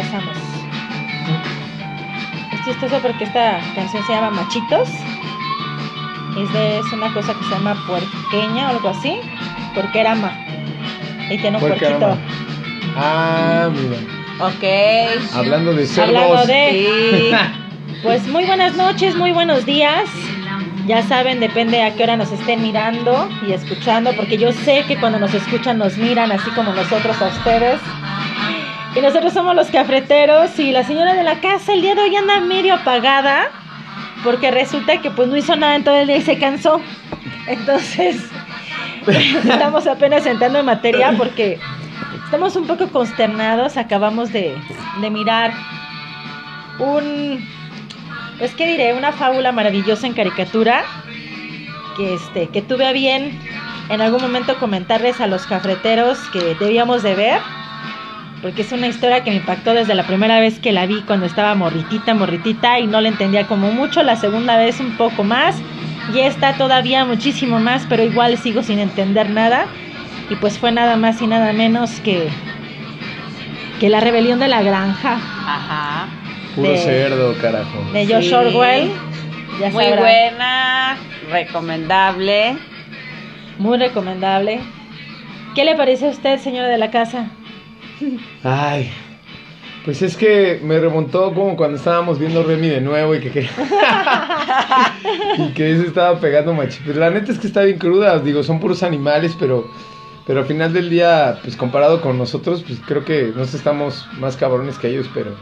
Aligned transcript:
empezamos. 0.00 0.36
Es 2.52 2.64
chistoso 2.64 2.98
porque 3.00 3.24
esta 3.24 3.60
canción 3.74 4.02
se 4.06 4.12
llama 4.12 4.30
Machitos. 4.30 4.88
Es, 6.38 6.52
de, 6.52 6.78
es 6.78 6.92
una 6.92 7.12
cosa 7.12 7.34
que 7.34 7.44
se 7.44 7.50
llama 7.50 7.76
puerqueña 7.86 8.68
o 8.68 8.70
algo 8.70 8.88
así. 8.88 9.20
Puerquerama. 9.74 10.32
Y 11.30 11.38
tiene 11.38 11.58
un 11.58 11.60
puerquito. 11.60 12.16
Ah, 12.96 13.68
mira. 13.72 13.98
Ok. 14.40 15.34
Hablando 15.34 15.74
de 15.74 15.86
cerdos. 15.86 16.16
Hablando 16.16 16.46
de. 16.46 17.30
Sí. 17.30 17.36
Pues 18.02 18.26
muy 18.28 18.46
buenas 18.46 18.76
noches, 18.76 19.14
muy 19.14 19.30
buenos 19.32 19.66
días. 19.66 20.08
Ya 20.86 21.02
saben, 21.02 21.38
depende 21.38 21.82
a 21.82 21.94
qué 21.94 22.04
hora 22.04 22.16
nos 22.16 22.32
estén 22.32 22.62
mirando 22.62 23.28
y 23.46 23.52
escuchando, 23.52 24.14
porque 24.16 24.38
yo 24.38 24.52
sé 24.52 24.84
que 24.88 24.96
cuando 24.96 25.18
nos 25.18 25.34
escuchan 25.34 25.76
nos 25.76 25.98
miran 25.98 26.32
así 26.32 26.50
como 26.52 26.72
nosotros 26.72 27.20
a 27.20 27.26
ustedes. 27.26 27.78
Y 28.94 29.00
nosotros 29.00 29.32
somos 29.32 29.54
los 29.54 29.68
cafreteros 29.68 30.58
y 30.58 30.72
la 30.72 30.82
señora 30.82 31.14
de 31.14 31.22
la 31.22 31.40
casa 31.40 31.72
el 31.72 31.80
día 31.80 31.94
de 31.94 32.02
hoy 32.02 32.16
anda 32.16 32.40
medio 32.40 32.74
apagada, 32.74 33.48
porque 34.24 34.50
resulta 34.50 35.00
que 35.00 35.10
pues 35.10 35.28
no 35.28 35.36
hizo 35.36 35.54
nada 35.54 35.76
en 35.76 35.84
todo 35.84 35.94
el 35.94 36.08
día 36.08 36.16
y 36.16 36.22
se 36.22 36.38
cansó. 36.38 36.80
Entonces, 37.46 38.16
estamos 39.06 39.86
apenas 39.86 40.26
entrando 40.26 40.58
en 40.58 40.66
materia 40.66 41.12
porque 41.16 41.60
estamos 42.24 42.56
un 42.56 42.66
poco 42.66 42.88
consternados. 42.88 43.76
Acabamos 43.76 44.32
de, 44.32 44.56
de 45.00 45.10
mirar 45.10 45.52
un 46.80 47.48
pues 48.38 48.54
qué 48.54 48.66
diré, 48.66 48.94
una 48.94 49.12
fábula 49.12 49.52
maravillosa 49.52 50.06
en 50.06 50.14
caricatura 50.14 50.82
que 51.96 52.14
este 52.14 52.48
que 52.48 52.62
tuve 52.62 52.86
a 52.86 52.92
bien 52.92 53.38
en 53.90 54.00
algún 54.00 54.22
momento 54.22 54.58
comentarles 54.58 55.20
a 55.20 55.26
los 55.26 55.46
cafreteros 55.46 56.18
que 56.32 56.54
debíamos 56.54 57.02
de 57.02 57.14
ver 57.14 57.40
porque 58.42 58.62
es 58.62 58.72
una 58.72 58.86
historia 58.86 59.22
que 59.22 59.30
me 59.30 59.36
impactó 59.36 59.74
desde 59.74 59.94
la 59.94 60.04
primera 60.04 60.40
vez 60.40 60.58
que 60.60 60.72
la 60.72 60.86
vi 60.86 61.02
cuando 61.02 61.26
estaba 61.26 61.54
morritita, 61.54 62.14
morritita 62.14 62.78
y 62.78 62.86
no 62.86 63.00
la 63.00 63.08
entendía 63.08 63.46
como 63.46 63.70
mucho, 63.70 64.02
la 64.02 64.16
segunda 64.16 64.56
vez 64.56 64.80
un 64.80 64.96
poco 64.96 65.24
más 65.24 65.56
y 66.14 66.20
esta 66.20 66.54
todavía 66.54 67.04
muchísimo 67.04 67.58
más, 67.60 67.84
pero 67.88 68.02
igual 68.02 68.38
sigo 68.38 68.62
sin 68.62 68.78
entender 68.78 69.28
nada 69.30 69.66
y 70.30 70.36
pues 70.36 70.58
fue 70.58 70.72
nada 70.72 70.96
más 70.96 71.20
y 71.20 71.26
nada 71.26 71.52
menos 71.52 72.00
que 72.00 72.28
que 73.78 73.88
la 73.88 74.00
rebelión 74.00 74.38
de 74.38 74.48
la 74.48 74.62
granja 74.62 75.14
Ajá. 75.46 76.06
Puro 76.54 76.70
de- 76.70 76.78
cerdo, 76.78 77.34
carajo. 77.40 77.84
de 77.92 78.06
George 78.06 78.28
Sí. 78.28 78.34
Orwell. 78.34 78.90
Ya 79.60 79.70
Muy 79.70 79.84
sabrán. 79.84 80.00
buena, 80.00 80.96
recomendable. 81.30 82.56
Muy 83.58 83.78
recomendable. 83.78 84.60
¿Qué 85.54 85.64
le 85.64 85.74
parece 85.76 86.06
a 86.06 86.10
usted, 86.10 86.38
señora 86.38 86.68
de 86.68 86.78
la 86.78 86.90
casa? 86.90 87.26
Ay. 88.42 88.90
Pues 89.84 90.02
es 90.02 90.16
que 90.16 90.60
me 90.62 90.78
remontó 90.78 91.32
como 91.32 91.56
cuando 91.56 91.78
estábamos 91.78 92.18
viendo 92.18 92.42
Remy 92.42 92.68
de 92.68 92.80
nuevo 92.82 93.14
y 93.14 93.20
que, 93.20 93.30
que- 93.30 93.48
y 95.38 95.48
que 95.54 95.76
se 95.78 95.86
estaba 95.86 96.20
pegando 96.20 96.52
machi. 96.52 96.80
Pues 96.84 96.96
la 96.96 97.10
neta 97.10 97.32
es 97.32 97.38
que 97.38 97.46
está 97.46 97.62
bien 97.62 97.78
cruda, 97.78 98.18
digo, 98.18 98.42
son 98.42 98.60
puros 98.60 98.82
animales, 98.82 99.34
pero 99.38 99.70
pero 100.26 100.40
al 100.40 100.46
final 100.46 100.72
del 100.72 100.90
día, 100.90 101.38
pues 101.42 101.56
comparado 101.56 102.00
con 102.02 102.16
nosotros, 102.18 102.62
pues 102.64 102.78
creo 102.86 103.04
que 103.04 103.32
nos 103.34 103.54
estamos 103.54 104.06
más 104.18 104.36
cabrones 104.36 104.78
que 104.78 104.88
ellos, 104.88 105.08
pero 105.14 105.34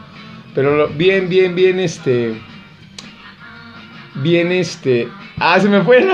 pero 0.55 0.87
bien, 0.87 1.27
bien, 1.29 1.53
bien 1.53 1.79
este 1.79 2.39
bien 4.15 4.51
este, 4.51 5.09
ah, 5.37 5.59
se 5.59 5.67
me 5.69 5.81
fue. 5.83 6.07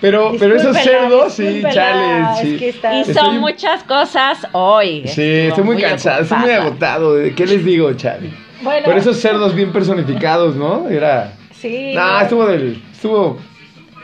Pero 0.00 0.32
pero 0.38 0.56
esos 0.56 0.76
cerdos 0.76 1.32
sí, 1.34 1.42
discúlpela, 1.44 1.72
chale, 1.74 2.32
es 2.32 2.48
sí. 2.48 2.56
que 2.58 2.68
está- 2.70 2.94
Y 2.94 3.04
son 3.04 3.38
muchas 3.38 3.84
cosas 3.84 4.46
hoy. 4.52 5.02
Sí, 5.06 5.22
estoy 5.22 5.64
muy, 5.64 5.80
cansado, 5.80 6.22
estoy 6.22 6.38
muy 6.38 6.50
agotado. 6.50 7.16
¿Qué 7.36 7.46
les 7.46 7.64
digo, 7.64 7.92
Chale? 7.94 8.30
Bueno, 8.62 8.84
Por 8.84 8.98
esos 8.98 9.16
cerdos 9.18 9.54
bien 9.54 9.72
personificados, 9.72 10.56
¿no? 10.56 10.88
Era. 10.88 11.32
sí. 11.52 11.92
No, 11.94 12.20
estuvo 12.20 12.46
del. 12.46 12.82
Estuvo. 12.92 13.38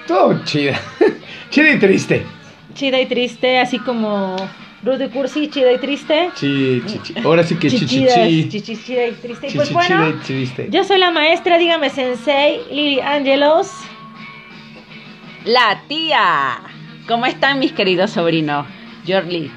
Estuvo 0.01 0.45
chida. 0.45 0.81
chida 1.51 1.71
y 1.71 1.79
triste. 1.79 2.23
Chida 2.75 3.01
y 3.01 3.07
triste, 3.07 3.59
así 3.59 3.79
como 3.79 4.37
Rudy 4.83 5.09
Cursi, 5.09 5.49
chida 5.49 5.73
y 5.73 5.79
triste. 5.79 6.31
Chi, 6.37 6.83
chi, 6.87 7.01
chi. 7.03 7.15
Ahora 7.25 7.43
sí 7.43 7.57
que 7.57 7.69
chichichi. 7.71 8.49
chichi, 8.49 8.77
chida 8.77 9.07
y 9.07 9.13
triste. 9.13 9.49
Y 9.49 9.55
pues 9.55 9.69
chi, 9.69 9.75
bueno, 9.75 9.97
chida 9.97 10.09
y 10.09 10.23
triste. 10.25 10.69
yo 10.71 10.85
soy 10.85 10.99
la 10.99 11.11
maestra, 11.11 11.59
dígame 11.59 11.91
sensei, 11.91 12.61
Lili 12.71 13.01
Angelos. 13.01 13.71
La 15.47 15.83
tía. 15.87 16.59
¿Cómo 17.07 17.25
están 17.25 17.61
mis 17.61 17.71
queridos 17.71 18.11
sobrinos? 18.11 18.67
Jorli. 19.07 19.49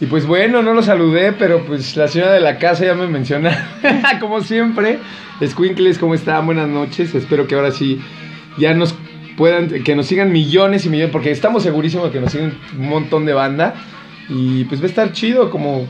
Y 0.00 0.06
pues 0.06 0.24
bueno, 0.26 0.62
no 0.62 0.74
lo 0.74 0.82
saludé, 0.84 1.32
pero 1.32 1.64
pues 1.66 1.96
la 1.96 2.06
señora 2.06 2.30
de 2.32 2.38
la 2.40 2.58
casa 2.58 2.84
ya 2.84 2.94
me 2.94 3.08
menciona. 3.08 3.68
como 4.20 4.40
siempre. 4.42 5.00
Squinkles, 5.44 5.98
¿cómo 5.98 6.14
están? 6.14 6.46
Buenas 6.46 6.68
noches. 6.68 7.16
Espero 7.16 7.48
que 7.48 7.56
ahora 7.56 7.72
sí 7.72 8.00
ya 8.58 8.74
nos 8.74 8.94
puedan, 9.36 9.82
que 9.82 9.96
nos 9.96 10.06
sigan 10.06 10.30
millones 10.30 10.86
y 10.86 10.88
millones, 10.88 11.10
porque 11.10 11.32
estamos 11.32 11.64
segurísimos 11.64 12.12
que 12.12 12.20
nos 12.20 12.30
siguen 12.30 12.56
un 12.78 12.88
montón 12.88 13.26
de 13.26 13.32
banda. 13.32 13.74
Y 14.28 14.62
pues 14.66 14.80
va 14.80 14.84
a 14.84 14.88
estar 14.88 15.10
chido 15.12 15.50
como, 15.50 15.84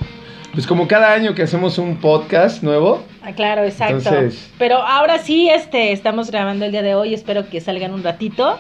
pues 0.55 0.67
como 0.67 0.89
cada 0.89 1.13
año 1.13 1.35
que 1.35 1.43
hacemos 1.43 1.77
un 1.77 1.97
podcast 1.99 2.63
nuevo. 2.63 3.05
Ah, 3.23 3.33
claro, 3.33 3.65
exacto. 3.65 3.97
Entonces- 3.99 4.51
Pero 4.59 4.79
ahora 4.79 5.19
sí, 5.19 5.51
este, 5.51 5.93
estamos 5.93 6.31
grabando 6.31 6.65
el 6.65 6.73
día 6.73 6.81
de 6.83 6.95
hoy, 6.95 7.13
espero 7.13 7.51
que 7.51 7.61
salgan 7.61 7.93
un 7.93 8.03
ratito 8.03 8.59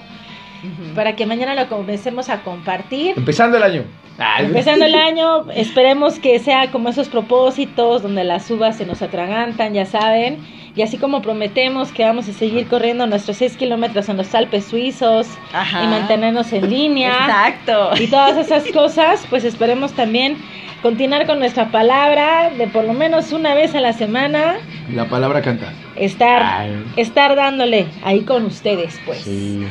para 0.95 1.15
que 1.17 1.27
mañana 1.27 1.55
lo 1.55 1.69
comencemos 1.69 2.29
a 2.29 2.43
compartir. 2.43 3.15
Empezando 3.17 3.57
el 3.57 3.63
año. 3.63 3.83
Ay, 4.19 4.47
Empezando 4.47 4.85
el 4.85 4.95
año, 4.97 5.51
esperemos 5.55 6.19
que 6.19 6.39
sea 6.41 6.71
como 6.73 6.89
esos 6.89 7.09
propósitos 7.09 8.03
donde 8.03 8.25
las 8.25 8.51
uvas 8.51 8.77
se 8.77 8.85
nos 8.87 9.01
atragantan, 9.03 9.75
ya 9.75 9.87
saben. 9.87 10.39
Y 10.75 10.83
así 10.83 10.97
como 10.99 11.23
prometemos 11.23 11.91
que 11.93 12.05
vamos 12.05 12.29
a 12.29 12.33
seguir 12.33 12.69
corriendo 12.69 13.07
nuestros 13.07 13.37
6 13.39 13.57
kilómetros 13.57 14.09
en 14.09 14.17
los 14.17 14.33
Alpes 14.35 14.65
suizos 14.67 15.27
Ajá. 15.53 15.83
y 15.83 15.87
mantenernos 15.89 16.53
en 16.53 16.69
línea 16.71 17.11
Exacto. 17.11 17.91
y 18.01 18.07
todas 18.09 18.37
esas 18.37 18.65
cosas, 18.73 19.25
pues 19.31 19.45
esperemos 19.45 19.93
también 19.95 20.37
continuar 20.83 21.27
con 21.27 21.41
nuestra 21.41 21.73
palabra 21.73 22.51
de 22.57 22.69
por 22.69 22.85
lo 22.85 22.93
menos 22.93 23.33
una 23.33 23.55
vez 23.55 23.75
a 23.75 23.81
la 23.81 23.93
semana 23.93 24.59
La 24.95 25.07
palabra 25.09 25.43
canta. 25.43 25.73
estar, 25.97 26.43
Ay. 26.45 26.85
estar 26.97 27.35
dándole 27.35 27.87
ahí 28.05 28.21
con 28.21 28.45
ustedes, 28.45 29.01
pues. 29.05 29.19
Sí. 29.23 29.67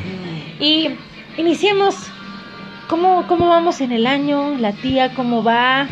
Y 0.60 0.90
iniciemos. 1.36 1.94
¿Cómo, 2.88 3.26
¿Cómo 3.26 3.50
vamos 3.50 3.82
en 3.82 3.92
el 3.92 4.06
año? 4.06 4.56
La 4.58 4.72
tía, 4.72 5.14
¿cómo 5.14 5.44
va? 5.44 5.86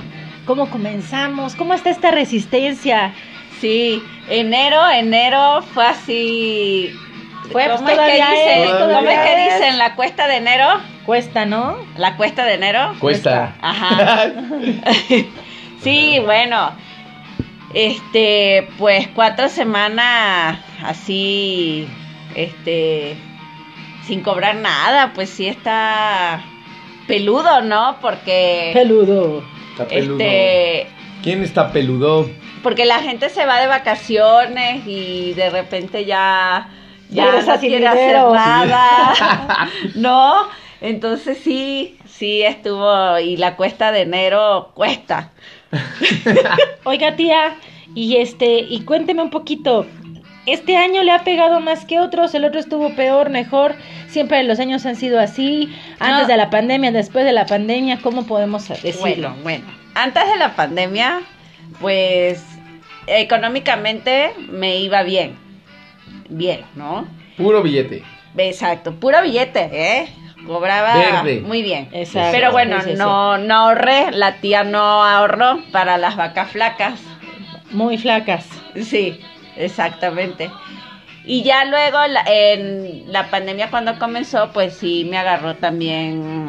¿Cómo 0.47 0.71
comenzamos? 0.71 1.54
¿Cómo 1.54 1.75
está 1.75 1.91
esta 1.91 2.10
resistencia? 2.10 3.12
Sí, 3.60 4.03
enero, 4.31 4.81
enero 4.91 5.60
fue 5.75 5.84
así. 5.87 6.91
Fue, 7.53 7.65
pues, 7.65 7.77
¿Cómo 7.77 7.88
es 7.91 7.99
que 7.99 8.12
dicen? 8.15 8.62
es, 8.62 8.71
¿Cómo 8.71 8.99
es 9.10 9.19
que 9.19 9.44
dicen 9.44 9.78
la 9.78 9.94
cuesta 9.94 10.27
de 10.27 10.37
enero? 10.37 10.66
Cuesta, 11.04 11.44
¿no? 11.44 11.77
La 11.98 12.16
cuesta 12.16 12.44
de 12.47 12.54
enero. 12.54 12.94
Cuesta. 12.98 13.54
Ajá. 13.60 14.33
Sí, 15.83 16.19
bueno. 16.25 16.72
Este, 17.75 18.66
pues 18.78 19.06
cuatro 19.15 19.48
semanas 19.48 20.59
así, 20.83 21.87
este, 22.34 23.16
sin 24.06 24.22
cobrar 24.22 24.56
nada, 24.56 25.12
pues 25.15 25.31
sí 25.31 25.47
está 25.47 26.44
peludo, 27.06 27.62
¿no? 27.62 27.99
Porque, 28.00 28.69
Está 28.69 28.81
peludo. 28.81 29.43
este, 29.91 30.87
¿Quién 31.22 31.43
está 31.43 31.72
peludo? 31.72 32.28
porque 32.66 32.84
la 32.84 32.99
gente 32.99 33.28
se 33.28 33.47
va 33.47 33.61
de 33.61 33.69
vacaciones 33.69 34.84
y 34.89 35.34
de 35.34 35.50
repente 35.50 36.05
ya, 36.05 36.69
ya 37.11 37.41
no 37.41 37.61
quiere 37.61 37.87
hacer 37.87 38.16
nada, 38.16 39.69
¿no? 39.95 40.49
Entonces 40.81 41.39
sí, 41.39 41.97
sí 42.09 42.43
estuvo, 42.43 43.21
y 43.21 43.37
la 43.37 43.55
cuesta 43.55 43.93
de 43.93 44.00
enero 44.00 44.72
cuesta. 44.75 45.31
Oiga, 46.84 47.15
tía, 47.15 47.56
y 47.95 48.16
este, 48.16 48.59
y 48.59 48.80
cuénteme 48.80 49.22
un 49.22 49.30
poquito. 49.30 49.86
Este 50.47 50.77
año 50.77 51.03
le 51.03 51.10
ha 51.13 51.25
pegado 51.25 51.60
más 51.60 51.84
que 51.84 51.98
otros, 51.98 52.34
el 52.34 52.45
otro 52.45 52.60
estuvo 52.60 52.95
peor, 52.95 53.31
mejor. 53.31 53.75
Siempre 54.09 54.43
los 54.45 54.60
años 54.60 54.87
han 54.87 54.95
sido 54.97 55.19
así. 55.21 55.75
Antes 55.98 56.22
No. 56.22 56.27
de 56.28 56.37
la 56.37 56.51
pandemia, 56.51 56.93
después 56.93 57.25
de 57.25 57.33
la 57.33 57.47
pandemia, 57.47 57.98
¿cómo 58.01 58.27
podemos 58.27 58.69
decirlo? 58.69 59.01
Bueno, 59.01 59.37
bueno. 59.43 59.65
Antes 59.95 60.27
de 60.28 60.37
la 60.37 60.54
pandemia, 60.54 61.21
pues 61.81 62.45
económicamente 63.07 64.33
me 64.51 64.77
iba 64.78 65.03
bien. 65.03 65.37
Bien, 66.28 66.60
¿no? 66.75 67.07
Puro 67.37 67.63
billete. 67.63 68.03
Exacto, 68.37 68.95
puro 68.95 69.22
billete, 69.22 69.69
¿eh? 69.72 70.09
Cobraba 70.47 70.95
Verde. 70.97 71.41
muy 71.41 71.63
bien. 71.63 71.89
Exacto. 71.92 72.28
Pero 72.33 72.53
bueno, 72.53 72.77
Sí, 72.81 72.84
sí, 72.84 72.91
sí. 72.92 72.99
no, 72.99 73.39
no 73.39 73.54
ahorré, 73.54 74.13
la 74.13 74.37
tía 74.37 74.63
no 74.63 75.03
ahorró 75.03 75.60
para 75.72 75.99
las 75.99 76.15
vacas 76.16 76.51
flacas. 76.51 77.01
Muy 77.72 77.99
flacas. 77.99 78.47
Sí, 78.81 79.19
exactamente. 79.56 80.50
Y 81.24 81.42
ya 81.42 81.64
luego 81.64 81.98
la- 82.06 82.24
en 82.28 83.12
la 83.12 83.30
pandemia 83.30 83.70
cuando 83.70 83.98
comenzó, 83.98 84.50
pues 84.53 84.74
sí 84.76 85.06
me 85.10 85.18
agarró 85.18 85.56
también 85.56 86.48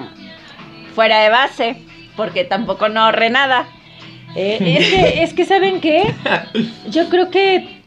fuera 0.94 1.19
de 1.21 1.30
base, 1.30 1.81
porque 2.15 2.44
tampoco 2.44 2.88
no 2.89 3.01
ahorré 3.01 3.30
nada. 3.30 3.65
Eh, 4.36 4.57
es, 4.80 4.89
que, 4.89 5.24
es 5.24 5.33
que, 5.33 5.45
¿saben 5.45 5.81
qué? 5.81 6.13
Yo 6.89 7.09
creo 7.09 7.31
que 7.31 7.81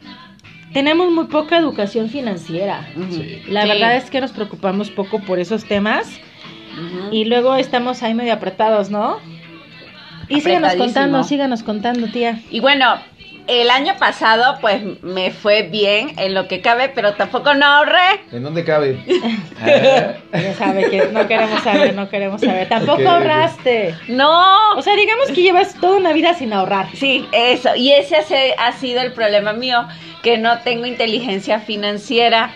tenemos 0.73 1.11
muy 1.11 1.25
poca 1.25 1.57
educación 1.57 2.09
financiera. 2.09 2.87
Sí. 3.09 3.41
La 3.47 3.63
Sí. 3.63 3.67
verdad 3.69 3.95
es 3.95 4.09
que 4.09 4.19
nos 4.21 4.31
preocupamos 4.31 4.89
poco 4.89 5.19
por 5.19 5.39
esos 5.39 5.65
temas 5.65 6.09
y 7.11 7.25
luego 7.25 7.55
estamos 7.55 8.01
ahí 8.03 8.13
medio 8.13 8.33
apretados, 8.33 8.89
¿no? 8.89 9.17
Y 10.29 10.39
síganos 10.39 10.75
contando, 10.75 11.23
síganos 11.23 11.63
contando, 11.63 12.07
tía. 12.07 12.39
Y 12.49 12.61
bueno, 12.61 12.95
el 13.47 13.69
año 13.69 13.93
pasado 13.99 14.57
pues 14.61 14.81
me 15.01 15.31
fue 15.31 15.63
bien 15.63 16.13
en 16.17 16.33
lo 16.33 16.47
que 16.47 16.61
cabe, 16.61 16.89
pero 16.89 17.13
tampoco 17.13 17.53
no 17.53 17.65
ahorré. 17.65 18.21
¿En 18.31 18.43
dónde 18.43 18.63
cabe? 18.63 18.97
Ah, 19.63 20.39
Ya 20.39 20.53
sabe 20.55 20.89
que 20.89 21.09
no 21.11 21.27
queremos 21.27 21.61
saber, 21.61 21.93
no 21.93 22.09
queremos 22.09 22.41
saber. 22.41 22.67
Tampoco 22.67 23.07
ahorraste. 23.07 23.93
No. 24.07 24.71
O 24.75 24.81
sea, 24.81 24.95
digamos 24.95 25.27
que 25.27 25.43
llevas 25.43 25.75
toda 25.75 25.97
una 25.97 26.13
vida 26.13 26.33
sin 26.33 26.51
ahorrar. 26.51 26.87
Sí, 26.95 27.27
eso. 27.31 27.75
Y 27.75 27.91
ese 27.91 28.55
ha 28.57 28.71
sido 28.71 29.01
el 29.01 29.13
problema 29.13 29.53
mío, 29.53 29.85
que 30.23 30.39
no 30.39 30.57
tengo 30.59 30.87
inteligencia 30.87 31.59
financiera. 31.59 32.51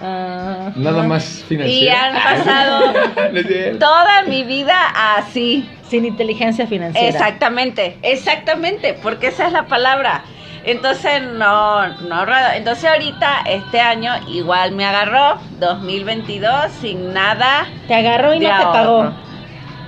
Ah, 0.00 0.72
Nada 0.76 1.02
más 1.02 1.44
financiero. 1.48 1.84
Y 1.84 1.88
han 1.88 2.14
pasado 2.14 2.92
toda 3.78 4.22
mi 4.22 4.44
vida 4.44 4.76
así. 5.16 5.68
Sin 5.88 6.04
inteligencia 6.04 6.66
financiera. 6.66 7.08
Exactamente, 7.08 7.96
exactamente, 8.02 8.94
porque 9.02 9.28
esa 9.28 9.46
es 9.46 9.52
la 9.52 9.66
palabra. 9.66 10.24
Entonces 10.64 11.22
no, 11.22 11.86
no. 12.08 12.26
Entonces 12.54 12.84
ahorita, 12.90 13.42
este 13.48 13.80
año, 13.80 14.12
igual 14.28 14.72
me 14.72 14.84
agarró, 14.84 15.38
2022, 15.60 16.72
sin 16.80 17.14
nada 17.14 17.68
Te 17.86 17.94
agarró 17.94 18.34
y 18.34 18.40
no 18.40 18.48
te 18.48 18.64
pagó. 18.64 19.12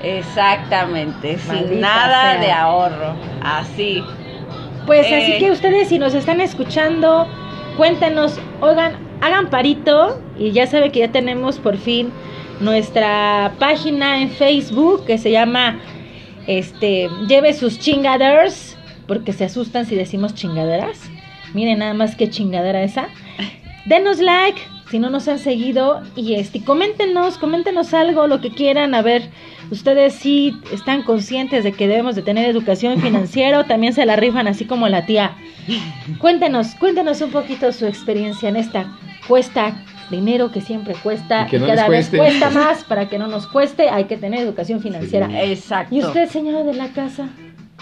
Exactamente, 0.03 1.37
Maldita 1.47 1.69
sin 1.69 1.81
nada 1.81 2.33
sea. 2.33 2.41
de 2.41 2.53
ahorro. 2.53 3.15
Así. 3.43 4.05
Pues 4.87 5.07
Eh. 5.07 5.17
así 5.17 5.39
que 5.39 5.51
ustedes 5.51 5.89
si 5.89 5.99
nos 5.99 6.15
están 6.15 6.41
escuchando, 6.41 7.27
cuéntenos, 7.77 8.39
oigan, 8.61 8.97
hagan 9.21 9.51
parito 9.51 10.21
y 10.39 10.53
ya 10.53 10.67
sabe 10.69 10.93
que 10.93 11.01
ya 11.01 11.09
tenemos 11.09 11.59
por 11.59 11.77
fin 11.77 12.13
nuestra 12.61 13.55
página 13.59 14.21
en 14.21 14.31
Facebook 14.31 15.05
que 15.07 15.19
se 15.19 15.31
llama 15.31 15.81
este 16.47 17.09
lleve 17.29 17.53
sus 17.53 17.79
chingaders 17.79 18.77
porque 19.07 19.33
se 19.33 19.45
asustan 19.45 19.87
si 19.87 19.95
decimos 19.95 20.35
chingaderas. 20.35 20.99
Miren 21.55 21.79
nada 21.79 21.95
más 21.95 22.17
qué 22.17 22.29
chingadera 22.29 22.83
esa. 22.83 23.09
Denos 23.87 24.19
like 24.19 24.61
si 24.91 24.99
no 24.99 25.11
nos 25.11 25.29
han 25.29 25.39
seguido 25.39 26.03
y 26.17 26.35
este 26.35 26.63
coméntenos, 26.65 27.39
coméntenos 27.39 27.93
algo, 27.93 28.27
lo 28.27 28.41
que 28.41 28.51
quieran, 28.51 28.95
a 28.95 29.03
ver, 29.03 29.31
ustedes 29.71 30.15
sí 30.15 30.57
están 30.73 31.03
conscientes 31.03 31.63
de 31.65 31.73
que 31.73 31.89
debemos 31.89 32.17
de 32.17 32.23
tener 32.23 32.49
educación 32.49 33.01
financiera, 33.03 33.61
o 33.61 33.65
también 33.65 33.93
se 33.93 34.07
la 34.07 34.17
rifan 34.17 34.49
así 34.49 34.65
como 34.65 34.89
la 34.89 35.05
tía. 35.05 35.37
Cuéntenos, 36.19 36.75
cuéntenos 36.77 37.21
un 37.21 37.31
poquito 37.31 37.73
su 37.73 37.87
experiencia 37.87 38.49
en 38.49 38.57
esta 38.57 38.97
cuesta 39.27 39.77
dinero 40.11 40.51
que 40.51 40.61
siempre 40.61 40.95
cuesta 41.03 41.47
Y 41.47 41.51
que 41.51 41.59
no 41.59 41.67
cada 41.67 41.89
vez 41.89 42.09
cuesta 42.11 42.51
más 42.65 42.85
para 42.85 43.09
que 43.09 43.19
no 43.19 43.27
nos 43.27 43.47
cueste, 43.47 43.89
hay 43.91 44.05
que 44.05 44.17
tener 44.17 44.41
educación 44.41 44.81
financiera. 44.81 45.29
Exacto. 45.45 45.95
¿Y 45.95 46.03
usted, 46.03 46.29
señora 46.29 46.63
de 46.65 46.75
la 46.75 46.89
casa? 46.89 47.29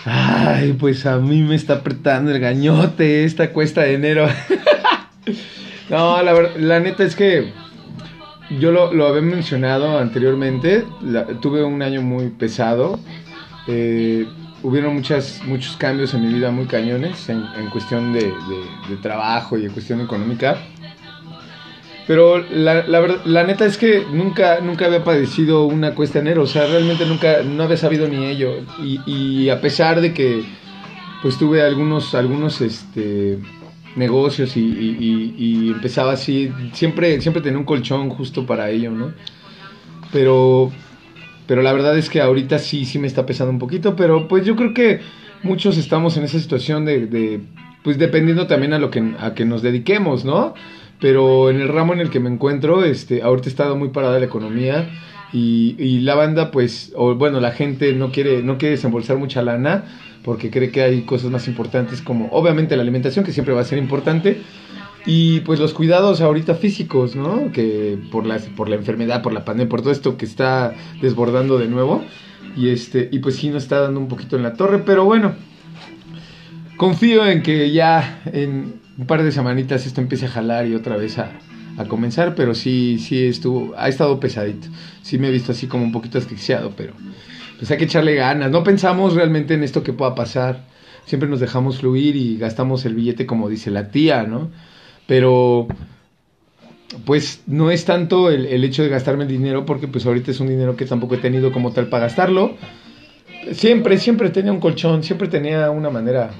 Ay, 0.04 0.74
pues 0.74 1.06
a 1.06 1.16
mí 1.18 1.42
me 1.42 1.54
está 1.54 1.74
apretando 1.74 2.30
el 2.30 2.38
gañote 2.38 3.24
esta 3.24 3.50
cuesta 3.52 3.82
de 3.82 3.94
enero. 3.94 4.26
no, 5.90 6.22
la, 6.22 6.32
la 6.58 6.80
neta 6.80 7.04
es 7.04 7.16
que 7.16 7.52
yo 8.60 8.70
lo, 8.72 8.92
lo 8.92 9.06
había 9.08 9.22
mencionado 9.22 9.98
anteriormente. 9.98 10.84
la- 11.02 11.26
tuve 11.40 11.64
un 11.64 11.82
año 11.82 12.02
muy 12.02 12.28
pesado. 12.30 12.98
eh, 13.68 14.26
hubieron 14.62 14.94
muchas, 14.94 15.40
muchos 15.44 15.76
cambios 15.76 16.12
en 16.14 16.26
mi 16.26 16.32
vida 16.34 16.50
muy 16.50 16.66
cañones 16.66 17.28
en, 17.28 17.44
en 17.58 17.68
cuestión 17.70 18.12
de, 18.12 18.20
de- 18.20 18.32
de 18.90 18.96
trabajo 19.02 19.58
y 19.58 19.64
en 19.64 19.70
cuestión 19.72 20.00
económica. 20.00 20.56
Pero 22.06 22.38
la, 22.38 22.86
la, 22.86 23.20
la 23.24 23.42
neta 23.44 23.66
es 23.66 23.76
que 23.76 24.04
nunca, 24.12 24.60
nunca 24.60 24.86
había 24.86 25.02
padecido 25.02 25.64
una 25.66 25.92
cuesta 25.94 26.20
enero, 26.20 26.42
o 26.42 26.46
sea, 26.46 26.66
realmente 26.66 27.04
nunca, 27.04 27.42
no 27.42 27.64
había 27.64 27.76
sabido 27.76 28.06
ni 28.06 28.26
ello. 28.26 28.60
Y, 28.82 29.00
y 29.06 29.48
a 29.48 29.60
pesar 29.60 30.00
de 30.00 30.14
que, 30.14 30.44
pues 31.22 31.36
tuve 31.36 31.62
algunos, 31.62 32.14
algunos, 32.14 32.60
este, 32.60 33.38
negocios 33.96 34.56
y- 34.56 34.60
y- 34.60 35.34
y 35.36 35.70
empezaba 35.72 36.12
así, 36.12 36.52
siempre, 36.74 37.20
siempre 37.20 37.42
tenía 37.42 37.58
un 37.58 37.64
colchón 37.64 38.10
justo 38.10 38.46
para 38.46 38.70
ello, 38.70 38.92
¿no? 38.92 39.12
Pero, 40.12 40.70
pero 41.46 41.62
la 41.62 41.72
verdad 41.72 41.96
es 41.98 42.08
que 42.08 42.20
ahorita 42.20 42.58
sí, 42.58 42.84
sí 42.84 42.98
me 42.98 43.06
está 43.06 43.26
pesando 43.26 43.52
un 43.52 43.58
poquito, 43.58 43.96
pero 43.96 44.28
pues 44.28 44.44
yo 44.46 44.54
creo 44.56 44.74
que 44.74 45.00
muchos 45.42 45.76
estamos 45.76 46.16
en 46.16 46.24
esa 46.24 46.38
situación 46.38 46.84
de, 46.84 47.06
de, 47.06 47.40
pues 47.82 47.98
dependiendo 47.98 48.46
también 48.46 48.72
a 48.74 48.78
lo 48.78 48.90
que, 48.90 49.14
a 49.18 49.34
que 49.34 49.44
nos 49.44 49.62
dediquemos, 49.62 50.24
¿no? 50.24 50.54
Pero 51.00 51.50
en 51.50 51.60
el 51.60 51.68
ramo 51.68 51.92
en 51.92 52.00
el 52.00 52.10
que 52.10 52.20
me 52.20 52.30
encuentro, 52.30 52.84
este, 52.84 53.22
ahorita 53.22 53.48
ha 53.48 53.50
estado 53.50 53.76
muy 53.76 53.90
parada 53.90 54.18
la 54.18 54.24
economía 54.24 54.88
y, 55.32 55.76
y 55.78 56.00
la 56.00 56.14
banda, 56.14 56.50
pues, 56.50 56.92
o 56.96 57.14
bueno, 57.14 57.40
la 57.40 57.52
gente 57.52 57.92
no 57.92 58.10
quiere, 58.10 58.42
no 58.42 58.56
quiere 58.58 58.76
desembolsar 58.76 59.18
mucha 59.18 59.42
lana 59.42 59.84
porque 60.24 60.50
cree 60.50 60.70
que 60.70 60.82
hay 60.82 61.02
cosas 61.02 61.30
más 61.30 61.46
importantes 61.46 62.02
como, 62.02 62.26
obviamente, 62.32 62.74
la 62.74 62.82
alimentación, 62.82 63.24
que 63.24 63.30
siempre 63.32 63.54
va 63.54 63.60
a 63.60 63.64
ser 63.64 63.78
importante, 63.78 64.42
y 65.06 65.38
pues 65.40 65.60
los 65.60 65.72
cuidados 65.72 66.20
ahorita 66.20 66.56
físicos, 66.56 67.14
¿no? 67.14 67.52
Que 67.52 67.96
por 68.10 68.26
la, 68.26 68.38
por 68.38 68.68
la 68.68 68.74
enfermedad, 68.74 69.22
por 69.22 69.32
la 69.32 69.44
pandemia, 69.44 69.68
por 69.68 69.82
todo 69.82 69.92
esto 69.92 70.16
que 70.16 70.24
está 70.24 70.74
desbordando 71.00 71.58
de 71.58 71.68
nuevo. 71.68 72.02
Y 72.56 72.70
este, 72.70 73.08
y 73.12 73.20
pues 73.20 73.36
sí 73.36 73.50
nos 73.50 73.62
está 73.62 73.82
dando 73.82 74.00
un 74.00 74.08
poquito 74.08 74.36
en 74.36 74.42
la 74.42 74.54
torre, 74.54 74.80
pero 74.80 75.04
bueno. 75.04 75.34
Confío 76.76 77.24
en 77.24 77.42
que 77.42 77.70
ya 77.70 78.20
en 78.26 78.80
un 78.98 79.06
par 79.06 79.22
de 79.22 79.32
semanitas 79.32 79.86
esto 79.86 80.00
empiece 80.00 80.26
a 80.26 80.30
jalar 80.30 80.66
y 80.66 80.74
otra 80.74 80.96
vez 80.96 81.18
a, 81.18 81.32
a 81.76 81.84
comenzar, 81.84 82.34
pero 82.34 82.54
sí, 82.54 82.98
sí 82.98 83.26
estuvo, 83.26 83.74
ha 83.76 83.88
estado 83.88 84.18
pesadito. 84.18 84.68
Sí 85.02 85.18
me 85.18 85.28
he 85.28 85.30
visto 85.30 85.52
así 85.52 85.66
como 85.66 85.84
un 85.84 85.92
poquito 85.92 86.18
asfixiado, 86.18 86.72
pero 86.76 86.94
pues 87.58 87.70
hay 87.70 87.78
que 87.78 87.84
echarle 87.84 88.14
ganas. 88.14 88.50
No 88.50 88.64
pensamos 88.64 89.14
realmente 89.14 89.54
en 89.54 89.62
esto 89.62 89.82
que 89.82 89.92
pueda 89.92 90.14
pasar. 90.14 90.64
Siempre 91.04 91.28
nos 91.28 91.40
dejamos 91.40 91.78
fluir 91.78 92.16
y 92.16 92.36
gastamos 92.36 92.84
el 92.84 92.94
billete 92.94 93.26
como 93.26 93.48
dice 93.48 93.70
la 93.70 93.90
tía, 93.90 94.24
¿no? 94.24 94.50
Pero 95.06 95.68
pues 97.04 97.42
no 97.46 97.70
es 97.70 97.84
tanto 97.84 98.30
el, 98.30 98.46
el 98.46 98.64
hecho 98.64 98.82
de 98.82 98.88
gastarme 98.88 99.24
el 99.24 99.30
dinero 99.30 99.66
porque 99.66 99.88
pues 99.88 100.06
ahorita 100.06 100.30
es 100.30 100.40
un 100.40 100.48
dinero 100.48 100.76
que 100.76 100.86
tampoco 100.86 101.16
he 101.16 101.18
tenido 101.18 101.52
como 101.52 101.72
tal 101.72 101.88
para 101.88 102.04
gastarlo. 102.04 102.56
Siempre, 103.52 103.98
siempre 103.98 104.30
tenía 104.30 104.52
un 104.52 104.60
colchón, 104.60 105.02
siempre 105.04 105.28
tenía 105.28 105.70
una 105.70 105.90
manera. 105.90 106.30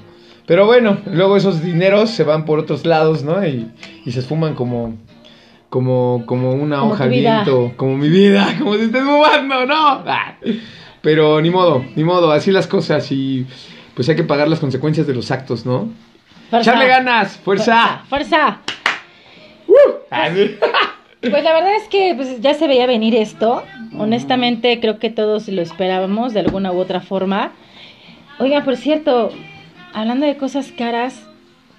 Pero 0.47 0.65
bueno, 0.65 0.97
luego 1.05 1.37
esos 1.37 1.61
dineros 1.61 2.09
se 2.09 2.23
van 2.23 2.45
por 2.45 2.57
otros 2.57 2.85
lados, 2.85 3.21
¿no? 3.23 3.45
Y, 3.45 3.69
y 4.05 4.11
se 4.11 4.21
esfuman 4.21 4.55
como, 4.55 4.95
como, 5.69 6.23
como 6.25 6.51
una 6.53 6.79
Como 6.79 6.93
hoja 6.93 7.05
vida. 7.07 7.43
viento, 7.43 7.73
como 7.77 7.97
mi 7.97 8.09
vida, 8.09 8.55
como 8.59 8.73
si 8.75 8.83
esté 8.83 8.99
fumando, 9.01 9.65
¿no? 9.65 9.75
Ah. 10.07 10.37
Pero 11.01 11.39
ni 11.41 11.49
modo, 11.51 11.85
ni 11.95 12.03
modo, 12.03 12.31
así 12.31 12.51
las 12.51 12.65
cosas 12.65 13.11
y 13.11 13.45
pues 13.93 14.09
hay 14.09 14.15
que 14.15 14.23
pagar 14.23 14.47
las 14.47 14.59
consecuencias 14.59 15.05
de 15.05 15.13
los 15.13 15.29
actos, 15.31 15.65
¿no? 15.65 15.89
Fuerza. 16.49 16.71
¡Echarle 16.71 16.87
ganas! 16.87 17.37
¡Fuerza! 17.37 18.03
¡Fuerza! 18.09 18.61
Ah, 20.09 20.29
sí. 20.33 20.55
Pues 21.19 21.43
la 21.43 21.51
verdad 21.51 21.75
es 21.75 21.87
que 21.89 22.13
pues, 22.15 22.39
ya 22.41 22.53
se 22.53 22.67
veía 22.67 22.85
venir 22.85 23.15
esto. 23.15 23.63
Honestamente, 23.97 24.79
creo 24.79 24.99
que 24.99 25.09
todos 25.09 25.47
lo 25.49 25.63
esperábamos 25.63 26.33
de 26.33 26.41
alguna 26.41 26.71
u 26.71 26.77
otra 26.77 27.01
forma. 27.01 27.53
Oiga, 28.39 28.63
por 28.63 28.77
cierto, 28.77 29.31
hablando 29.93 30.25
de 30.25 30.37
cosas 30.37 30.71
caras, 30.71 31.25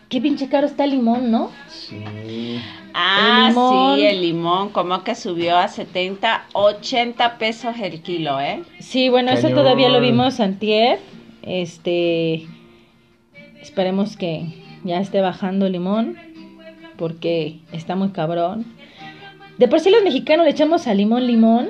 qué 0.08 0.20
pinche 0.20 0.48
caro 0.48 0.66
está 0.66 0.84
el 0.84 0.90
limón, 0.90 1.30
¿no? 1.30 1.50
Sí. 1.68 2.60
Ah, 2.94 3.44
El 3.46 3.48
limón. 3.54 3.96
sí, 3.96 4.06
el 4.06 4.22
limón, 4.22 4.68
como 4.70 5.04
que 5.04 5.14
subió 5.14 5.56
a 5.58 5.68
70, 5.68 6.46
80 6.52 7.38
pesos 7.38 7.76
el 7.80 8.02
kilo, 8.02 8.40
¿eh? 8.40 8.62
Sí, 8.80 9.08
bueno, 9.08 9.30
eso 9.30 9.50
todavía 9.50 9.88
lo 9.88 10.00
vimos 10.00 10.40
antier. 10.40 10.98
Este, 11.42 12.46
esperemos 13.60 14.16
que 14.16 14.46
ya 14.84 15.00
esté 15.00 15.20
bajando 15.20 15.66
el 15.66 15.72
limón, 15.72 16.16
porque 16.96 17.60
está 17.72 17.94
muy 17.94 18.08
cabrón. 18.10 18.66
De 19.58 19.68
por 19.68 19.80
sí 19.80 19.90
los 19.90 20.02
mexicanos 20.02 20.44
le 20.44 20.52
echamos 20.52 20.86
al 20.86 20.96
limón 20.96 21.26
limón. 21.26 21.68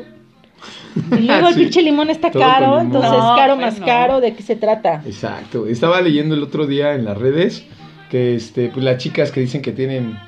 Y 1.13 1.27
luego 1.27 1.49
el 1.49 1.55
Sí, 1.55 1.61
pinche 1.61 1.83
limón 1.83 2.11
está 2.11 2.31
caro, 2.31 2.67
limón. 2.67 2.87
entonces 2.87 3.11
No, 3.13 3.37
caro 3.37 3.55
pues 3.57 3.67
más 3.67 3.81
no. 3.81 3.87
caro, 3.87 4.21
¿de 4.21 4.35
qué 4.35 4.43
se 4.43 4.57
trata? 4.57 5.03
Exacto. 5.07 5.67
Estaba 5.67 6.01
leyendo 6.01 6.35
el 6.35 6.43
otro 6.43 6.67
día 6.67 6.95
en 6.95 7.05
las 7.05 7.17
redes 7.19 7.65
que 8.11 8.35
este, 8.35 8.69
pues 8.69 8.85
las 8.85 8.97
chicas 8.99 9.31
que 9.33 9.41
dicen 9.41 9.61
que 9.63 9.73
tienen 9.73 10.19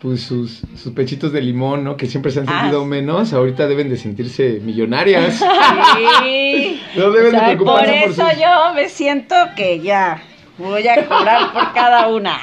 pues 0.00 0.22
sus, 0.22 0.62
sus 0.76 0.92
pechitos 0.92 1.32
de 1.32 1.40
limón, 1.40 1.82
¿no? 1.82 1.96
Que 1.96 2.06
siempre 2.06 2.30
se 2.30 2.40
han 2.40 2.46
Ah, 2.48 2.60
sentido 2.60 2.84
menos, 2.84 3.32
ahorita 3.32 3.66
deben 3.66 3.88
de 3.88 3.96
sentirse 3.96 4.60
millonarias. 4.62 5.42
Sí. 6.22 6.80
no 6.96 7.10
deben 7.10 7.32
de 7.32 7.38
preocuparse 7.38 7.86
por, 7.86 8.10
eso 8.10 8.28
sus- 8.30 8.38
yo 8.40 8.74
me 8.74 8.88
siento 8.90 9.34
que 9.56 9.80
ya 9.80 10.22
voy 10.58 10.86
a 10.86 11.06
cobrar 11.06 11.52
por 11.52 11.72
cada 11.72 12.08
una. 12.08 12.36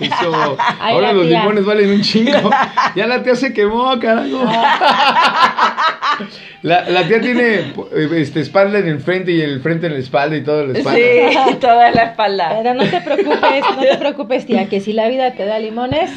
Eso. 0.00 0.56
Ay, 0.80 0.94
Ahora 0.94 1.12
los 1.12 1.26
tía. 1.28 1.40
limones 1.40 1.64
valen 1.64 1.90
un 1.90 2.00
chingo. 2.02 2.50
Ya 2.96 3.06
la 3.06 3.22
tía 3.22 3.36
se 3.36 3.52
quemó, 3.52 3.98
carajo. 4.00 4.44
La, 6.62 6.88
la 6.88 7.06
tía 7.06 7.20
tiene 7.20 7.72
este, 8.16 8.40
espalda 8.40 8.78
en 8.78 8.88
el 8.88 9.00
frente 9.00 9.32
y 9.32 9.40
el 9.40 9.60
frente 9.60 9.86
en 9.86 9.94
la 9.94 9.98
espalda 9.98 10.36
y 10.36 10.42
todo 10.42 10.62
en 10.62 10.72
la 10.72 10.78
espalda. 10.78 10.98
Sí, 10.98 11.54
toda 11.60 11.90
la 11.90 12.02
espalda. 12.04 12.50
Pero 12.62 12.74
no 12.74 12.84
te 12.84 13.00
preocupes, 13.00 13.64
no 13.76 13.82
te 13.82 13.96
preocupes, 13.96 14.46
tía, 14.46 14.68
que 14.68 14.80
si 14.80 14.92
la 14.92 15.08
vida 15.08 15.32
te 15.32 15.44
da 15.44 15.58
limones, 15.58 16.10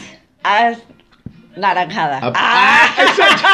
Haz 0.44 0.78
naranjada. 1.58 2.20
Ah, 2.22 2.32
Ah, 2.36 2.88
ah, 2.98 3.02
exacto. 3.02 3.48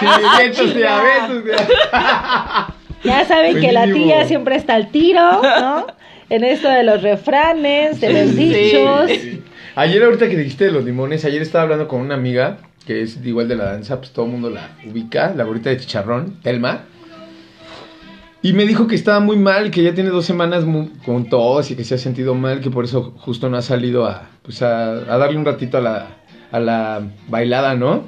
Sí, 0.00 0.06
besos, 0.48 0.74
tía, 0.74 1.00
tía. 1.44 2.74
ya 3.04 3.24
saben 3.24 3.60
que 3.60 3.72
la 3.72 3.84
tía 3.86 4.24
siempre 4.26 4.56
está 4.56 4.74
al 4.74 4.90
tiro, 4.90 5.40
¿no? 5.42 5.86
En 6.28 6.44
esto 6.44 6.68
de 6.68 6.82
los 6.82 7.02
refranes, 7.02 8.00
de 8.00 8.12
los 8.12 8.34
Sí. 8.34 8.52
dichos. 8.52 9.10
Ayer 9.76 10.02
ahorita 10.02 10.28
que 10.28 10.36
dijiste 10.36 10.64
de 10.66 10.72
los 10.72 10.84
limones, 10.84 11.24
ayer 11.24 11.40
estaba 11.42 11.62
hablando 11.64 11.88
con 11.88 12.00
una 12.00 12.14
amiga 12.14 12.58
que 12.86 13.02
es 13.02 13.18
igual 13.24 13.48
de 13.48 13.56
la 13.56 13.64
danza, 13.64 13.98
pues 13.98 14.10
todo 14.12 14.26
el 14.26 14.32
mundo 14.32 14.50
la 14.50 14.76
ubica, 14.86 15.32
la 15.36 15.44
gorrita 15.44 15.70
de 15.70 15.78
chicharrón, 15.78 16.40
Telma. 16.42 16.84
Y 18.42 18.54
me 18.54 18.64
dijo 18.64 18.86
que 18.86 18.94
estaba 18.94 19.20
muy 19.20 19.36
mal, 19.36 19.70
que 19.70 19.82
ya 19.82 19.94
tiene 19.94 20.08
dos 20.08 20.24
semanas 20.24 20.64
con 21.04 21.28
tos 21.28 21.70
y 21.70 21.76
que 21.76 21.84
se 21.84 21.96
ha 21.96 21.98
sentido 21.98 22.34
mal, 22.34 22.60
que 22.60 22.70
por 22.70 22.84
eso 22.84 23.14
justo 23.18 23.50
no 23.50 23.58
ha 23.58 23.62
salido 23.62 24.06
a, 24.06 24.28
pues 24.42 24.62
a, 24.62 24.92
a 24.92 25.18
darle 25.18 25.36
un 25.36 25.44
ratito 25.44 25.76
a 25.76 25.80
la, 25.82 26.06
a 26.50 26.58
la 26.58 27.02
bailada, 27.28 27.74
¿no? 27.74 28.06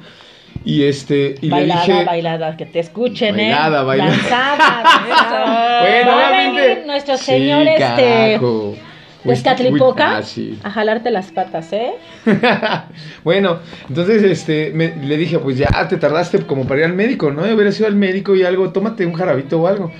Y 0.65 0.83
este, 0.83 1.35
y 1.41 1.49
bailada, 1.49 1.85
le 1.85 1.93
dije... 1.93 2.05
bailada, 2.05 2.57
que 2.57 2.65
te 2.65 2.79
escuchen, 2.79 3.35
Bailada, 3.35 3.81
¿eh? 3.81 3.85
bailada. 3.85 4.11
Danzada, 4.11 4.83
danzada. 5.07 5.81
Bueno, 5.83 6.11
Va 6.11 6.13
a 6.13 6.29
obviamente... 6.29 6.61
venir 6.61 6.87
nuestro 6.87 7.17
Sí, 7.17 7.25
señor, 7.25 7.67
este, 7.67 7.79
carajo. 7.79 8.75
Tezcatlipoca, 9.23 10.17
Ah, 10.17 10.23
sí. 10.23 10.59
a 10.63 10.69
jalarte 10.71 11.09
las 11.11 11.31
patas, 11.31 11.71
¿eh? 11.73 11.93
bueno, 13.23 13.59
entonces 13.87 14.23
este 14.23 14.71
me- 14.73 14.95
le 14.95 15.17
dije, 15.17 15.39
pues 15.39 15.57
ya 15.57 15.87
te 15.87 15.97
tardaste 15.97 16.39
como 16.39 16.67
para 16.67 16.81
ir 16.81 16.85
al 16.87 16.93
médico, 16.93 17.31
¿no? 17.31 17.43
Hubiera 17.43 17.71
sido 17.71 17.87
al 17.87 17.95
médico 17.95 18.35
y 18.35 18.43
algo, 18.43 18.69
tómate 18.71 19.05
un 19.05 19.13
jarabito 19.13 19.61
o 19.61 19.67
algo. 19.67 19.91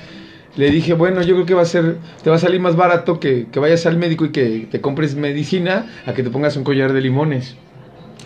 Le 0.56 0.70
dije, 0.70 0.94
bueno, 0.94 1.22
yo 1.24 1.34
creo 1.36 1.46
que 1.46 1.54
va 1.56 1.64
a 1.64 1.66
ser, 1.66 1.98
te 2.24 2.30
va 2.30 2.36
a 2.36 2.40
salir 2.40 2.60
más 2.60 2.76
barato 2.76 3.20
que, 3.20 3.48
que 3.52 3.60
vayas 3.60 3.86
al 3.86 3.98
médico 3.98 4.26
y 4.26 4.30
que 4.30 4.68
te 4.70 4.82
compres 4.82 5.16
medicina 5.16 5.88
a 6.06 6.14
que 6.14 6.22
te 6.22 6.30
pongas 6.30 6.56
un 6.58 6.64
collar 6.64 6.94
de 6.94 7.02
limones. 7.02 7.56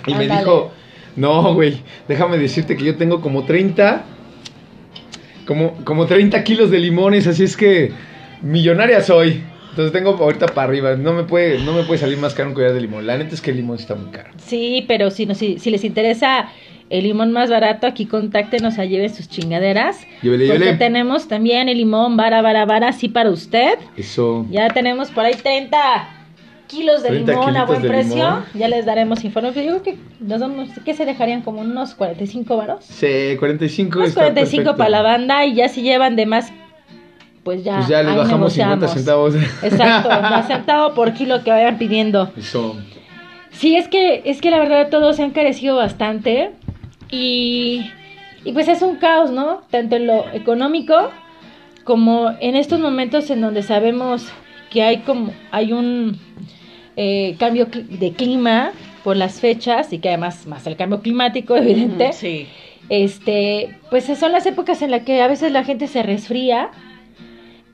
Y 0.07 0.13
me 0.13 0.27
dijo, 0.39 0.71
no, 1.15 1.53
güey, 1.53 1.81
déjame 2.07 2.37
decirte 2.37 2.75
que 2.75 2.83
yo 2.83 2.95
tengo 2.97 3.21
como 3.21 3.45
30, 3.45 4.03
como, 5.45 5.73
como 5.85 6.05
30 6.05 6.43
kilos 6.43 6.69
de 6.69 6.79
limones, 6.79 7.27
así 7.27 7.43
es 7.43 7.55
que 7.55 7.91
millonaria 8.41 9.01
soy. 9.01 9.43
Entonces 9.77 9.93
tengo 9.93 10.17
ahorita 10.17 10.47
para 10.47 10.69
arriba, 10.69 10.95
no 10.95 11.13
me 11.13 11.21
puede, 11.21 11.59
no 11.59 11.71
me 11.71 11.83
puede 11.83 11.99
salir 11.99 12.17
más 12.17 12.33
caro 12.33 12.49
un 12.49 12.55
collar 12.55 12.73
de 12.73 12.81
limón. 12.81 13.05
La 13.05 13.15
neta 13.15 13.35
es 13.35 13.41
que 13.41 13.51
el 13.51 13.57
limón 13.57 13.77
está 13.77 13.93
muy 13.93 14.09
caro. 14.09 14.31
Sí, 14.37 14.83
pero 14.87 15.11
si, 15.11 15.27
no, 15.27 15.35
si, 15.35 15.59
si 15.59 15.69
les 15.69 15.83
interesa 15.83 16.49
el 16.89 17.03
limón 17.03 17.31
más 17.31 17.51
barato, 17.51 17.85
aquí 17.85 18.07
contáctenos 18.07 18.79
a 18.79 18.85
lleven 18.85 19.13
sus 19.13 19.29
chingaderas. 19.29 19.99
Llévele, 20.23 20.47
Porque 20.47 20.59
llévele. 20.63 20.77
tenemos 20.79 21.27
también 21.27 21.69
el 21.69 21.77
limón 21.77 22.17
vara, 22.17 22.41
vara, 22.41 22.65
vara, 22.65 22.87
así 22.87 23.07
para 23.07 23.29
usted. 23.29 23.77
Eso. 23.95 24.47
Ya 24.49 24.67
tenemos 24.69 25.11
por 25.11 25.25
ahí 25.25 25.35
30 25.35 25.77
kilos 26.65 27.03
de 27.03 27.09
30 27.09 27.31
limón 27.33 27.55
a 27.55 27.65
buen 27.65 27.81
precio. 27.83 28.15
limón. 28.15 28.45
Ya 28.55 28.67
les 28.69 28.83
daremos 28.83 29.23
informe. 29.25 29.51
Pero 29.53 29.73
yo 29.73 29.83
creo 29.83 29.95
que 29.95 29.99
nos 30.21 30.69
¿qué 30.83 30.95
se 30.95 31.05
dejarían? 31.05 31.43
Como 31.43 31.61
unos 31.61 31.93
45 31.93 32.57
varos. 32.57 32.83
Sí, 32.83 33.35
45 33.37 33.95
Unos 33.99 34.09
está 34.09 34.21
45 34.21 34.63
perfecto. 34.63 34.75
para 34.75 34.89
la 34.89 35.01
banda 35.03 35.45
y 35.45 35.53
ya 35.53 35.69
si 35.69 35.83
llevan 35.83 36.15
de 36.15 36.25
más, 36.25 36.51
pues 37.47 37.63
ya. 37.63 37.77
Pues 37.77 37.87
ya 37.87 38.03
les 38.03 38.13
bajamos 38.13 38.51
50 38.51 38.75
negociamos. 38.75 38.93
centavos. 38.93 39.35
Exacto, 39.63 40.09
un 40.37 40.43
centavo 40.43 40.93
por 40.93 41.13
kilo 41.13 41.41
que 41.45 41.49
vayan 41.49 41.77
pidiendo. 41.77 42.29
Eso. 42.35 42.75
Sí, 43.51 43.77
es 43.77 43.87
que, 43.87 44.21
es 44.25 44.41
que 44.41 44.51
la 44.51 44.59
verdad 44.59 44.89
todo 44.89 45.13
se 45.13 45.21
ha 45.23 45.25
encarecido 45.25 45.77
bastante 45.77 46.51
y, 47.09 47.89
y 48.43 48.51
pues 48.51 48.67
es 48.67 48.81
un 48.81 48.97
caos, 48.97 49.31
¿no? 49.31 49.61
Tanto 49.71 49.95
en 49.95 50.07
lo 50.07 50.25
económico 50.33 51.09
como 51.85 52.31
en 52.41 52.57
estos 52.57 52.81
momentos 52.81 53.29
en 53.29 53.39
donde 53.39 53.63
sabemos 53.63 54.27
que 54.69 54.83
hay 54.83 54.97
como 54.97 55.31
hay 55.51 55.71
un 55.71 56.19
eh, 56.97 57.37
cambio 57.39 57.67
de 57.71 58.11
clima 58.11 58.71
por 59.05 59.15
las 59.15 59.39
fechas 59.39 59.93
y 59.93 59.99
que 59.99 60.09
además 60.09 60.45
más 60.47 60.67
el 60.67 60.75
cambio 60.75 60.99
climático 61.01 61.55
evidente 61.55 62.11
Sí. 62.11 62.45
este, 62.89 63.77
pues 63.89 64.03
son 64.19 64.33
las 64.33 64.45
épocas 64.45 64.81
en 64.81 64.91
las 64.91 65.03
que 65.03 65.21
a 65.21 65.27
veces 65.29 65.53
la 65.53 65.63
gente 65.63 65.87
se 65.87 66.03
resfría 66.03 66.71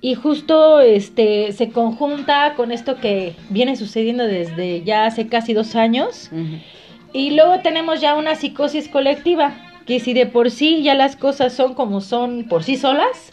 y 0.05 0.15
justo 0.15 0.81
este 0.81 1.53
se 1.53 1.69
conjunta 1.69 2.53
con 2.57 2.71
esto 2.73 2.97
que 2.97 3.35
viene 3.49 3.77
sucediendo 3.77 4.25
desde 4.25 4.83
ya 4.83 5.05
hace 5.05 5.27
casi 5.27 5.53
dos 5.53 5.75
años 5.77 6.29
y 7.13 7.31
luego 7.31 7.59
tenemos 7.63 8.01
ya 8.01 8.15
una 8.15 8.35
psicosis 8.35 8.89
colectiva 8.89 9.53
que 9.87 9.99
si 10.01 10.13
de 10.13 10.25
por 10.25 10.51
sí 10.51 10.83
ya 10.83 10.93
las 10.93 11.15
cosas 11.15 11.53
son 11.53 11.73
como 11.73 12.01
son 12.01 12.45
por 12.49 12.63
sí 12.63 12.75
solas 12.75 13.31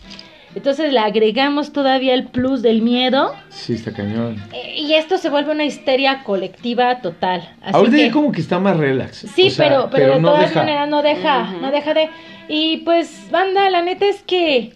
entonces 0.54 0.92
le 0.92 0.98
agregamos 1.00 1.72
todavía 1.72 2.14
el 2.14 2.24
plus 2.28 2.62
del 2.62 2.82
miedo 2.82 3.32
Sí, 3.48 3.72
está 3.74 3.92
cañón. 3.92 4.36
eh, 4.52 4.76
y 4.80 4.94
esto 4.94 5.18
se 5.18 5.28
vuelve 5.28 5.50
una 5.52 5.64
histeria 5.64 6.22
colectiva 6.22 7.00
total 7.00 7.40
Así 7.62 7.74
Ahorita 7.76 7.96
que- 7.96 8.06
ya 8.06 8.12
como 8.12 8.30
que 8.32 8.40
está 8.40 8.58
más 8.60 8.76
relax. 8.76 9.26
Sí, 9.34 9.48
O 9.48 9.50
sea, 9.50 9.68
pero, 9.68 9.88
pero, 9.90 10.14
de 10.14 10.20
no 10.20 10.28
todas 10.30 10.48
deja. 10.50 10.60
maneras 10.60 10.88
no 10.88 11.02
deja, 11.02 11.52
no 11.60 11.70
deja 11.72 11.94
de... 11.94 12.10
Y 12.48 12.78
pues, 12.78 13.28
banda, 13.30 13.70
la 13.70 13.82
neta 13.82 14.06
es 14.06 14.22
que 14.24 14.72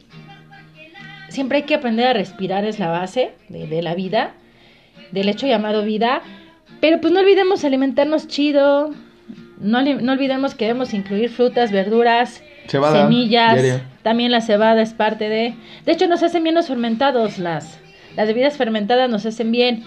siempre 1.35 1.59
hay 1.59 1.65
que 1.65 1.75
aprender 1.75 2.07
a 2.07 2.13
respirar, 2.13 2.65
es 2.65 2.79
la 2.79 2.89
base 2.89 3.33
de, 3.49 3.67
de 3.67 3.83
la 3.83 3.95
vida, 3.95 4.35
del 5.13 5.29
hecho 5.29 5.47
llamado 5.47 5.85
vida. 5.85 6.23
Pero 6.81 7.01
pues 7.01 7.13
no 7.13 7.21
olvidemos 7.21 7.65
alimentarnos 7.65 8.29
chido, 8.29 8.91
no, 9.59 9.83
no 9.83 10.13
olvidemos 10.13 10.55
que 10.55 10.67
debemos 10.67 10.93
incluir 10.95 11.31
frutas, 11.31 11.73
verduras, 11.73 12.43
Cebada, 12.67 13.03
semillas. 13.03 13.83
También 14.03 14.31
la 14.31 14.41
cebada 14.41 14.83
es 14.83 14.93
parte 14.93 15.29
de... 15.29 15.55
De 15.85 15.93
hecho, 15.93 16.07
nos 16.09 16.23
hacen 16.23 16.43
bien 16.43 16.55
los 16.55 16.69
fermentados, 16.69 17.39
las, 17.39 17.79
las 18.17 18.29
bebidas 18.29 18.57
fermentadas 18.57 19.09
nos 19.09 19.25
hacen 19.27 19.51
bien. 19.51 19.83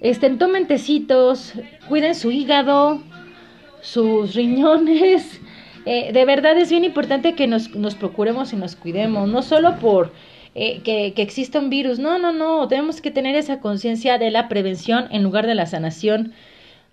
Estén, 0.00 0.38
tomen 0.38 0.66
tecitos, 0.66 1.54
cuiden 1.88 2.14
su 2.14 2.30
hígado, 2.30 3.02
sus 3.80 4.34
riñones. 4.34 5.40
Eh, 5.86 6.14
de 6.14 6.24
verdad 6.24 6.56
es 6.56 6.70
bien 6.70 6.82
importante 6.82 7.34
que 7.34 7.46
nos, 7.46 7.74
nos 7.74 7.94
procuremos 7.94 8.54
y 8.54 8.56
nos 8.56 8.74
cuidemos, 8.74 9.28
no 9.28 9.42
solo 9.42 9.76
por 9.76 10.12
eh, 10.54 10.80
que, 10.84 11.12
que 11.14 11.22
exista 11.22 11.58
un 11.58 11.70
virus, 11.70 11.98
no, 11.98 12.18
no, 12.18 12.32
no, 12.32 12.68
tenemos 12.68 13.00
que 13.00 13.10
tener 13.10 13.34
esa 13.36 13.60
conciencia 13.60 14.18
de 14.18 14.30
la 14.30 14.48
prevención 14.48 15.06
en 15.10 15.22
lugar 15.22 15.46
de 15.46 15.54
la 15.54 15.66
sanación. 15.66 16.32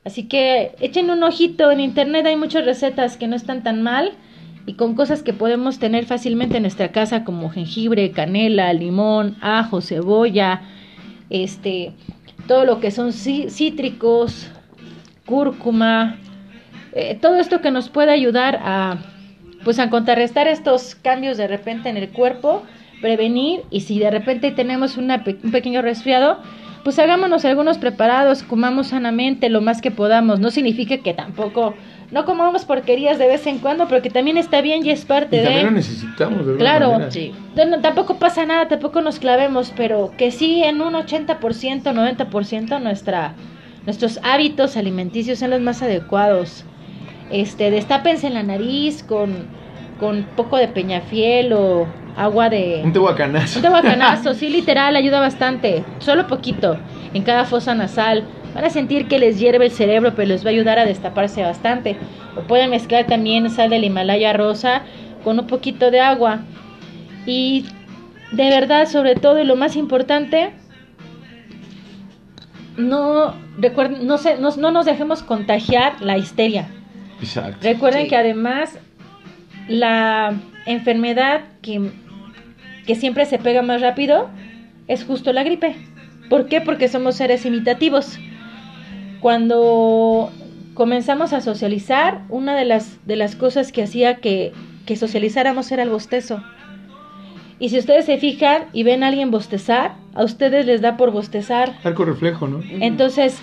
Así 0.04 0.24
que 0.24 0.72
echen 0.80 1.12
un 1.12 1.22
ojito, 1.24 1.72
en 1.72 1.80
internet 1.80 2.26
hay 2.26 2.36
muchas 2.36 2.66
recetas 2.66 3.18
que 3.18 3.28
no 3.28 3.36
están 3.36 3.62
tan 3.62 3.84
mal 3.84 4.14
y 4.66 4.74
con 4.74 4.96
cosas 4.96 5.22
que 5.22 5.34
podemos 5.34 5.78
tener 5.78 6.06
fácilmente 6.06 6.58
en 6.58 6.64
nuestra 6.64 6.92
casa 6.92 7.24
como 7.24 7.50
jengibre, 7.52 8.12
canela, 8.12 8.74
limón, 8.74 9.38
ajo, 9.42 9.82
cebolla, 9.82 10.62
este, 11.30 11.94
todo 12.48 12.66
lo 12.66 12.80
que 12.80 12.90
son 12.90 13.10
cí- 13.10 13.50
cítricos, 13.50 14.48
cúrcuma, 15.26 16.18
eh, 16.94 17.18
todo 17.22 17.36
esto 17.36 17.62
que 17.62 17.72
nos 17.72 17.90
puede 17.90 18.12
ayudar 18.12 18.60
a 18.64 18.98
pues 19.64 19.78
a 19.78 19.92
contrarrestar 19.92 20.48
estos 20.48 20.96
cambios 20.96 21.38
de 21.38 21.48
repente 21.48 21.90
en 21.90 21.98
el 21.98 22.10
cuerpo, 22.10 22.64
prevenir 23.02 23.64
y 23.70 23.82
si 23.82 24.00
de 24.00 24.12
repente 24.12 24.52
tenemos 24.52 24.98
una 24.98 25.24
un 25.44 25.52
pequeño 25.52 25.82
resfriado, 25.82 26.38
pues 26.84 26.98
hagámonos 27.00 27.46
algunos 27.46 27.78
preparados, 27.78 28.44
comamos 28.44 28.88
sanamente 28.88 29.50
lo 29.50 29.62
más 29.62 29.82
que 29.82 29.92
podamos. 29.92 30.40
No 30.40 30.52
significa 30.52 30.98
que 30.98 31.14
tampoco 31.14 31.76
no 32.12 32.26
comamos 32.26 32.66
porquerías 32.66 33.18
de 33.20 33.28
vez 33.28 33.48
en 33.48 33.60
cuando, 33.60 33.88
pero 33.88 34.02
que 34.02 34.10
también 34.10 34.38
está 34.38 34.62
bien 34.62 34.86
y 34.86 34.90
es 34.90 35.06
parte 35.06 35.38
Y 35.38 35.40
de 35.40 35.46
también 35.46 35.66
lo 35.68 35.72
necesitamos, 35.72 36.46
de 36.46 36.58
Claro. 36.58 37.10
Sí. 37.10 37.34
no, 37.56 37.80
tampoco 37.82 38.18
pasa 38.18 38.46
nada, 38.46 38.68
tampoco 38.68 39.02
nos 39.02 39.20
clavemos, 39.20 39.74
pero 39.76 40.12
que 40.18 40.32
sí 40.32 40.64
en 40.64 40.82
un 40.82 40.94
80%, 40.94 41.40
90% 41.40 42.82
nuestra, 42.82 43.34
nuestros 43.86 44.20
hábitos 44.24 44.76
alimenticios 44.76 45.40
sean 45.40 45.52
los 45.52 45.62
más 45.62 45.82
adecuados. 45.82 46.66
Este, 47.32 47.72
destápense 47.72 48.28
en 48.28 48.34
la 48.34 48.44
nariz 48.44 49.04
con, 49.04 49.48
con 50.00 50.24
poco 50.36 50.58
de 50.58 50.68
peñafiel 50.68 51.54
o 51.54 51.88
agua 52.18 52.50
de... 52.50 52.82
Un 52.84 52.94
tehuacanazo. 52.94 53.60
Un 53.60 53.64
tehuacanazo, 53.64 54.34
sí, 54.34 54.50
literal, 54.50 54.96
ayuda 54.96 55.20
bastante. 55.20 55.84
Solo 56.00 56.28
poquito, 56.28 56.78
en 57.14 57.24
cada 57.24 57.46
fosa 57.46 57.74
nasal. 57.76 58.24
Van 58.54 58.66
a 58.66 58.70
sentir 58.70 59.08
que 59.08 59.18
les 59.20 59.40
hierve 59.40 59.66
el 59.66 59.72
cerebro, 59.72 60.14
pero 60.16 60.28
les 60.28 60.44
va 60.46 60.50
a 60.50 60.52
ayudar 60.54 60.78
a 60.80 60.86
destaparse 60.86 61.42
bastante. 61.42 61.96
O 62.36 62.42
pueden 62.42 62.70
mezclar 62.70 63.06
también 63.08 63.50
sal 63.50 63.70
del 63.70 63.84
Himalaya 63.84 64.34
rosa 64.34 64.82
con 65.24 65.40
un 65.40 65.48
poquito 65.48 65.90
de 65.92 66.02
agua. 66.02 66.40
Y 67.26 67.66
de 68.32 68.50
verdad, 68.50 68.88
sobre 68.88 69.16
todo, 69.16 69.40
y 69.40 69.46
lo 69.46 69.56
más 69.56 69.76
importante, 69.76 70.52
no, 72.78 73.36
recuerden, 73.58 74.08
no, 74.08 74.18
se, 74.18 74.38
no, 74.38 74.50
no 74.58 74.72
nos 74.72 74.86
dejemos 74.86 75.24
contagiar 75.24 76.02
la 76.02 76.18
histeria. 76.18 76.68
Exacto. 77.22 77.58
Recuerden 77.62 78.04
Sí. 78.04 78.10
que 78.10 78.16
además 78.18 78.80
la 79.72 80.34
enfermedad 80.66 81.42
que, 81.62 81.92
que 82.86 82.96
siempre 82.96 83.26
se 83.26 83.40
pega 83.40 83.62
más 83.62 83.82
rápido 83.82 84.30
es 84.88 85.04
justo 85.04 85.34
la 85.34 85.44
gripe. 85.44 85.76
¿Por 86.30 86.48
qué? 86.48 86.62
Porque 86.62 86.88
somos 86.88 87.16
seres 87.16 87.46
imitativos. 87.46 88.20
Cuando 89.20 90.32
comenzamos 90.74 91.34
a 91.34 91.42
socializar, 91.42 92.22
una 92.30 92.56
de 92.56 92.66
las, 92.66 93.06
de 93.06 93.16
las 93.16 93.36
cosas 93.36 93.72
que 93.72 93.84
hacía 93.84 94.16
que, 94.16 94.52
que 94.52 94.72
que 94.86 94.96
socializáramos 94.96 95.72
era 95.72 95.84
el 95.84 95.90
bostezo. 95.90 96.44
Y 97.60 97.70
si 97.70 97.78
ustedes 97.78 98.06
se 98.06 98.18
fijan 98.18 98.64
y 98.74 98.84
ven 98.84 99.04
a 99.04 99.08
alguien 99.08 99.30
bostezar, 99.30 99.94
a 100.16 100.24
ustedes 100.24 100.66
les 100.66 100.82
da 100.82 100.98
por 100.98 101.12
bostezar. 101.12 101.78
Arco 101.84 102.06
reflejo, 102.06 102.48
¿no? 102.48 102.62
Entonces, 102.82 103.40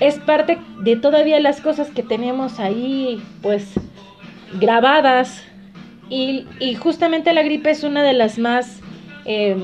es 0.00 0.18
parte 0.18 0.58
de 0.82 0.96
todavía 0.96 1.38
las 1.40 1.60
cosas 1.60 1.90
que 1.90 2.02
tenemos 2.02 2.58
ahí, 2.58 3.22
pues, 3.42 3.74
grabadas. 4.58 5.44
Y, 6.10 6.46
y 6.58 6.74
justamente 6.74 7.32
la 7.34 7.42
gripe 7.42 7.70
es 7.70 7.84
una 7.84 8.02
de 8.02 8.14
las 8.14 8.38
más 8.38 8.80
eh, 9.24 9.56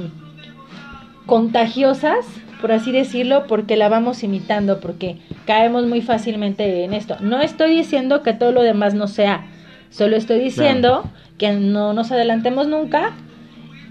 contagiosas, 1.26 2.26
por 2.60 2.72
así 2.72 2.92
decirlo, 2.92 3.46
porque 3.46 3.76
la 3.76 3.88
vamos 3.88 4.22
imitando, 4.22 4.80
porque 4.80 5.18
caemos 5.46 5.86
muy 5.86 6.00
fácilmente 6.02 6.84
en 6.84 6.94
esto. 6.94 7.16
No 7.20 7.40
estoy 7.40 7.74
diciendo 7.74 8.22
que 8.22 8.32
todo 8.32 8.52
lo 8.52 8.62
demás 8.62 8.94
no 8.94 9.08
sea, 9.08 9.46
solo 9.90 10.16
estoy 10.16 10.38
diciendo 10.40 11.04
que 11.38 11.52
no 11.52 11.92
nos 11.92 12.12
adelantemos 12.12 12.66
nunca 12.68 13.12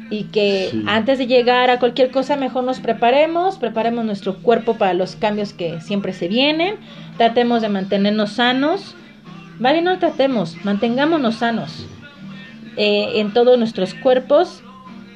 y 0.10 0.26
que 0.26 0.70
Sí. 0.72 0.84
antes 0.88 1.18
de 1.18 1.28
llegar 1.28 1.70
a 1.70 1.80
cualquier 1.80 2.12
cosa 2.12 2.36
mejor 2.36 2.64
nos 2.64 2.80
preparemos, 2.80 3.58
preparemos 3.58 4.06
nuestro 4.06 4.38
cuerpo 4.40 4.76
para 4.76 4.94
los 4.94 5.16
cambios 5.16 5.54
que 5.54 5.82
siempre 5.82 6.14
se 6.14 6.28
vienen, 6.28 6.76
tratemos 7.18 7.62
de 7.62 7.70
mantenernos 7.70 8.34
sanos, 8.34 8.96
vale, 9.60 9.82
no 9.82 9.98
tratemos, 10.00 10.58
mantengámonos 10.64 11.36
sanos 11.36 11.88
eh, 12.78 13.20
en 13.20 13.34
todos 13.34 13.58
nuestros 13.58 13.94
cuerpos 13.94 14.64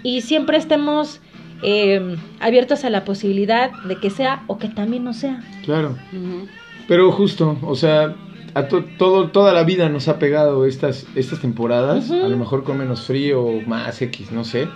y 0.04 0.22
siempre 0.22 0.58
estemos 0.58 1.22
eh, 1.64 2.16
abiertos 2.40 2.84
a 2.86 2.90
la 2.90 3.04
posibilidad 3.04 3.72
de 3.88 3.96
que 3.98 4.10
sea 4.10 4.44
o 4.48 4.58
que 4.58 4.68
también 4.70 5.04
no 5.04 5.14
sea. 5.14 5.42
Claro. 5.66 5.98
Ujú. 6.14 6.48
Pero 6.88 7.12
justo, 7.12 7.58
o 7.64 7.76
sea, 7.76 8.16
a 8.54 8.68
to- 8.68 8.86
todo, 8.98 9.30
toda 9.30 9.54
la 9.54 9.64
vida 9.64 9.90
nos 9.90 10.08
ha 10.08 10.20
pegado 10.20 10.66
estas, 10.66 11.06
estas 11.16 11.40
temporadas, 11.42 12.10
Ujú. 12.10 12.24
a 12.26 12.30
lo 12.30 12.38
mejor 12.38 12.64
con 12.64 12.78
menos 12.78 13.02
frío 13.02 13.42
o 13.44 13.62
más 13.62 14.02
X, 14.02 14.32
no 14.32 14.44
sé. 14.44 14.68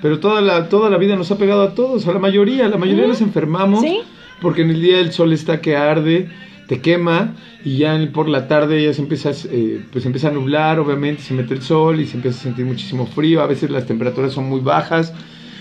Pero 0.00 0.18
toda 0.18 0.40
la, 0.40 0.68
toda 0.68 0.90
la 0.90 0.96
vida 0.98 1.14
nos 1.16 1.30
ha 1.30 1.38
pegado 1.38 1.62
a 1.62 1.74
todos, 1.74 2.06
a 2.08 2.12
la 2.12 2.18
mayoría, 2.18 2.66
la 2.68 2.76
mayoría 2.78 3.04
Ujú. 3.04 3.12
nos 3.12 3.20
enfermamos. 3.20 3.80
¿Sí? 3.82 4.00
Porque 4.40 4.62
en 4.62 4.70
el 4.70 4.80
día 4.82 4.98
el 4.98 5.12
sol 5.12 5.32
está 5.32 5.60
que 5.60 5.76
arde, 5.76 6.28
te 6.72 6.80
quema 6.80 7.34
y 7.66 7.76
ya 7.76 8.00
por 8.14 8.30
la 8.30 8.48
tarde 8.48 8.82
ya 8.82 8.94
se 8.94 9.02
empieza, 9.02 9.30
eh, 9.50 9.82
pues 9.92 10.06
empieza 10.06 10.28
a 10.28 10.30
nublar, 10.30 10.78
obviamente 10.80 11.20
se 11.22 11.34
mete 11.34 11.52
el 11.52 11.60
sol 11.60 12.00
y 12.00 12.06
se 12.06 12.16
empieza 12.16 12.38
a 12.40 12.42
sentir 12.44 12.64
muchísimo 12.64 13.06
frío, 13.06 13.42
a 13.42 13.46
veces 13.46 13.68
las 13.68 13.84
temperaturas 13.86 14.32
son 14.32 14.48
muy 14.48 14.60
bajas 14.60 15.12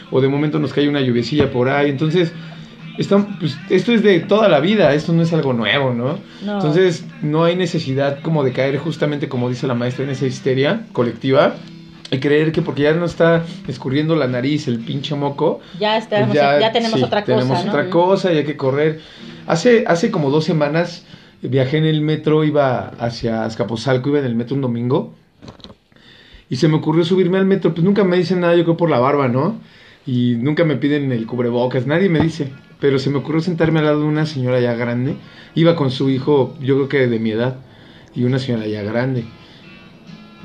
o 0.10 0.22
de 0.22 0.30
momento 0.30 0.58
nos 0.58 0.72
cae 0.72 0.88
una 0.88 1.01
lluviecilla 1.01 1.51
por 1.51 1.68
ahí, 1.68 1.89
entonces 1.89 2.32
está- 2.98 3.27
pues, 3.41 3.58
esto 3.70 3.91
es 3.91 4.03
de 4.03 4.22
toda 4.22 4.48
la 4.48 4.62
vida, 4.62 4.94
esto 4.94 5.12
no 5.12 5.22
es 5.22 5.34
algo 5.34 5.51
nuevo, 5.51 5.94
¿no? 5.94 6.18
No. 6.46 6.53
Entonces 6.56 7.03
no 7.22 7.44
hay 7.44 7.58
necesidad 7.58 8.22
como 8.22 8.46
de 8.46 8.53
caer 8.53 8.77
justamente 8.77 9.27
como 9.27 9.50
dice 9.50 9.68
la 9.68 9.74
maestra 9.74 10.06
en 10.06 10.12
esa 10.12 10.25
histeria 10.25 10.86
colectiva 10.94 11.56
y 12.12 12.20
creer 12.20 12.51
que 12.51 12.62
porque 12.62 12.84
ya 12.84 12.94
no 12.94 13.06
está 13.06 13.46
escurriendo 13.70 14.18
la 14.18 14.27
nariz 14.27 14.68
el 14.68 14.80
pinche 14.80 15.15
moco, 15.15 15.62
Ya, 15.80 16.06
pues 16.10 16.34
ya, 16.34 16.72
tenemos 16.74 17.00
sí, 17.00 17.06
otra 17.06 17.22
cosa. 17.24 17.38
Tenemos 17.38 17.65
¿no? 17.65 17.72
otra 17.72 17.89
cosa 17.89 18.34
y 18.34 18.38
hay 18.38 18.44
que 18.44 18.58
correr. 18.58 19.00
Hace, 19.48 19.86
hace 19.88 20.12
como 20.12 20.30
dos 20.30 20.44
semanas 20.44 21.06
viajé 21.41 21.77
en 21.77 21.86
el 21.86 22.01
metro, 22.01 22.44
iba 22.44 22.89
hacia 23.00 23.46
Azcapotzalco, 23.46 24.10
iba 24.10 24.20
en 24.20 24.25
el 24.25 24.36
metro 24.36 24.56
un 24.56 24.62
domingo. 24.62 25.13
Y 26.50 26.58
se 26.58 26.68
me 26.68 26.75
ocurrió 26.75 27.06
subirme 27.06 27.38
al 27.38 27.46
metro, 27.46 27.74
pues 27.74 27.84
nunca 27.86 28.03
me 28.03 28.18
dicen 28.18 28.41
nada, 28.41 28.58
yo 28.58 28.65
creo 28.65 28.75
por 28.75 28.89
la 28.89 29.00
barba, 29.00 29.30
¿no? 29.30 29.62
Y 30.06 30.36
nunca 30.36 30.65
me 30.65 30.75
piden 30.75 31.13
el 31.13 31.25
cubrebocas, 31.25 31.88
nadie 31.88 32.10
me 32.10 32.20
dice. 32.20 32.51
Pero 32.82 33.00
se 33.00 33.10
me 33.10 33.20
ocurrió 33.20 33.39
sentarme 33.39 33.80
al 33.80 33.86
lado 33.86 34.01
de 34.01 34.08
una 34.08 34.25
señora 34.25 34.60
ya 34.60 34.74
grande. 34.74 35.15
Iba 35.56 35.77
con 35.77 35.91
su 35.91 36.10
hijo, 36.10 36.58
yo 36.60 36.75
creo 36.75 36.89
que 36.89 37.08
de 37.08 37.20
mi 37.20 37.32
edad, 37.32 37.56
y 38.13 38.25
una 38.25 38.38
señora 38.38 38.68
ya 38.68 38.84
grande. 38.84 39.24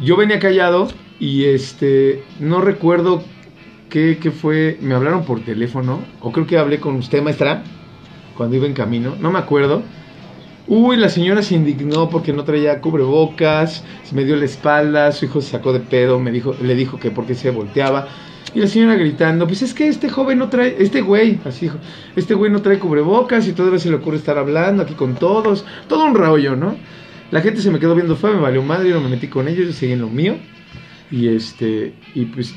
Yo 0.00 0.16
venía 0.16 0.38
callado 0.38 0.86
y 1.18 1.44
este, 1.44 2.22
no 2.40 2.60
recuerdo 2.60 3.22
qué, 3.88 4.18
qué 4.20 4.30
fue, 4.30 4.78
me 4.80 4.94
hablaron 4.94 5.24
por 5.24 5.40
teléfono, 5.40 6.00
o 6.20 6.32
creo 6.32 6.46
que 6.46 6.58
hablé 6.58 6.78
con 6.80 6.96
usted, 6.96 7.22
maestra, 7.22 7.62
cuando 8.36 8.56
iba 8.56 8.66
en 8.66 8.74
camino, 8.74 9.16
no 9.20 9.30
me 9.30 9.38
acuerdo. 9.38 9.82
Uy, 10.68 10.96
la 10.96 11.08
señora 11.08 11.42
se 11.42 11.54
indignó 11.54 12.10
porque 12.10 12.32
no 12.32 12.42
traía 12.42 12.80
cubrebocas, 12.80 13.84
se 14.02 14.14
me 14.14 14.24
dio 14.24 14.34
la 14.36 14.46
espalda, 14.46 15.12
su 15.12 15.26
hijo 15.26 15.40
se 15.40 15.52
sacó 15.52 15.72
de 15.72 15.80
pedo, 15.80 16.18
me 16.18 16.32
dijo, 16.32 16.56
le 16.60 16.74
dijo 16.74 16.98
que 16.98 17.10
porque 17.10 17.34
se 17.34 17.50
volteaba. 17.50 18.08
Y 18.52 18.60
la 18.60 18.66
señora 18.66 18.96
gritando, 18.96 19.46
pues 19.46 19.62
es 19.62 19.74
que 19.74 19.86
este 19.86 20.08
joven 20.08 20.38
no 20.38 20.48
trae, 20.48 20.76
este 20.78 21.02
güey, 21.02 21.38
así 21.44 21.66
dijo, 21.66 21.78
este 22.16 22.34
güey 22.34 22.50
no 22.50 22.62
trae 22.62 22.78
cubrebocas 22.78 23.46
y 23.46 23.52
todavía 23.52 23.78
se 23.78 23.90
le 23.90 23.96
ocurre 23.96 24.16
estar 24.16 24.38
hablando 24.38 24.82
aquí 24.82 24.94
con 24.94 25.14
todos, 25.14 25.64
todo 25.88 26.04
un 26.04 26.14
rollo, 26.14 26.56
¿no? 26.56 26.74
La 27.30 27.42
gente 27.42 27.60
se 27.60 27.70
me 27.70 27.78
quedó 27.78 27.94
viendo 27.94 28.16
fue, 28.16 28.32
me 28.32 28.40
valió 28.40 28.62
madre, 28.62 28.88
yo 28.88 28.96
no 28.96 29.02
me 29.02 29.10
metí 29.10 29.28
con 29.28 29.46
ellos, 29.46 29.66
yo 29.66 29.72
seguí 29.72 29.92
en 29.92 30.00
lo 30.00 30.08
mío. 30.08 30.36
Y 31.10 31.28
este, 31.28 31.94
y 32.14 32.24
pues 32.26 32.54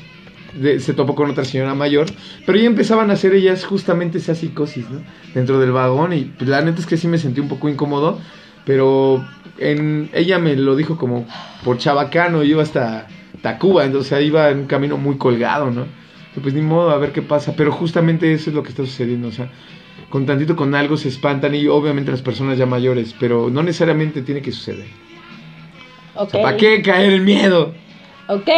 de- 0.60 0.80
se 0.80 0.94
topó 0.94 1.14
con 1.14 1.30
otra 1.30 1.44
señora 1.44 1.74
mayor, 1.74 2.06
pero 2.44 2.58
ya 2.58 2.66
empezaban 2.66 3.10
a 3.10 3.14
hacer 3.14 3.32
ellas 3.34 3.64
justamente 3.64 4.18
esa 4.18 4.34
psicosis, 4.34 4.90
¿no? 4.90 5.00
Dentro 5.34 5.60
del 5.60 5.70
vagón 5.72 6.12
y 6.12 6.22
pues, 6.36 6.50
la 6.50 6.60
neta 6.60 6.80
es 6.80 6.86
que 6.86 6.96
sí 6.96 7.06
me 7.06 7.18
sentí 7.18 7.40
un 7.40 7.48
poco 7.48 7.68
incómodo, 7.68 8.18
pero 8.64 9.24
en, 9.58 10.10
ella 10.12 10.38
me 10.38 10.56
lo 10.56 10.74
dijo 10.74 10.96
como 10.96 11.26
por 11.64 11.78
chabacano, 11.78 12.42
yo 12.42 12.50
iba 12.50 12.62
hasta 12.62 13.06
Tacuba, 13.42 13.84
entonces 13.84 14.12
ahí 14.12 14.26
iba 14.26 14.50
en 14.50 14.58
un 14.60 14.66
camino 14.66 14.96
muy 14.96 15.16
colgado, 15.16 15.70
¿no? 15.70 15.86
Pues 16.42 16.54
ni 16.54 16.62
modo, 16.62 16.90
a 16.90 16.98
ver 16.98 17.12
qué 17.12 17.22
pasa, 17.22 17.54
pero 17.56 17.70
justamente 17.72 18.32
eso 18.32 18.50
es 18.50 18.56
lo 18.56 18.62
que 18.62 18.70
está 18.70 18.84
sucediendo, 18.84 19.28
o 19.28 19.32
sea, 19.32 19.50
con 20.08 20.26
tantito 20.26 20.56
con 20.56 20.74
algo 20.74 20.96
se 20.96 21.08
espantan 21.08 21.54
y 21.54 21.66
obviamente 21.68 22.10
las 22.10 22.22
personas 22.22 22.56
ya 22.58 22.66
mayores, 22.66 23.14
pero 23.18 23.50
no 23.50 23.62
necesariamente 23.62 24.22
tiene 24.22 24.40
que 24.42 24.50
suceder. 24.52 24.86
O 26.16 26.22
Ok. 26.22 26.30
sea, 26.30 26.42
¿para 26.42 26.56
qué 26.56 26.82
caer 26.82 27.12
en 27.12 27.24
miedo? 27.24 27.74
Ok, 28.30 28.48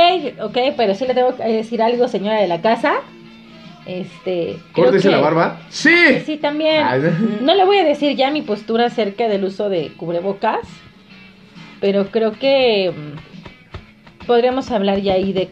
ok, 0.42 0.58
pero 0.76 0.94
sí 0.94 1.06
le 1.06 1.14
tengo 1.14 1.34
que 1.36 1.44
decir 1.44 1.80
algo, 1.82 2.06
señora 2.08 2.40
de 2.40 2.48
la 2.48 2.60
casa. 2.60 2.94
Este. 3.86 4.58
¿Córtese 4.74 5.08
que- 5.08 5.14
la 5.16 5.20
barba? 5.20 5.60
¡Sí! 5.70 5.94
Sí, 6.24 6.36
también. 6.36 6.84
Ay, 6.84 7.00
No 7.40 7.54
le 7.54 7.64
voy 7.64 7.78
a 7.78 7.84
decir 7.84 8.14
ya 8.16 8.30
mi 8.30 8.42
postura 8.42 8.86
acerca 8.86 9.28
del 9.28 9.44
uso 9.44 9.68
de 9.68 9.88
cubrebocas, 9.96 10.60
pero 11.80 12.06
creo 12.10 12.32
que 12.32 12.92
mm, 12.94 14.26
podríamos 14.26 14.70
hablar 14.70 15.00
ya 15.00 15.14
ahí 15.14 15.32
de, 15.32 15.48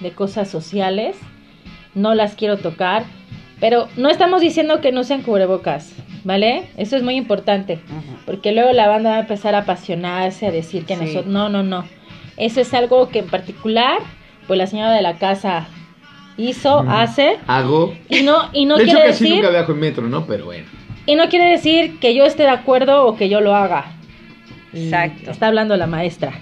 de 0.00 0.10
cosas 0.12 0.48
sociales. 0.48 1.16
No 1.94 2.14
las 2.14 2.34
quiero 2.34 2.58
tocar, 2.58 3.04
pero 3.60 3.88
no 3.96 4.08
estamos 4.10 4.40
diciendo 4.40 4.80
que 4.80 4.92
no 4.92 5.02
sean 5.04 5.22
cubrebocas, 5.22 5.92
¿vale? 6.24 6.64
Eso 6.76 6.96
es 6.96 7.02
muy 7.02 7.16
importante, 7.16 7.78
porque 8.26 8.52
luego 8.52 8.72
la 8.72 8.86
banda 8.86 9.10
va 9.10 9.16
a 9.16 9.20
empezar 9.20 9.54
a 9.54 9.60
apasionarse, 9.60 10.46
a 10.46 10.50
decir 10.50 10.84
que 10.84 10.94
Sí. 10.94 11.00
nosotros... 11.00 11.26
No, 11.26 11.48
no, 11.48 11.62
no. 11.62 11.84
Eso 12.36 12.60
es 12.60 12.72
algo 12.74 13.08
que 13.08 13.20
en 13.20 13.28
particular, 13.28 13.98
pues 14.46 14.58
la 14.58 14.66
señora 14.66 14.92
de 14.92 15.02
la 15.02 15.18
casa 15.18 15.68
hizo, 16.36 16.80
Ujú. 16.80 16.90
hace, 16.90 17.38
Hago. 17.46 17.94
y 18.08 18.22
no, 18.22 18.50
y 18.52 18.66
no 18.66 18.76
de 18.76 18.84
hecho, 18.84 18.92
quiere 18.94 19.08
casi 19.08 19.24
decir... 19.24 19.36
nunca 19.38 19.50
viajo 19.50 19.72
en 19.72 19.80
metro, 19.80 20.08
¿no? 20.08 20.26
Pero 20.26 20.44
bueno. 20.46 20.66
Y 21.06 21.14
no 21.14 21.28
quiere 21.28 21.48
decir 21.50 21.98
que 21.98 22.14
yo 22.14 22.24
esté 22.24 22.42
de 22.42 22.50
acuerdo 22.50 23.06
o 23.06 23.16
que 23.16 23.28
yo 23.28 23.40
lo 23.40 23.54
haga. 23.54 23.92
Exacto. 24.74 25.30
Está 25.30 25.46
hablando 25.46 25.76
la 25.76 25.86
maestra. 25.86 26.32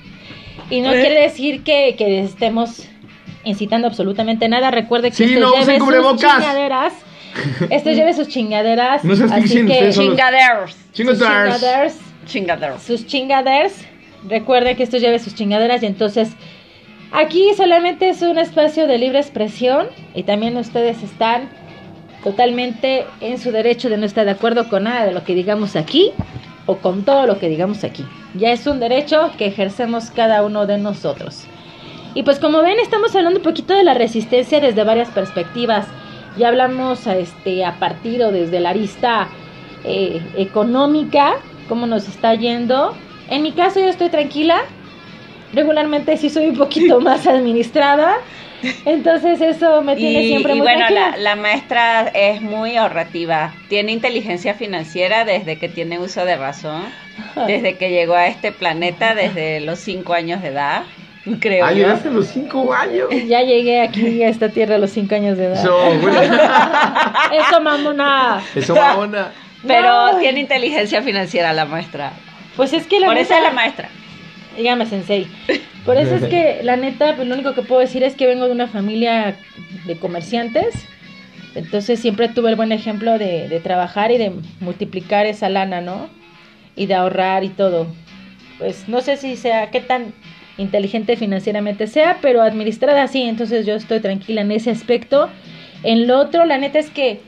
Y 0.71 0.81
no 0.81 0.93
Eh. 0.93 1.01
quiere 1.01 1.21
decir 1.23 1.63
que, 1.63 1.95
que 1.97 2.21
estemos 2.21 2.89
incitando 3.45 3.87
absolutamente 3.87 4.49
nada. 4.49 4.71
Recuerde 4.71 5.11
que 5.11 5.17
Sí, 5.17 5.25
esto 5.25 5.41
no 5.41 5.53
lleve 5.55 5.77
sus 5.77 5.85
cubrebocas. 5.85 6.21
chingaderas. 6.39 6.93
Esto 7.71 7.91
lleve 7.91 8.15
sus 8.15 8.29
chingaderas. 8.29 9.05
No 9.05 9.15
seas 9.17 9.31
así 9.33 9.67
que 9.67 9.93
son 9.93 10.07
los- 10.07 10.17
Chingaderos. 10.17 10.77
sus 12.83 13.07
Chingaderos. 13.07 13.73
Sus 14.25 14.33
chingaders. 14.33 14.45
Recuerde 14.45 14.77
que 14.77 14.83
esto 14.83 14.99
lleve 14.99 15.19
sus 15.19 15.35
chingaderas 15.35 15.83
y 15.83 15.87
entonces 15.87 16.31
aquí 17.13 17.51
solamente 17.57 18.09
es 18.09 18.23
un 18.23 18.39
espacio 18.39 18.87
de 18.87 18.99
libre 18.99 19.19
expresión 19.19 19.89
y 20.15 20.23
también 20.23 20.57
ustedes 20.57 21.03
están 21.03 21.49
totalmente 22.23 23.05
en 23.21 23.39
su 23.39 23.53
derecho 23.53 23.89
de 23.89 23.97
no 23.99 24.07
estar 24.07 24.25
de 24.25 24.33
acuerdo 24.33 24.69
con 24.69 24.85
nada 24.85 25.05
de 25.05 25.13
lo 25.13 25.25
que 25.25 25.35
digamos 25.35 25.77
aquí 25.77 26.13
o 26.67 26.77
con 26.77 27.05
todo 27.05 27.27
lo 27.27 27.39
que 27.39 27.49
digamos 27.49 27.85
aquí. 27.85 28.05
Ya 28.35 28.51
es 28.53 28.67
un 28.67 28.81
derecho 28.81 29.31
que 29.37 29.47
ejercemos 29.47 30.11
cada 30.11 30.43
uno 30.43 30.67
de 30.67 30.79
nosotros. 30.79 31.45
Y 32.15 32.23
pues 32.23 32.39
como 32.39 32.63
ven, 32.63 32.79
estamos 32.79 33.15
hablando 33.15 33.41
un 33.41 33.45
poquito 33.45 33.75
de 33.75 33.85
la 33.85 33.95
resistencia 33.95 34.61
desde 34.61 34.85
varias 34.85 35.11
perspectivas. 35.11 35.87
Ya 36.39 36.49
hablamos 36.49 37.07
a, 37.07 37.17
este, 37.17 37.65
a 37.65 37.79
partir 37.79 38.25
desde 38.25 38.61
la 38.61 38.71
arista 38.71 39.29
eh, 39.85 40.23
económica, 40.37 41.35
cómo 41.69 41.87
nos 41.87 42.09
está 42.09 42.35
yendo. 42.35 42.95
En 43.31 43.43
mi 43.43 43.53
caso 43.53 43.81
yo 43.81 43.89
estoy 43.89 44.09
tranquila. 44.11 44.63
Regularmente 45.53 46.17
sí 46.17 46.31
soy 46.31 46.47
un 46.49 46.57
poquito 46.57 47.01
más 47.01 47.27
administrada. 47.27 48.17
Entonces 48.87 49.41
eso 49.43 49.83
me 49.83 49.95
tiene 49.95 50.23
Y, 50.23 50.29
siempre 50.29 50.55
y 50.55 50.57
muy 50.57 50.63
bueno, 50.67 50.87
tranquila. 50.87 51.11
la, 51.11 51.17
la 51.19 51.37
maestra 51.37 52.09
es 52.15 52.41
muy 52.41 52.77
ahorrativa. 52.77 53.53
Tiene 53.69 53.93
inteligencia 53.93 54.55
financiera 54.55 55.25
desde 55.25 55.59
que 55.59 55.69
tiene 55.69 55.99
uso 55.99 56.25
de 56.25 56.37
razón. 56.37 56.83
Desde 57.47 57.77
que 57.77 57.91
llegó 57.91 58.15
a 58.15 58.27
este 58.27 58.53
planeta, 58.53 59.15
desde 59.15 59.61
los 59.61 59.79
cinco 59.81 60.15
años 60.15 60.41
de 60.43 60.49
edad, 60.49 60.83
creo 61.41 61.65
Ah, 61.67 61.73
llegaste 61.73 62.09
a 62.09 62.13
los 62.13 62.27
cinco 62.29 62.73
años. 62.73 63.09
Ya 63.29 63.43
llegué 63.43 63.83
aquí 63.83 64.23
a 64.23 64.29
esta 64.29 64.49
tierra 64.49 64.77
a 64.77 64.79
los 64.79 64.91
cinco 64.91 65.15
años 65.15 65.37
de 65.37 65.47
edad. 65.47 65.61
Eso, 65.61 65.79
bueno. 66.01 66.21
Eso, 67.33 67.61
mamona. 67.61 68.43
Eso, 68.55 68.75
mamona. 68.75 69.31
Pero 69.67 70.13
No. 70.13 70.19
tiene 70.19 70.41
inteligencia 70.41 71.03
financiera 71.03 71.53
la 71.53 71.67
maestra. 71.67 72.13
Pues 72.57 72.73
es 72.73 72.87
que 72.87 73.01
la 73.01 73.07
Por 73.07 73.19
eso 73.19 73.35
es 73.35 73.43
la 73.43 73.53
maestra. 73.53 73.89
Dígame, 74.57 74.87
sensei. 74.87 75.27
Por 75.85 75.97
eso 75.97 76.15
es 76.15 76.25
que, 76.25 76.61
la 76.63 76.77
neta, 76.77 77.17
pues, 77.17 77.27
lo 77.27 77.35
único 77.35 77.55
que 77.55 77.63
puedo 77.63 77.81
decir 77.81 78.03
es 78.03 78.15
que 78.15 78.27
vengo 78.27 78.47
de 78.47 78.53
una 78.53 78.69
familia 78.69 79.37
de 79.87 79.97
comerciantes. 79.97 80.87
Entonces 81.55 82.01
siempre 82.01 82.29
tuve 82.29 82.51
el 82.51 82.57
buen 82.57 82.73
ejemplo 82.73 83.19
de, 83.19 83.49
de 83.49 83.61
trabajar 83.61 84.11
y 84.11 84.19
de 84.19 84.33
multiplicar 84.61 85.27
esa 85.27 85.49
lana, 85.49 85.81
¿no? 85.81 86.09
Y 86.77 86.87
de 86.87 86.95
ahorrar 86.95 87.45
y 87.45 87.49
todo. 87.49 87.87
Pues 88.59 88.89
no 88.89 89.01
sé 89.01 89.17
si 89.17 89.37
sea 89.37 89.71
qué 89.71 89.81
tan 89.81 90.13
inteligente 90.57 91.17
financieramente 91.17 91.87
sea, 91.87 92.19
pero 92.21 92.43
administrada 92.43 93.07
sí, 93.09 93.23
entonces 93.23 93.67
yo 93.67 93.75
estoy 93.75 94.01
tranquila 94.01 94.41
en 94.41 94.53
ese 94.53 94.71
aspecto. 94.71 95.29
En 95.83 96.07
lo 96.07 96.19
otro, 96.19 96.45
la 96.45 96.59
neta 96.59 96.79
es 96.79 96.91
que 96.91 97.21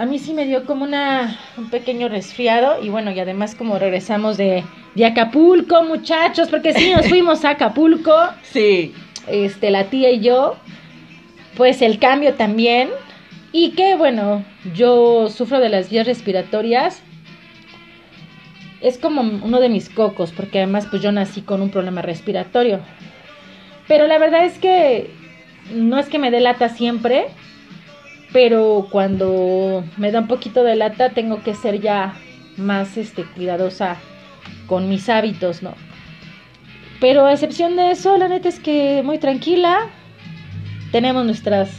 a 0.00 0.06
mí 0.06 0.18
sí 0.18 0.32
me 0.32 0.46
dio 0.46 0.64
como 0.64 0.84
una, 0.84 1.38
un 1.58 1.68
pequeño 1.68 2.08
resfriado 2.08 2.82
y 2.82 2.88
bueno, 2.88 3.10
y 3.12 3.20
además 3.20 3.54
como 3.54 3.78
regresamos 3.78 4.38
de, 4.38 4.64
de 4.94 5.04
Acapulco, 5.04 5.82
muchachos, 5.82 6.48
porque 6.48 6.72
sí 6.72 6.90
nos 6.90 7.06
fuimos 7.10 7.44
a 7.44 7.50
Acapulco, 7.50 8.14
Sí. 8.42 8.94
este, 9.26 9.70
la 9.70 9.84
tía 9.90 10.10
y 10.10 10.20
yo, 10.20 10.56
pues 11.54 11.82
el 11.82 11.98
cambio 11.98 12.32
también. 12.32 12.88
Y 13.52 13.72
que 13.72 13.94
bueno, 13.96 14.42
yo 14.74 15.28
sufro 15.28 15.60
de 15.60 15.68
las 15.68 15.90
vías 15.90 16.06
respiratorias. 16.06 17.02
Es 18.80 18.96
como 18.96 19.20
uno 19.20 19.60
de 19.60 19.68
mis 19.68 19.90
cocos, 19.90 20.32
porque 20.32 20.58
además 20.60 20.86
pues 20.88 21.02
yo 21.02 21.12
nací 21.12 21.42
con 21.42 21.60
un 21.60 21.68
problema 21.70 22.00
respiratorio. 22.00 22.80
Pero 23.86 24.06
la 24.06 24.16
verdad 24.16 24.46
es 24.46 24.58
que 24.58 25.10
no 25.74 25.98
es 25.98 26.08
que 26.08 26.18
me 26.18 26.30
dé 26.30 26.40
lata 26.40 26.70
siempre, 26.70 27.26
pero 28.32 28.88
cuando 28.90 29.84
me 29.96 30.10
da 30.12 30.20
un 30.20 30.28
poquito 30.28 30.62
de 30.62 30.76
lata 30.76 31.10
tengo 31.10 31.42
que 31.42 31.54
ser 31.54 31.80
ya 31.80 32.14
más 32.56 32.96
este 32.96 33.24
cuidadosa 33.24 33.96
con 34.66 34.88
mis 34.88 35.08
hábitos, 35.08 35.62
¿no? 35.62 35.74
Pero 37.00 37.26
a 37.26 37.32
excepción 37.32 37.76
de 37.76 37.92
eso, 37.92 38.16
la 38.18 38.28
neta 38.28 38.48
es 38.48 38.60
que 38.60 39.02
muy 39.02 39.18
tranquila. 39.18 39.88
Tenemos 40.92 41.24
nuestras 41.24 41.70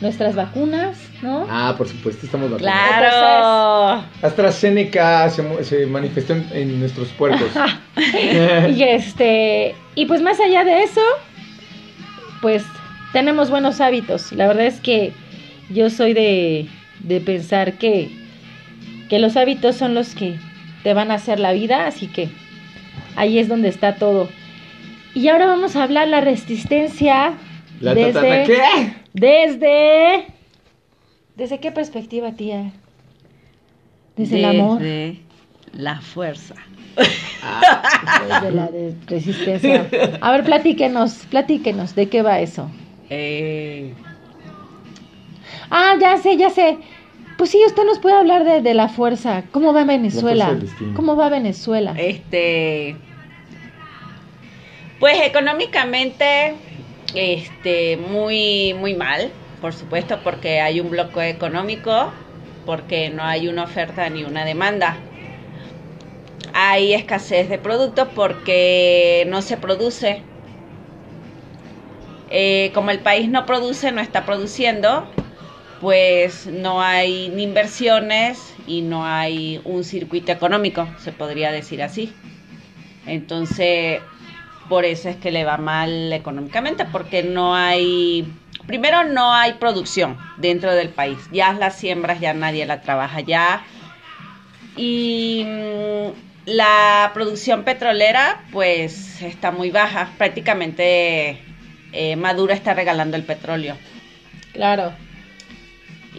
nuestras 0.00 0.36
vacunas, 0.36 0.96
¿no? 1.22 1.46
Ah, 1.50 1.74
por 1.76 1.88
supuesto, 1.88 2.24
estamos 2.24 2.50
vacunados. 2.50 2.98
Claro. 2.98 4.04
AstraZeneca 4.22 5.28
se, 5.28 5.64
se 5.64 5.86
manifestó 5.86 6.34
en, 6.34 6.46
en 6.52 6.80
nuestros 6.80 7.08
puercos. 7.08 7.50
y 8.76 8.82
este, 8.82 9.74
y 9.96 10.06
pues 10.06 10.22
más 10.22 10.38
allá 10.40 10.64
de 10.64 10.84
eso, 10.84 11.00
pues 12.40 12.64
tenemos 13.12 13.50
buenos 13.50 13.80
hábitos. 13.80 14.32
La 14.32 14.46
verdad 14.46 14.66
es 14.66 14.80
que 14.80 15.12
yo 15.70 15.90
soy 15.90 16.14
de, 16.14 16.68
de 17.00 17.20
pensar 17.20 17.74
que, 17.74 18.10
que 19.08 19.18
los 19.18 19.36
hábitos 19.36 19.76
son 19.76 19.94
los 19.94 20.14
que 20.14 20.36
te 20.82 20.94
van 20.94 21.10
a 21.10 21.14
hacer 21.14 21.40
la 21.40 21.52
vida, 21.52 21.86
así 21.86 22.06
que 22.06 22.28
ahí 23.16 23.38
es 23.38 23.48
donde 23.48 23.68
está 23.68 23.96
todo. 23.96 24.28
Y 25.14 25.28
ahora 25.28 25.46
vamos 25.46 25.76
a 25.76 25.82
hablar 25.82 26.08
la 26.08 26.20
resistencia 26.20 27.34
La 27.80 27.94
desde, 27.94 28.12
tatana, 28.12 28.44
¿qué? 28.44 28.92
desde 29.14 30.26
desde 31.38 31.60
qué 31.60 31.70
perspectiva, 31.70 32.32
tía? 32.32 32.72
Desde 34.16 34.38
el 34.38 34.44
amor. 34.44 34.80
Desde 34.80 35.20
la 35.72 36.00
fuerza. 36.00 36.56
de 38.42 38.50
la 38.50 38.66
de 38.66 38.94
resistencia. 39.06 39.88
A 40.20 40.32
ver, 40.32 40.42
platíquenos, 40.42 41.26
platíquenos, 41.30 41.94
¿de 41.94 42.08
qué 42.08 42.22
va 42.22 42.40
eso? 42.40 42.68
Eh, 43.08 43.94
Ah, 45.70 45.94
ya 46.00 46.16
sé, 46.16 46.36
ya 46.36 46.50
sé. 46.50 46.78
Pues 47.36 47.50
sí, 47.50 47.60
usted 47.66 47.84
nos 47.84 47.98
puede 47.98 48.16
hablar 48.16 48.44
de, 48.44 48.62
de 48.62 48.74
la 48.74 48.88
fuerza. 48.88 49.44
¿Cómo 49.52 49.72
va 49.72 49.84
Venezuela? 49.84 50.58
¿Cómo 50.94 51.16
va 51.16 51.28
Venezuela? 51.28 51.94
este. 51.96 52.96
Pues 54.98 55.20
económicamente, 55.22 56.54
este, 57.14 57.96
muy, 57.96 58.74
muy 58.74 58.94
mal, 58.94 59.30
por 59.60 59.72
supuesto, 59.72 60.18
porque 60.24 60.60
hay 60.60 60.80
un 60.80 60.90
bloqueo 60.90 61.22
económico, 61.22 62.12
porque 62.66 63.08
no 63.10 63.22
hay 63.22 63.46
una 63.46 63.62
oferta 63.62 64.08
ni 64.10 64.24
una 64.24 64.44
demanda. 64.44 64.96
Hay 66.52 66.94
escasez 66.94 67.48
de 67.48 67.58
productos 67.58 68.08
porque 68.12 69.24
no 69.28 69.40
se 69.42 69.56
produce. 69.56 70.22
Eh, 72.30 72.72
como 72.74 72.90
el 72.90 72.98
país 72.98 73.28
no 73.28 73.46
produce, 73.46 73.92
no 73.92 74.00
está 74.00 74.26
produciendo, 74.26 75.06
pues 75.80 76.46
no 76.46 76.82
hay 76.82 77.28
ni 77.30 77.44
inversiones 77.44 78.54
y 78.66 78.82
no 78.82 79.04
hay 79.06 79.60
un 79.64 79.84
circuito 79.84 80.32
económico, 80.32 80.88
se 80.98 81.12
podría 81.12 81.52
decir 81.52 81.82
así. 81.82 82.12
Entonces, 83.06 84.00
por 84.68 84.84
eso 84.84 85.08
es 85.08 85.16
que 85.16 85.30
le 85.30 85.44
va 85.44 85.56
mal 85.56 86.12
económicamente, 86.12 86.84
porque 86.84 87.22
no 87.22 87.54
hay, 87.54 88.30
primero 88.66 89.04
no 89.04 89.32
hay 89.32 89.54
producción 89.54 90.18
dentro 90.36 90.74
del 90.74 90.90
país, 90.90 91.18
ya 91.32 91.52
las 91.52 91.76
siembras 91.76 92.20
ya 92.20 92.34
nadie 92.34 92.66
la 92.66 92.82
trabaja 92.82 93.20
ya. 93.20 93.64
Y 94.76 95.44
mm, 95.46 96.08
la 96.46 97.10
producción 97.14 97.64
petrolera 97.64 98.42
pues 98.52 99.22
está 99.22 99.50
muy 99.50 99.70
baja, 99.70 100.10
prácticamente 100.18 101.38
eh, 101.92 102.16
Maduro 102.16 102.52
está 102.52 102.74
regalando 102.74 103.16
el 103.16 103.24
petróleo. 103.24 103.76
Claro. 104.52 104.92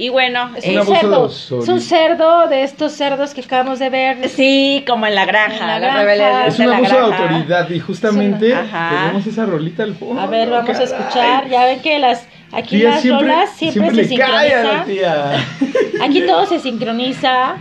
Y 0.02 0.08
bueno, 0.08 0.52
Es 0.56 0.66
un 0.66 0.80
un 0.80 0.86
cerdo. 0.88 1.26
Es 1.28 1.52
un 1.68 1.82
cerdo 1.82 2.48
de 2.48 2.64
estos 2.64 2.94
cerdos 2.94 3.34
que 3.34 3.42
acabamos 3.42 3.80
de 3.80 3.90
ver. 3.90 4.30
Sí, 4.30 4.82
como 4.88 5.06
en 5.06 5.14
la 5.14 5.26
granja, 5.26 5.56
En 5.60 5.68
la 5.68 5.74
la, 5.74 5.80
granja. 5.80 6.00
rebelión 6.00 6.42
Es 6.48 6.58
un 6.60 6.70
la 6.70 6.78
abuso 6.78 6.96
de 6.96 7.02
autoridad 7.02 7.70
y 7.70 7.80
justamente 7.82 8.56
tenemos 8.56 9.28
esa 9.28 9.46
rolita 9.46 9.84
al 9.84 9.96
fondo. 9.96 10.22
A 10.22 10.26
ver, 10.28 10.50
vamos 10.50 10.80
a 10.80 10.84
escuchar. 10.84 11.50
Ya 11.50 11.66
ven 11.66 11.82
que 11.82 12.00
las 12.00 12.26
aquí 12.54 12.78
Tía, 12.78 12.92
las 12.92 13.10
rolas 13.10 13.50
siempre, 13.58 13.90
se 13.90 13.96
la 14.04 14.08
sincronizan. 14.08 14.86
tía. 14.86 15.32
Aquí 16.02 16.22
todo 16.26 16.46
se 16.46 16.60
sincroniza 16.60 17.58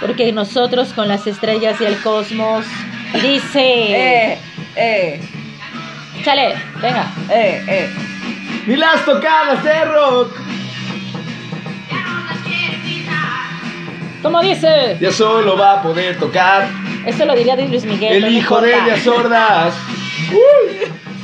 porque 0.00 0.32
nosotros 0.32 0.92
con 0.94 1.06
las 1.06 1.28
estrellas 1.28 1.80
y 1.80 1.84
el 1.84 1.96
cosmos 2.02 2.66
dice, 3.22 4.32
Eh, 4.32 4.38
eh, 4.74 5.20
chale, 6.24 6.54
venga. 6.82 7.06
eh, 7.30 7.62
eh. 7.68 7.90
¡Ni 8.66 8.74
las 8.74 9.04
tocadas 9.04 9.62
de 9.62 9.84
rock! 9.84 10.32
¿Cómo 14.26 14.42
dice? 14.42 14.96
Ya 15.00 15.12
solo 15.12 15.56
va 15.56 15.74
a 15.74 15.82
poder 15.84 16.18
tocar 16.18 16.68
Esto 17.06 17.24
lo 17.26 17.36
diría 17.36 17.54
de 17.54 17.68
Luis 17.68 17.84
Miguel. 17.84 18.24
el 18.24 18.36
hijo 18.36 18.60
de. 18.60 18.76
Elías 18.76 19.02
Sordas. 19.02 19.72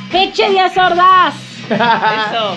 Peche 0.09 0.49
Díaz 0.49 0.77
Ordaz. 0.77 1.35
Eso. 1.69 2.55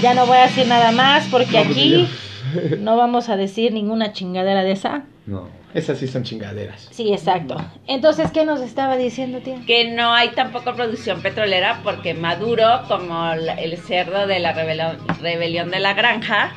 Ya 0.00 0.14
no 0.14 0.24
voy 0.24 0.36
a 0.36 0.42
decir 0.42 0.68
nada 0.68 0.92
más 0.92 1.26
porque 1.32 1.58
No, 1.58 1.64
pues 1.64 1.76
aquí 1.76 2.08
no 2.78 2.96
vamos 2.96 3.28
a 3.28 3.36
decir 3.36 3.72
ninguna 3.72 4.12
chingadera 4.12 4.62
de 4.62 4.70
esa. 4.70 5.02
No, 5.26 5.48
esas 5.74 5.98
sí 5.98 6.06
son 6.06 6.22
chingaderas. 6.22 6.86
Sí, 6.92 7.12
exacto. 7.12 7.56
Entonces, 7.88 8.30
¿qué 8.30 8.44
nos 8.44 8.60
estaba 8.60 8.96
diciendo, 8.96 9.40
tía? 9.40 9.56
Que 9.66 9.90
no 9.90 10.14
hay 10.14 10.28
tampoco 10.28 10.76
producción 10.76 11.22
petrolera 11.22 11.80
porque 11.82 12.14
Maduro, 12.14 12.82
como 12.86 13.32
el 13.32 13.76
cerdo 13.78 14.28
de 14.28 14.38
la 14.38 14.52
rebelión, 14.52 14.98
rebelión 15.20 15.72
de 15.72 15.80
la 15.80 15.94
granja, 15.94 16.52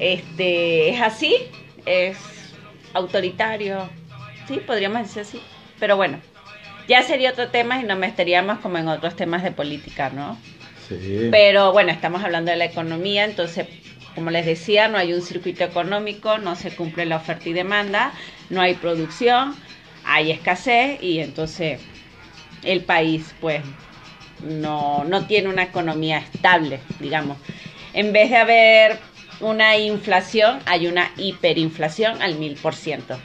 este 0.00 0.90
es 0.90 1.00
así, 1.00 1.36
es 1.86 2.16
autoritario. 2.94 3.88
Sí, 4.48 4.60
podríamos 4.66 5.02
decir 5.02 5.22
así. 5.22 5.40
Pero 5.78 5.96
bueno, 5.96 6.20
ya 6.88 7.02
sería 7.02 7.30
otro 7.30 7.48
tema 7.48 7.80
y 7.80 7.84
nos 7.84 7.98
meteríamos 7.98 8.58
como 8.58 8.78
en 8.78 8.88
otros 8.88 9.16
temas 9.16 9.42
de 9.42 9.52
política, 9.52 10.10
¿no? 10.10 10.38
Sí. 10.88 11.28
Pero 11.30 11.72
bueno, 11.72 11.90
estamos 11.90 12.22
hablando 12.22 12.50
de 12.50 12.56
la 12.56 12.64
economía, 12.64 13.24
entonces, 13.24 13.66
como 14.14 14.30
les 14.30 14.46
decía, 14.46 14.88
no 14.88 14.98
hay 14.98 15.12
un 15.12 15.22
circuito 15.22 15.64
económico, 15.64 16.38
no 16.38 16.54
se 16.56 16.74
cumple 16.74 17.06
la 17.06 17.16
oferta 17.16 17.48
y 17.48 17.52
demanda, 17.52 18.12
no 18.50 18.60
hay 18.60 18.74
producción, 18.74 19.54
hay 20.04 20.30
escasez 20.30 21.02
y 21.02 21.20
entonces 21.20 21.80
el 22.62 22.82
país 22.82 23.34
pues 23.40 23.62
no, 24.42 25.04
no 25.04 25.26
tiene 25.26 25.48
una 25.48 25.62
economía 25.62 26.18
estable, 26.18 26.80
digamos. 27.00 27.38
En 27.94 28.12
vez 28.12 28.30
de 28.30 28.36
haber 28.36 28.98
una 29.42 29.76
inflación, 29.76 30.60
hay 30.66 30.86
una 30.86 31.10
hiperinflación 31.16 32.22
al 32.22 32.36
mil 32.36 32.54
por 32.54 32.74
ciento. 32.74 33.18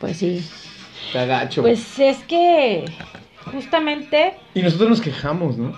Pues 0.00 0.18
sí. 0.18 0.44
Está 1.06 1.24
gacho. 1.24 1.62
Pues 1.62 1.98
es 1.98 2.18
que 2.24 2.84
justamente 3.52 4.34
Y 4.54 4.60
nosotros 4.62 4.90
nos 4.90 5.00
quejamos, 5.00 5.56
¿no? 5.56 5.72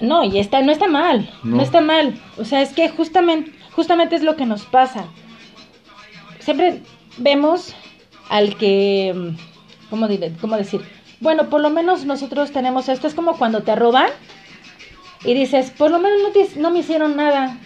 no, 0.00 0.24
y 0.24 0.38
está 0.38 0.60
no 0.62 0.72
está 0.72 0.88
mal, 0.88 1.30
no. 1.42 1.56
No. 1.56 1.62
está 1.62 1.80
mal. 1.80 2.20
O 2.36 2.44
sea, 2.44 2.62
es 2.62 2.70
que 2.70 2.88
justamente 2.88 3.52
justamente 3.72 4.16
es 4.16 4.22
lo 4.22 4.36
que 4.36 4.44
nos 4.46 4.64
pasa. 4.64 5.04
Siempre 6.40 6.80
vemos 7.18 7.74
al 8.28 8.56
que 8.56 9.34
¿cómo, 9.88 10.08
cómo 10.40 10.56
decir? 10.56 10.80
Bueno, 11.20 11.48
por 11.50 11.60
lo 11.60 11.70
menos 11.70 12.04
nosotros 12.06 12.50
tenemos 12.50 12.88
esto, 12.88 13.06
es 13.06 13.14
como 13.14 13.36
cuando 13.36 13.62
te 13.62 13.76
roban 13.76 14.08
y 15.24 15.34
dices, 15.34 15.70
por 15.70 15.90
lo 15.90 15.98
menos 15.98 16.18
no, 16.22 16.28
te- 16.30 16.58
no 16.58 16.70
me 16.70 16.78
hicieron 16.80 17.14
nada. 17.16 17.58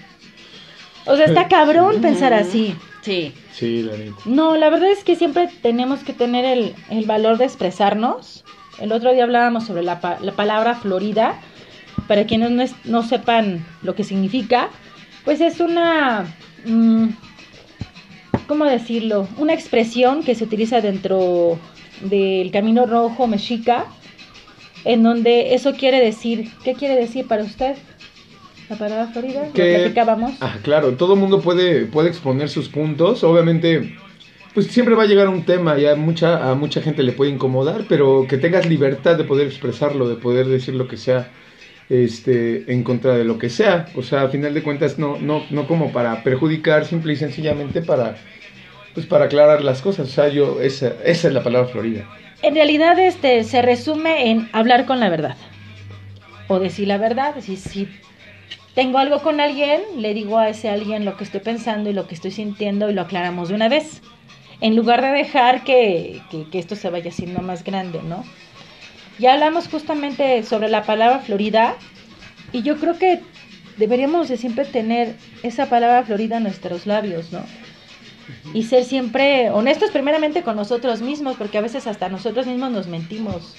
O 1.07 1.17
sea, 1.17 1.27
está 1.27 1.49
cabrón 1.49 2.01
pensar 2.01 2.33
así. 2.33 2.75
Sí. 3.03 3.33
Sí, 3.53 3.83
la 3.83 3.97
neta. 3.97 4.17
No, 4.25 4.57
la 4.57 4.71
verdad 4.71 4.91
es 4.91 5.05
que 5.05 5.15
siempre 5.17 5.49
tenemos 5.63 6.01
que 6.01 6.13
tener 6.13 6.45
el, 6.45 6.75
el 6.91 7.05
valor 7.05 7.37
de 7.39 7.45
expresarnos. 7.45 8.45
El 8.81 8.91
otro 8.93 9.13
día 9.13 9.25
hablábamos 9.25 9.65
sobre 9.65 9.83
la, 9.83 10.01
pa- 10.01 10.19
la 10.21 10.33
palabra 10.33 10.75
florida. 10.75 11.41
Para 12.09 12.25
quienes 12.27 12.51
no, 12.51 12.63
es- 12.63 12.75
no 12.85 13.03
sepan 13.03 13.65
lo 13.83 13.95
que 13.95 14.05
significa, 14.05 14.69
pues 15.25 15.41
es 15.41 15.61
una... 15.61 16.27
mm, 16.65 17.09
¿Cómo 18.47 18.65
decirlo? 18.67 19.27
Una 19.39 19.55
expresión 19.55 20.23
que 20.23 20.35
se 20.35 20.45
utiliza 20.45 20.81
dentro 20.81 21.59
del 22.03 22.51
Camino 22.51 22.85
Rojo 22.85 23.27
Mexica, 23.27 23.87
en 24.85 25.03
donde 25.03 25.55
eso 25.55 25.73
quiere 25.75 26.01
decir... 26.01 26.51
¿Qué 26.63 26.75
quiere 26.75 26.95
decir 26.97 27.27
para 27.27 27.43
usted? 27.45 27.77
La 28.69 28.77
palabra 28.77 29.07
florida, 29.09 29.47
lo 29.47 29.53
Que- 29.53 29.77
platicábamos. 29.81 30.33
Ah, 30.41 30.57
claro, 30.63 30.93
todo 30.93 31.15
el 31.15 31.21
mundo 31.21 31.41
puede, 31.41 31.85
puede 31.87 32.09
exponer 32.09 32.49
sus 32.49 32.69
puntos. 32.69 33.23
Obviamente, 33.25 33.95
pues 34.55 34.67
siempre 34.69 34.95
va 34.95 35.03
a 35.03 35.07
llegar 35.07 35.29
un 35.29 35.45
tema 35.45 35.79
y 35.79 35.87
a 35.87 35.95
mucha, 35.97 36.51
a 36.51 36.55
mucha 36.55 36.81
gente 36.81 37.03
le 37.03 37.13
puede 37.13 37.31
incomodar, 37.31 37.85
pero 37.89 38.27
que 38.29 38.39
tengas 38.39 38.67
libertad 38.67 39.17
de 39.17 39.25
poder 39.25 39.47
expresarlo, 39.47 40.09
de 40.09 40.17
poder 40.17 40.47
decir 40.47 40.75
lo 40.75 40.89
que 40.89 40.97
sea 40.97 41.29
este, 41.91 42.73
en 42.73 42.83
contra 42.83 43.15
de 43.17 43.25
lo 43.25 43.39
que 43.39 43.51
sea. 43.51 43.87
O 43.95 44.03
sea, 44.03 44.23
a 44.23 44.29
final 44.29 44.55
de 44.55 44.63
cuentas, 44.63 44.99
no, 44.99 45.19
no, 45.19 45.43
no 45.51 45.67
como 45.67 45.93
para 45.93 46.23
perjudicar, 46.23 46.87
simple 46.87 47.13
y 47.13 47.17
sencillamente 47.17 47.83
para, 47.83 48.17
pues 48.95 49.05
para 49.07 49.27
aclarar 49.27 49.63
las 49.63 49.83
cosas. 49.83 50.09
O 50.09 50.13
sea, 50.13 50.29
yo, 50.29 50.61
esa, 50.63 50.95
esa 51.05 51.29
es 51.29 51.35
la 51.35 51.43
palabra 51.43 51.69
Florida. 51.69 52.09
En 52.43 52.55
realidad 52.55 52.99
este 52.99 53.45
se 53.45 53.61
resume 53.63 54.31
en 54.31 54.49
hablar 54.53 54.87
con 54.87 55.01
la 55.01 55.11
verdad. 55.11 55.37
O 56.49 56.59
decir 56.59 56.89
la 56.89 56.99
verdad. 56.99 57.35
Si, 57.41 57.57
si 57.57 57.89
tengo 58.75 58.99
algo 58.99 59.23
con 59.23 59.41
alguien, 59.41 59.83
le 59.97 60.15
digo 60.15 60.39
a 60.39 60.49
ese 60.49 60.69
alguien 60.69 61.05
lo 61.05 61.17
que 61.17 61.25
estoy 61.25 61.41
pensando 61.41 61.91
y 61.91 61.93
lo 61.93 62.07
que 62.07 62.15
estoy 62.15 62.31
sintiendo 62.33 62.91
y 62.91 62.95
lo 62.95 63.03
aclaramos 63.03 63.49
de 63.49 63.55
una 63.55 63.69
vez. 63.69 64.01
En 64.61 64.77
lugar 64.77 65.03
de 65.03 65.09
dejar 65.09 65.65
que, 65.65 66.21
que- 66.31 66.59
esto 66.59 66.75
se 66.77 66.91
vaya 66.91 67.11
haciendo 67.11 67.41
más 67.43 67.65
grande, 67.65 68.01
¿no? 68.03 68.25
Ya 69.19 69.35
hablamos 69.35 69.69
justamente 69.69 70.43
sobre 70.43 70.69
la 70.69 70.85
palabra 70.85 71.21
Florida 71.21 71.77
y 72.53 72.63
yo 72.63 72.77
creo 72.79 72.99
que 72.99 73.21
deberíamos 73.77 74.29
de 74.29 74.37
siempre 74.37 74.65
tener 74.65 75.15
esa 75.43 75.67
palabra 75.67 76.03
Florida 76.05 76.39
en 76.39 76.45
nuestros 76.45 76.87
labios, 76.87 77.33
¿no? 77.33 77.41
Y 78.53 78.65
ser 78.65 78.85
siempre 78.85 79.51
honestos 79.51 79.91
primeramente 79.91 80.43
con 80.43 80.57
nosotros 80.57 81.01
mismos, 81.03 81.37
porque 81.37 81.59
a 81.59 81.61
veces 81.61 81.87
hasta 81.87 82.09
nosotros 82.09 82.47
mismos 82.47 82.71
nos 82.71 82.87
mentimos. 82.87 83.55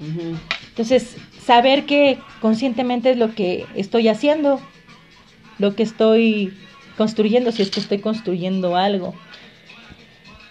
Ujú. 0.00 0.36
Entonces, 0.76 1.16
saber 1.42 1.86
que 1.86 2.18
conscientemente 2.42 3.12
es 3.12 3.16
lo 3.16 3.34
que 3.34 3.64
estoy 3.76 4.08
haciendo, 4.08 4.60
lo 5.58 5.74
que 5.74 5.82
estoy 5.82 6.52
construyendo, 6.98 7.50
si 7.50 7.62
es 7.62 7.70
que 7.70 7.80
estoy 7.80 8.00
construyendo 8.00 8.76
algo. 8.76 9.14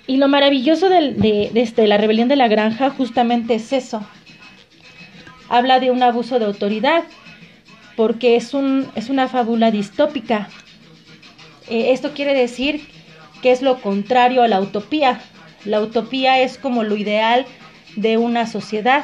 Y 0.07 0.17
lo 0.17 0.27
maravilloso 0.27 0.89
de, 0.89 1.11
de 1.11 1.61
este, 1.61 1.85
la 1.85 1.99
rebelión 1.99 2.27
de 2.27 2.37
la 2.37 2.47
granja 2.47 2.89
justamente 2.89 3.53
es 3.53 3.71
eso. 3.71 4.03
Habla 5.47 5.79
de 5.79 5.91
un 5.91 6.01
abuso 6.01 6.39
de 6.39 6.45
autoridad, 6.45 7.03
porque 7.95 8.35
es, 8.35 8.55
un, 8.55 8.87
es 8.95 9.09
una 9.09 9.27
fábula 9.27 9.69
distópica. 9.69 10.49
Eh, 11.69 11.91
esto 11.91 12.13
quiere 12.15 12.33
decir 12.33 12.81
que 13.43 13.51
es 13.51 13.61
lo 13.61 13.79
contrario 13.79 14.41
a 14.41 14.47
la 14.47 14.59
utopía. 14.59 15.21
La 15.65 15.81
utopía 15.81 16.41
es 16.41 16.57
como 16.57 16.83
lo 16.83 16.97
ideal 16.97 17.45
de 17.95 18.17
una 18.17 18.47
sociedad 18.47 19.03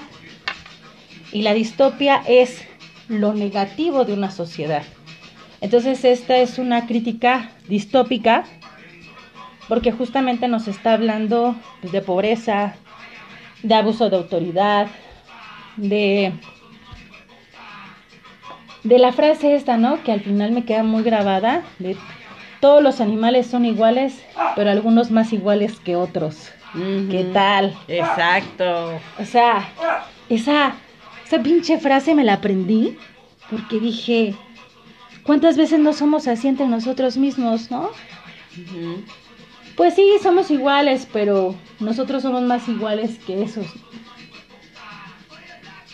y 1.32 1.42
la 1.42 1.54
distopia 1.54 2.22
es 2.28 2.64
lo 3.08 3.34
negativo 3.34 4.06
de 4.06 4.14
una 4.14 4.32
sociedad. 4.32 4.84
Entonces 5.60 6.04
esta 6.06 6.38
es 6.38 6.58
una 6.58 6.88
crítica 6.88 7.52
distópica 7.68 8.46
porque 9.68 9.92
justamente 9.92 10.48
nos 10.48 10.68
está 10.68 10.94
hablando 10.94 11.56
pues, 11.82 11.94
de 11.94 12.02
pobreza, 12.02 12.76
de 13.64 13.76
abuso 13.76 14.10
de 14.10 14.18
autoridad, 14.18 14.88
de 15.78 16.34
de 18.84 18.98
la 18.98 19.12
frase 19.12 19.56
esta, 19.56 19.78
¿no? 19.78 20.04
Que 20.04 20.12
al 20.12 20.22
final 20.22 20.52
me 20.52 20.66
queda 20.66 20.84
muy 20.84 21.04
grabada, 21.04 21.62
de 21.80 21.96
todos 22.60 22.82
los 22.82 23.02
animales 23.02 23.48
son 23.48 23.66
iguales, 23.66 24.24
pero 24.56 24.70
algunos 24.70 25.12
más 25.12 25.34
iguales 25.34 25.80
que 25.80 25.96
otros. 25.96 26.52
¿Qué 26.74 27.30
tal? 27.34 27.76
Exacto. 27.88 29.00
O 29.20 29.26
sea, 29.26 29.68
esa, 30.30 30.76
esa 31.32 31.42
pinche 31.42 31.80
frase 31.80 32.14
me 32.14 32.26
la 32.26 32.34
aprendí 32.34 32.98
porque 33.50 33.80
dije, 33.80 34.36
¿cuántas 35.24 35.56
veces 35.56 35.80
no 35.80 35.94
somos 35.94 36.28
así 36.28 36.50
entre 36.50 36.68
nosotros 36.68 37.16
mismos, 37.16 37.72
no? 37.72 37.90
Pues 39.78 39.96
sí, 39.96 40.06
somos 40.22 40.52
iguales, 40.52 41.08
pero 41.14 41.56
nosotros 41.80 42.24
somos 42.24 42.42
más 42.42 42.68
iguales 42.68 43.18
que 43.26 43.44
esos. 43.44 43.66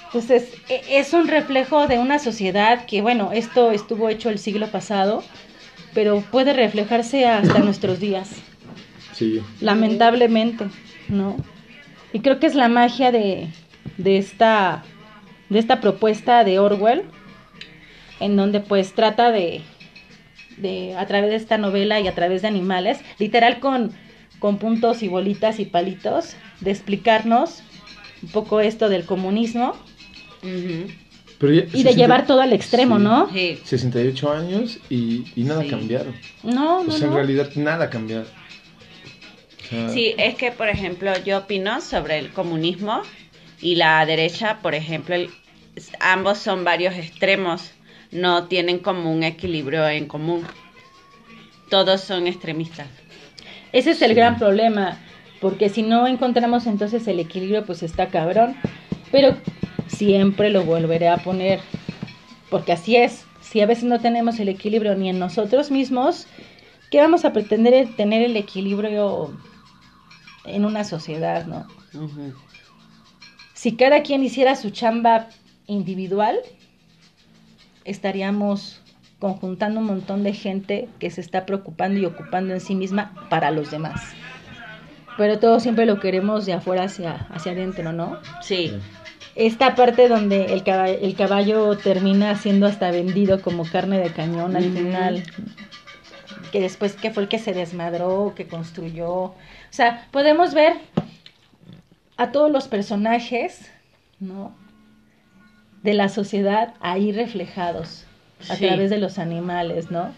Entonces, 0.05 0.51
e- 0.69 0.81
es 0.97 1.13
un 1.13 1.27
reflejo 1.27 1.85
de 1.85 1.99
una 1.99 2.17
sociedad 2.17 2.85
que, 2.87 3.03
bueno, 3.03 3.31
esto 3.31 3.69
estuvo 3.71 4.09
hecho 4.09 4.31
el 4.31 4.39
siglo 4.39 4.71
pasado, 4.71 5.23
pero 5.93 6.21
puede 6.31 6.53
reflejarse 6.53 7.27
hasta 7.27 7.59
nuestros 7.63 7.99
días 7.99 8.31
Sí. 9.13 9.39
lamentablemente, 9.61 10.65
¿no? 11.09 11.37
Y 12.11 12.21
creo 12.21 12.39
que 12.39 12.47
es 12.47 12.55
la 12.55 12.69
magia 12.69 13.11
de, 13.11 13.49
de 13.99 14.17
esta 14.17 14.83
de 15.49 15.59
esta 15.59 15.79
propuesta 15.81 16.43
de 16.43 16.59
Orwell, 16.59 17.03
en 18.19 18.35
donde 18.35 18.59
pues 18.59 18.93
trata 18.93 19.31
de, 19.31 19.61
de 20.57 20.95
a 20.97 21.05
través 21.07 21.29
de 21.29 21.35
esta 21.35 21.57
novela 21.57 21.99
y 21.99 22.07
a 22.07 22.15
través 22.15 22.41
de 22.41 22.47
animales, 22.47 22.99
literal 23.19 23.59
con, 23.59 23.91
con 24.39 24.57
puntos 24.57 25.03
y 25.03 25.07
bolitas 25.07 25.59
y 25.59 25.65
palitos, 25.65 26.35
de 26.61 26.71
explicarnos 26.71 27.63
un 28.23 28.29
poco 28.29 28.59
esto 28.59 28.89
del 28.89 29.05
comunismo. 29.05 29.75
Pero 31.39 31.53
ya- 31.53 31.61
y 31.61 31.83
de 31.83 31.91
60 31.91 31.91
llevar 31.91 32.25
todo 32.25 32.41
al 32.41 32.53
extremo, 32.53 32.97
Sí. 32.97 33.03
¿no? 33.03 33.29
Sí. 33.31 33.59
68 33.63 34.31
años 34.31 34.79
y, 34.89 35.25
y 35.35 35.43
nada 35.43 35.61
Sí. 35.61 35.69
cambiaron. 35.69 36.15
No, 36.43 36.79
O 36.79 36.83
no, 36.83 36.91
sea, 36.91 37.07
en 37.07 37.13
realidad 37.13 37.49
nada 37.55 37.89
cambiaron. 37.89 38.25
O 38.25 39.69
sea, 39.69 39.89
Sí, 39.89 40.15
es 40.17 40.35
que, 40.35 40.51
por 40.51 40.69
ejemplo, 40.69 41.11
yo 41.25 41.39
opino 41.39 41.79
sobre 41.81 42.17
el 42.17 42.31
comunismo 42.31 43.01
y 43.61 43.75
la 43.75 44.05
derecha, 44.05 44.59
por 44.61 44.75
ejemplo, 44.75 45.15
el- 45.15 45.29
ambos 45.99 46.37
son 46.37 46.63
varios 46.63 46.95
extremos, 46.95 47.71
no 48.11 48.45
tienen 48.45 48.79
como 48.79 49.11
un 49.11 49.23
equilibrio 49.23 49.87
en 49.87 50.07
común. 50.07 50.45
Todos 51.69 52.01
son 52.01 52.27
extremistas. 52.27 52.87
Ese 53.73 53.91
es 53.91 54.01
el 54.01 54.11
Sí. 54.11 54.15
gran 54.15 54.37
problema, 54.39 54.99
porque 55.41 55.69
si 55.69 55.83
no 55.83 56.07
encontramos 56.07 56.65
entonces 56.65 57.07
el 57.07 57.19
equilibrio, 57.19 57.65
pues 57.65 57.83
está 57.83 58.07
cabrón. 58.07 58.55
Pero 59.11 59.35
siempre 59.87 60.49
lo 60.49 60.63
volveré 60.63 61.09
a 61.09 61.17
poner, 61.17 61.59
porque 62.49 62.71
así 62.71 62.95
es. 62.95 63.25
Si 63.41 63.61
a 63.61 63.65
veces 63.65 63.83
no 63.85 63.99
tenemos 63.99 64.39
el 64.39 64.49
equilibrio 64.49 64.95
ni 64.95 65.09
en 65.09 65.19
nosotros 65.19 65.71
mismos, 65.71 66.27
¿qué 66.89 66.99
vamos 66.99 67.25
a 67.25 67.33
pretender 67.33 67.87
tener 67.95 68.21
el 68.21 68.35
equilibrio 68.35 69.31
en 70.43 70.65
una 70.65 70.83
sociedad, 70.83 71.45
no? 71.45 71.67
Si 73.67 73.75
cada 73.75 74.01
quien 74.01 74.23
hiciera 74.23 74.55
su 74.55 74.69
chamba 74.69 75.27
individual, 75.65 76.39
estaríamos 77.83 78.81
conjuntando 79.19 79.81
un 79.81 79.87
montón 79.87 80.23
de 80.23 80.31
gente 80.31 80.87
que 80.99 81.11
se 81.11 81.19
está 81.19 81.45
preocupando 81.45 81.99
y 81.99 82.05
ocupando 82.05 82.53
en 82.53 82.61
sí 82.61 82.75
misma 82.75 83.27
para 83.29 83.51
los 83.51 83.69
demás. 83.69 84.01
Pero 85.17 85.39
todo 85.39 85.59
siempre 85.59 85.85
lo 85.85 85.99
queremos 85.99 86.45
de 86.45 86.53
afuera 86.53 86.83
hacia, 86.83 87.27
hacia 87.29 87.51
adentro, 87.51 87.91
¿no? 87.91 88.19
Sí, 88.41 88.71
Esta 89.35 89.75
parte 89.75 90.07
donde 90.07 90.53
el 90.53 90.63
caballo, 90.63 90.99
el 91.01 91.13
caballo 91.17 91.77
termina 91.77 92.37
siendo 92.37 92.67
hasta 92.67 92.89
vendido 92.91 93.41
como 93.41 93.69
carne 93.69 93.99
de 93.99 94.11
cañón 94.11 94.55
al 94.55 94.63
final, 94.63 95.23
que 96.53 96.61
después 96.61 96.93
que 96.93 97.11
fue 97.11 97.23
el 97.23 97.27
que 97.27 97.37
se 97.37 97.51
desmadró, 97.51 98.31
que 98.33 98.47
construyó. 98.47 99.11
O 99.11 99.35
sea, 99.71 100.07
podemos 100.11 100.53
ver 100.53 100.77
a 102.17 102.31
todos 102.31 102.51
los 102.51 102.67
personajes, 102.67 103.69
¿no? 104.19 104.51
De 105.83 105.93
la 105.93 106.09
sociedad 106.09 106.73
ahí 106.81 107.11
reflejados 107.11 108.05
a 108.49 108.55
Sí. 108.55 108.65
través 108.65 108.89
de 108.89 108.97
los 108.97 109.19
animales, 109.19 109.91
¿no? 109.91 110.09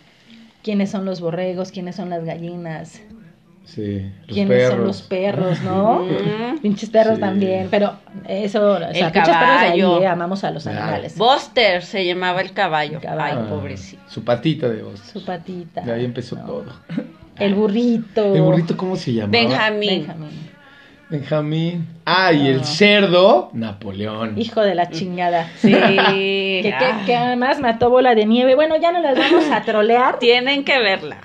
¿Quiénes 0.63 0.89
son 0.91 1.05
los 1.05 1.21
borregos? 1.21 1.71
¿Quiénes 1.71 1.95
son 1.95 2.09
las 2.09 2.23
gallinas? 2.25 3.01
sí, 3.65 4.01
los 4.25 4.33
¿Quiénes 4.33 4.57
perros. 4.57 4.75
son 4.77 4.87
los 4.87 5.01
perros, 5.03 5.61
no? 5.61 6.03
Pinches 6.61 6.89
perros 6.89 7.15
Sí. 7.15 7.21
también, 7.21 7.67
pero 7.69 7.93
eso, 8.27 8.71
o 8.71 8.77
sea, 8.79 8.87
El 8.89 8.93
pinches 9.11 9.11
perros 9.13 9.27
de 9.27 9.31
ahí, 9.67 9.79
caballo. 9.79 10.01
eh, 10.01 10.07
amamos 10.07 10.43
a 10.43 10.49
los 10.51 10.65
Ah. 10.65 10.71
animales. 10.71 11.15
Buster 11.17 11.83
se 11.83 12.03
llamaba 12.03 12.41
el 12.41 12.51
caballo. 12.53 12.95
El 12.97 13.03
caballo. 13.03 13.39
Ay, 13.41 13.45
Ah, 13.45 13.49
pobrecito. 13.49 14.01
Su 14.09 14.23
patita 14.23 14.67
de 14.69 14.81
voz. 14.81 14.99
Su 15.01 15.23
patita. 15.23 15.81
De 15.81 15.91
ahí 15.93 16.03
empezó 16.03 16.35
¿no? 16.37 16.45
todo. 16.45 16.65
El 17.37 17.53
burrito. 17.53 18.33
¿El 18.33 18.41
burrito 18.41 18.75
cómo 18.75 18.95
se 18.95 19.13
llamaba? 19.13 19.31
Benjamín. 19.33 19.89
Benjamín. 20.07 20.48
Benjamín. 21.09 21.87
Ah, 22.05 22.31
y 22.31 22.47
el 22.47 22.63
cerdo, 22.65 23.49
Napoleón. 23.53 24.37
Hijo 24.39 24.61
de 24.61 24.75
la 24.75 24.89
chingada. 24.89 25.49
Sí. 25.57 25.71
Que, 25.71 26.61
que- 26.77 27.05
que 27.05 27.15
además 27.15 27.59
mató 27.59 27.89
bola 27.89 28.13
de 28.15 28.25
nieve. 28.25 28.55
Bueno, 28.55 28.75
ya 28.77 28.91
no 28.91 28.99
las 29.01 29.17
vamos 29.17 29.45
a 29.51 29.61
trolear. 29.63 30.19
Tienen 30.19 30.63
que 30.63 30.77
verla. 30.79 31.17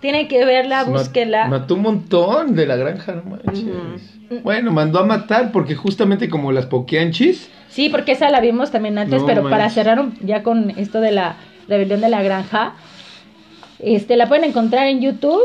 Tienen 0.00 0.28
que 0.28 0.44
verla, 0.44 0.84
búsquenla. 0.84 1.46
Mató 1.48 1.74
un 1.74 1.82
montón 1.82 2.54
de 2.56 2.66
la 2.66 2.76
granja, 2.76 3.12
no 3.14 3.22
manches. 3.22 4.42
Bueno, 4.42 4.72
mandó 4.72 4.98
a 4.98 5.04
matar 5.04 5.52
porque 5.52 5.74
justamente 5.74 6.28
como 6.28 6.52
las 6.52 6.66
poquianchis, 6.66 7.48
Sí, 7.68 7.88
porque 7.88 8.12
esa 8.12 8.28
la 8.28 8.40
vimos 8.40 8.70
también 8.70 8.98
antes, 8.98 9.20
No 9.22 9.26
pero 9.26 9.48
para 9.48 9.70
cerrar 9.70 9.98
un- 9.98 10.14
ya 10.20 10.42
con 10.42 10.70
esto 10.78 11.00
de 11.00 11.10
la 11.12 11.36
rebelión 11.68 12.00
de 12.02 12.10
la 12.10 12.22
granja, 12.22 12.74
este 13.78 14.16
la 14.16 14.26
pueden 14.28 14.44
encontrar 14.44 14.88
en 14.88 15.00
YouTube. 15.00 15.42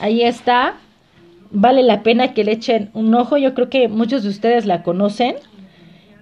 Ahí 0.00 0.22
está. 0.22 0.74
Vale 1.50 1.82
la 1.82 2.02
pena 2.02 2.34
que 2.34 2.44
le 2.44 2.52
echen 2.52 2.90
un 2.94 3.14
ojo. 3.14 3.36
Yo 3.38 3.54
creo 3.54 3.68
que 3.70 3.88
muchos 3.88 4.22
de 4.22 4.28
ustedes 4.28 4.66
la 4.66 4.82
conocen. 4.82 5.36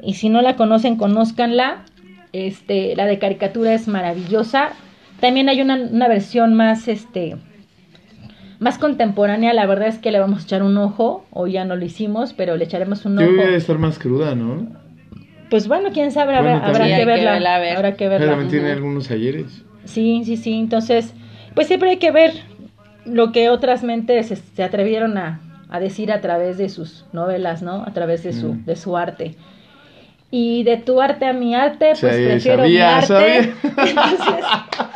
Y 0.02 0.14
si 0.14 0.28
no 0.28 0.40
la 0.42 0.56
conocen, 0.56 0.96
conózcanla. 0.96 1.84
Este, 2.32 2.94
la 2.96 3.06
de 3.06 3.18
caricatura 3.18 3.72
es 3.72 3.88
maravillosa. 3.88 4.70
También 5.20 5.48
hay 5.48 5.60
una, 5.62 5.76
una 5.76 6.06
versión 6.08 6.54
más, 6.54 6.86
este, 6.88 7.36
más 8.58 8.78
contemporánea. 8.78 9.52
La 9.54 9.66
verdad 9.66 9.88
es 9.88 9.98
que 9.98 10.10
le 10.12 10.20
vamos 10.20 10.40
a 10.40 10.44
echar 10.44 10.62
un 10.62 10.76
ojo. 10.78 11.24
Hoy 11.30 11.52
ya 11.52 11.64
no 11.64 11.76
lo 11.76 11.84
hicimos, 11.84 12.32
pero 12.34 12.56
le 12.56 12.64
echaremos 12.64 13.04
un 13.04 13.18
ojo. 13.18 13.40
a 13.40 13.56
estar 13.56 13.78
más 13.78 13.98
cruda, 13.98 14.34
¿no? 14.34 14.66
Pues 15.50 15.68
bueno, 15.68 15.90
quién 15.92 16.10
sabe, 16.12 16.34
Bueno, 16.34 16.56
habrá, 16.56 16.66
habrá 16.66 16.86
que 16.86 16.94
hay 16.94 17.00
que 17.00 17.06
verla. 17.06 17.32
verla, 17.32 17.54
a 17.56 17.58
ver. 17.58 17.76
Habrá 17.76 17.92
que 17.92 18.06
Pero 18.08 18.10
verla. 18.10 18.26
también 18.32 18.50
tiene 18.50 18.70
algunos 18.72 19.10
ayeres. 19.10 19.64
Sí, 19.84 20.22
sí, 20.24 20.36
sí. 20.36 20.54
Entonces, 20.54 21.14
pues 21.54 21.68
siempre 21.68 21.90
hay 21.90 21.96
que 21.98 22.10
ver 22.10 22.32
lo 23.06 23.32
que 23.32 23.48
otras 23.50 23.82
mentes 23.82 24.32
se, 24.54 24.62
atrevieron 24.62 25.16
a, 25.18 25.40
a 25.68 25.80
decir 25.80 26.12
a 26.12 26.20
través 26.20 26.58
de 26.58 26.68
sus 26.68 27.04
novelas, 27.12 27.62
¿no? 27.62 27.82
A 27.86 27.92
través 27.92 28.22
de 28.22 28.32
su, 28.32 28.54
Mm. 28.54 28.64
de 28.64 28.76
su 28.76 28.96
arte. 28.96 29.34
Y 30.28 30.64
de 30.64 30.76
tu 30.76 31.00
arte 31.00 31.24
a 31.24 31.32
mi 31.32 31.54
arte, 31.54 31.92
pues 32.00 32.16
Sí, 32.16 32.24
prefiero 32.24 32.62
sabía, 32.64 32.86
mi 32.86 32.92
arte. 32.94 33.06
sabía. 33.06 33.38
Entonces, 33.62 34.44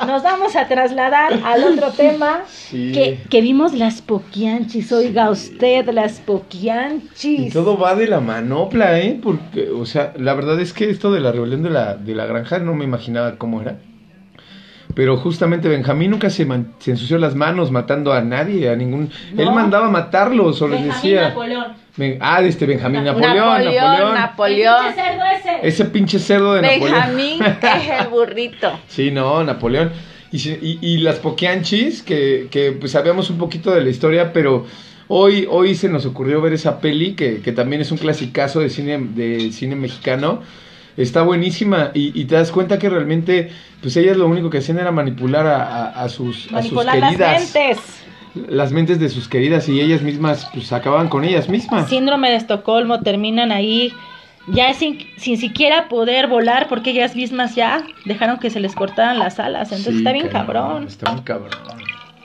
nos 0.07 0.23
vamos 0.25 0.57
a 0.57 0.67
trasladar 0.67 1.33
al 1.45 1.65
otro 1.65 1.91
tema. 1.97 2.41
Sí. 2.49 2.91
Que, 2.93 3.21
que 3.31 3.41
vimos 3.41 3.73
las 3.73 4.03
poquianchis, 4.03 4.91
oiga 4.93 5.31
usted, 5.31 5.89
las 5.91 6.19
poquianchis. 6.19 7.47
Y 7.47 7.51
todo 7.51 7.79
va 7.79 7.95
de 7.95 8.09
la 8.09 8.21
manopla, 8.21 8.99
¿eh? 8.99 9.19
Porque, 9.23 9.71
o 9.71 9.87
sea, 9.87 10.13
la 10.19 10.35
verdad 10.35 10.61
es 10.61 10.73
que 10.73 10.91
esto 10.91 11.13
de 11.13 11.21
la 11.21 11.31
rebelión 11.31 11.63
de 11.63 11.71
la, 11.71 11.95
de 11.97 12.15
la 12.17 12.27
granja 12.27 12.59
no 12.59 12.75
me 12.75 12.85
imaginaba 12.85 13.37
cómo 13.37 13.63
era. 13.63 13.79
Pero 14.95 15.17
justamente 15.17 15.69
Benjamín 15.69 16.11
nunca 16.11 16.31
se, 16.31 16.45
man- 16.45 16.73
se 16.79 16.91
ensució 16.93 17.19
las 17.19 17.35
manos 17.35 17.71
matando 17.71 18.13
a 18.13 18.21
nadie, 18.23 18.69
a 18.71 18.77
ningún... 18.77 19.11
No. 19.33 19.43
Él 19.43 19.51
mandaba 19.53 19.89
matarlos 19.89 20.61
o 20.63 20.69
les 20.69 20.81
Benjamín 20.83 21.03
decía... 21.03 21.29
Napoleón. 21.29 21.67
Ben- 21.97 22.19
ah, 22.21 22.41
este 22.43 22.67
Benjamín 22.67 23.05
Na- 23.05 23.13
Napoleón, 23.13 23.35
Napoleón, 23.37 24.15
Napoleón. 24.15 24.15
Napoleón. 24.15 24.87
El 24.87 24.93
pinche 24.95 25.03
cerdo 25.03 25.25
ese. 25.25 25.69
Ese 25.69 25.85
pinche 25.87 26.19
cerdo 26.19 26.55
de 26.55 26.63
Napoleón. 26.63 26.93
Benjamín 26.93 27.43
es 27.43 28.01
el 28.01 28.09
burrito. 28.09 28.73
Sí, 28.89 29.11
no, 29.11 29.45
Napoleón. 29.45 29.91
Y, 30.33 30.49
y, 30.49 30.79
y 30.81 30.99
las 30.99 31.17
poquianchis, 31.17 32.03
que, 32.03 32.49
que 32.51 32.73
pues 32.73 32.93
sabíamos 32.93 33.31
un 33.31 33.39
poquito 33.39 33.73
de 33.73 33.81
la 33.83 33.91
historia, 33.91 34.33
pero 34.33 34.65
hoy, 35.09 35.47
hoy 35.51 35.75
se 35.75 35.89
nos 35.89 36.07
ocurrió 36.07 36.41
ver 36.41 36.53
esa 36.53 36.81
peli, 36.81 37.15
que, 37.15 37.41
que 37.41 37.51
también 37.53 37.83
es 37.83 37.91
un 37.91 37.99
clasicazo 37.99 38.61
de 38.61 38.71
cine, 38.71 38.99
de 38.99 39.51
cine 39.53 39.75
mexicano. 39.77 40.43
Está 40.97 41.23
buenísima 41.23 41.91
y, 41.95 42.19
y 42.21 42.25
te 42.25 42.35
das 42.35 42.51
cuenta 42.51 42.79
que 42.79 42.89
realmente, 42.91 43.51
pues 43.81 43.97
ellas 43.97 44.17
lo 44.17 44.27
único 44.27 44.51
que 44.51 44.59
hacían 44.59 44.79
era 44.79 44.91
manipular 44.93 45.47
a, 45.47 45.63
a- 45.65 46.03
a 46.05 46.09
sus, 46.09 46.47
a 46.53 46.63
sus 46.63 46.73
Manipular 46.73 46.97
las 46.99 47.11
queridas. 47.13 47.55
mentes. 47.55 47.79
las 48.49 48.73
mentes 48.73 49.01
de 49.01 49.09
sus 49.09 49.29
queridas 49.29 49.69
y 49.69 49.81
ellas 49.81 50.03
mismas, 50.03 50.49
pues 50.53 50.73
acababan 50.73 51.09
con 51.09 51.25
ellas 51.25 51.49
mismas. 51.49 51.89
Síndrome 51.89 52.31
de 52.31 52.37
Estocolmo, 52.37 53.01
terminan 53.01 53.51
ahí 53.53 53.93
ya 54.49 54.73
sin, 54.75 54.99
sin 55.17 55.37
siquiera 55.37 55.89
poder 55.89 56.27
volar 56.27 56.69
porque 56.69 56.91
ellas 56.91 57.15
mismas 57.17 57.55
ya 57.55 57.85
dejaron 58.05 58.39
que 58.39 58.51
se 58.51 58.61
les 58.61 58.75
cortaran 58.75 59.19
las 59.19 59.39
alas. 59.39 59.69
Entonces 59.71 59.93
Sí, 59.95 59.99
está 59.99 60.13
bien 60.13 60.29
cabrón. 60.29 60.87
Está 60.87 61.13
muy 61.13 61.23
cabrón. 61.23 61.51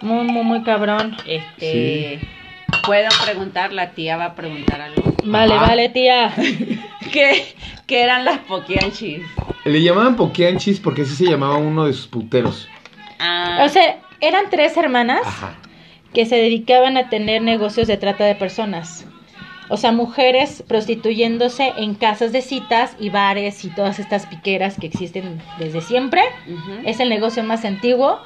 Muy, 0.01 0.25
muy, 0.25 0.43
muy 0.43 0.63
cabrón. 0.63 1.15
Este, 1.25 2.19
puedo 2.85 3.07
preguntar, 3.25 3.73
la 3.73 3.91
tía 3.91 4.17
va 4.17 4.25
a 4.25 4.35
preguntar 4.35 4.81
algo. 4.81 5.14
Vale, 5.25 5.53
Ajá. 5.55 5.65
vale, 5.67 5.89
tía. 5.89 6.33
¿Qué, 7.11 7.45
qué 7.87 8.01
eran 8.03 8.25
las 8.25 8.39
poquianchis? 8.39 9.21
Le 9.63 9.81
llamaban 9.81 10.15
poquianchis 10.15 10.79
porque 10.79 11.03
así 11.03 11.15
se 11.15 11.25
llamaba 11.25 11.57
uno 11.57 11.85
de 11.85 11.93
sus 11.93 12.07
puteros. 12.07 12.67
Ah, 13.19 13.61
O 13.65 13.69
sea, 13.69 13.97
eran 14.21 14.45
tres 14.49 14.75
hermanas 14.77 15.21
Ajá. 15.25 15.55
que 16.13 16.25
se 16.25 16.35
dedicaban 16.35 16.97
a 16.97 17.09
tener 17.09 17.41
negocios 17.41 17.87
de 17.87 17.97
trata 17.97 18.23
de 18.25 18.35
personas. 18.35 19.05
O 19.67 19.77
sea, 19.77 19.91
mujeres 19.91 20.63
prostituyéndose 20.67 21.73
en 21.77 21.95
casas 21.95 22.31
de 22.31 22.41
citas 22.43 22.95
y 22.99 23.09
bares 23.09 23.65
y 23.65 23.69
todas 23.69 23.97
estas 23.97 24.27
piqueras 24.27 24.77
que 24.79 24.85
existen 24.85 25.41
desde 25.57 25.81
siempre. 25.81 26.21
Es 26.85 26.99
el 26.99 27.09
negocio 27.09 27.43
más 27.43 27.65
antiguo. 27.65 28.19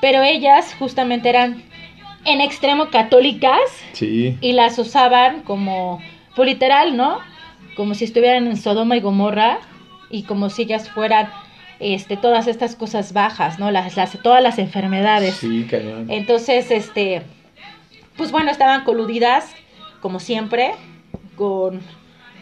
Pero 0.00 0.22
ellas 0.22 0.74
justamente 0.78 1.28
eran 1.28 1.62
en 2.24 2.40
extremo 2.40 2.88
católicas 2.90 3.58
Sí. 3.92 4.38
y 4.40 4.52
las 4.52 4.78
usaban 4.78 5.42
como, 5.42 6.00
pues 6.38 6.44
literal, 6.44 6.96
¿no? 6.96 7.18
Como 7.76 7.94
si 7.94 8.04
estuvieran 8.04 8.46
en 8.46 8.56
Sodoma 8.56 8.96
y 8.96 9.00
Gomorra 9.00 9.58
y 10.10 10.22
como 10.22 10.48
si 10.50 10.62
ellas 10.62 10.88
fueran 10.88 11.28
este, 11.80 12.16
todas 12.16 12.46
estas 12.46 12.76
cosas 12.76 13.12
bajas, 13.12 13.58
¿no? 13.58 13.70
Las, 13.70 13.96
las, 13.96 14.18
todas 14.22 14.42
las 14.42 14.58
enfermedades. 14.58 15.34
Sí, 15.36 15.66
cañón. 15.70 16.06
Entonces, 16.10 16.70
este, 16.70 17.22
pues 18.16 18.32
bueno, 18.32 18.50
estaban 18.50 18.84
coludidas, 18.84 19.54
como 20.00 20.18
siempre, 20.20 20.72
con, 21.36 21.80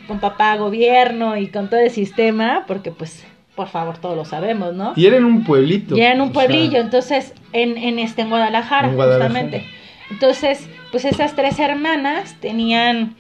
con 0.06 0.20
papá 0.20 0.56
gobierno 0.56 1.36
y 1.36 1.48
con 1.48 1.68
todo 1.68 1.80
el 1.80 1.90
sistema, 1.90 2.64
porque 2.66 2.90
pues, 2.92 3.24
por 3.54 3.68
favor, 3.68 3.98
todos 3.98 4.16
lo 4.16 4.24
sabemos, 4.24 4.74
¿no? 4.74 4.92
Y 4.96 5.06
era 5.06 5.16
en 5.16 5.24
un 5.24 5.44
pueblito. 5.44 5.96
En 5.96 6.20
un 6.20 6.32
pueblillo, 6.32 6.72
sea, 6.72 6.80
entonces, 6.80 7.34
en, 7.52 7.76
en 7.76 7.98
este, 7.98 8.22
en 8.22 8.30
Guadalajara, 8.30 8.88
En 8.88 8.94
Guadalajara. 8.94 9.30
justamente. 9.30 9.66
Entonces, 10.10 10.68
pues 10.92 11.04
esas 11.04 11.34
tres 11.34 11.58
hermanas 11.58 12.36
tenían, 12.40 13.16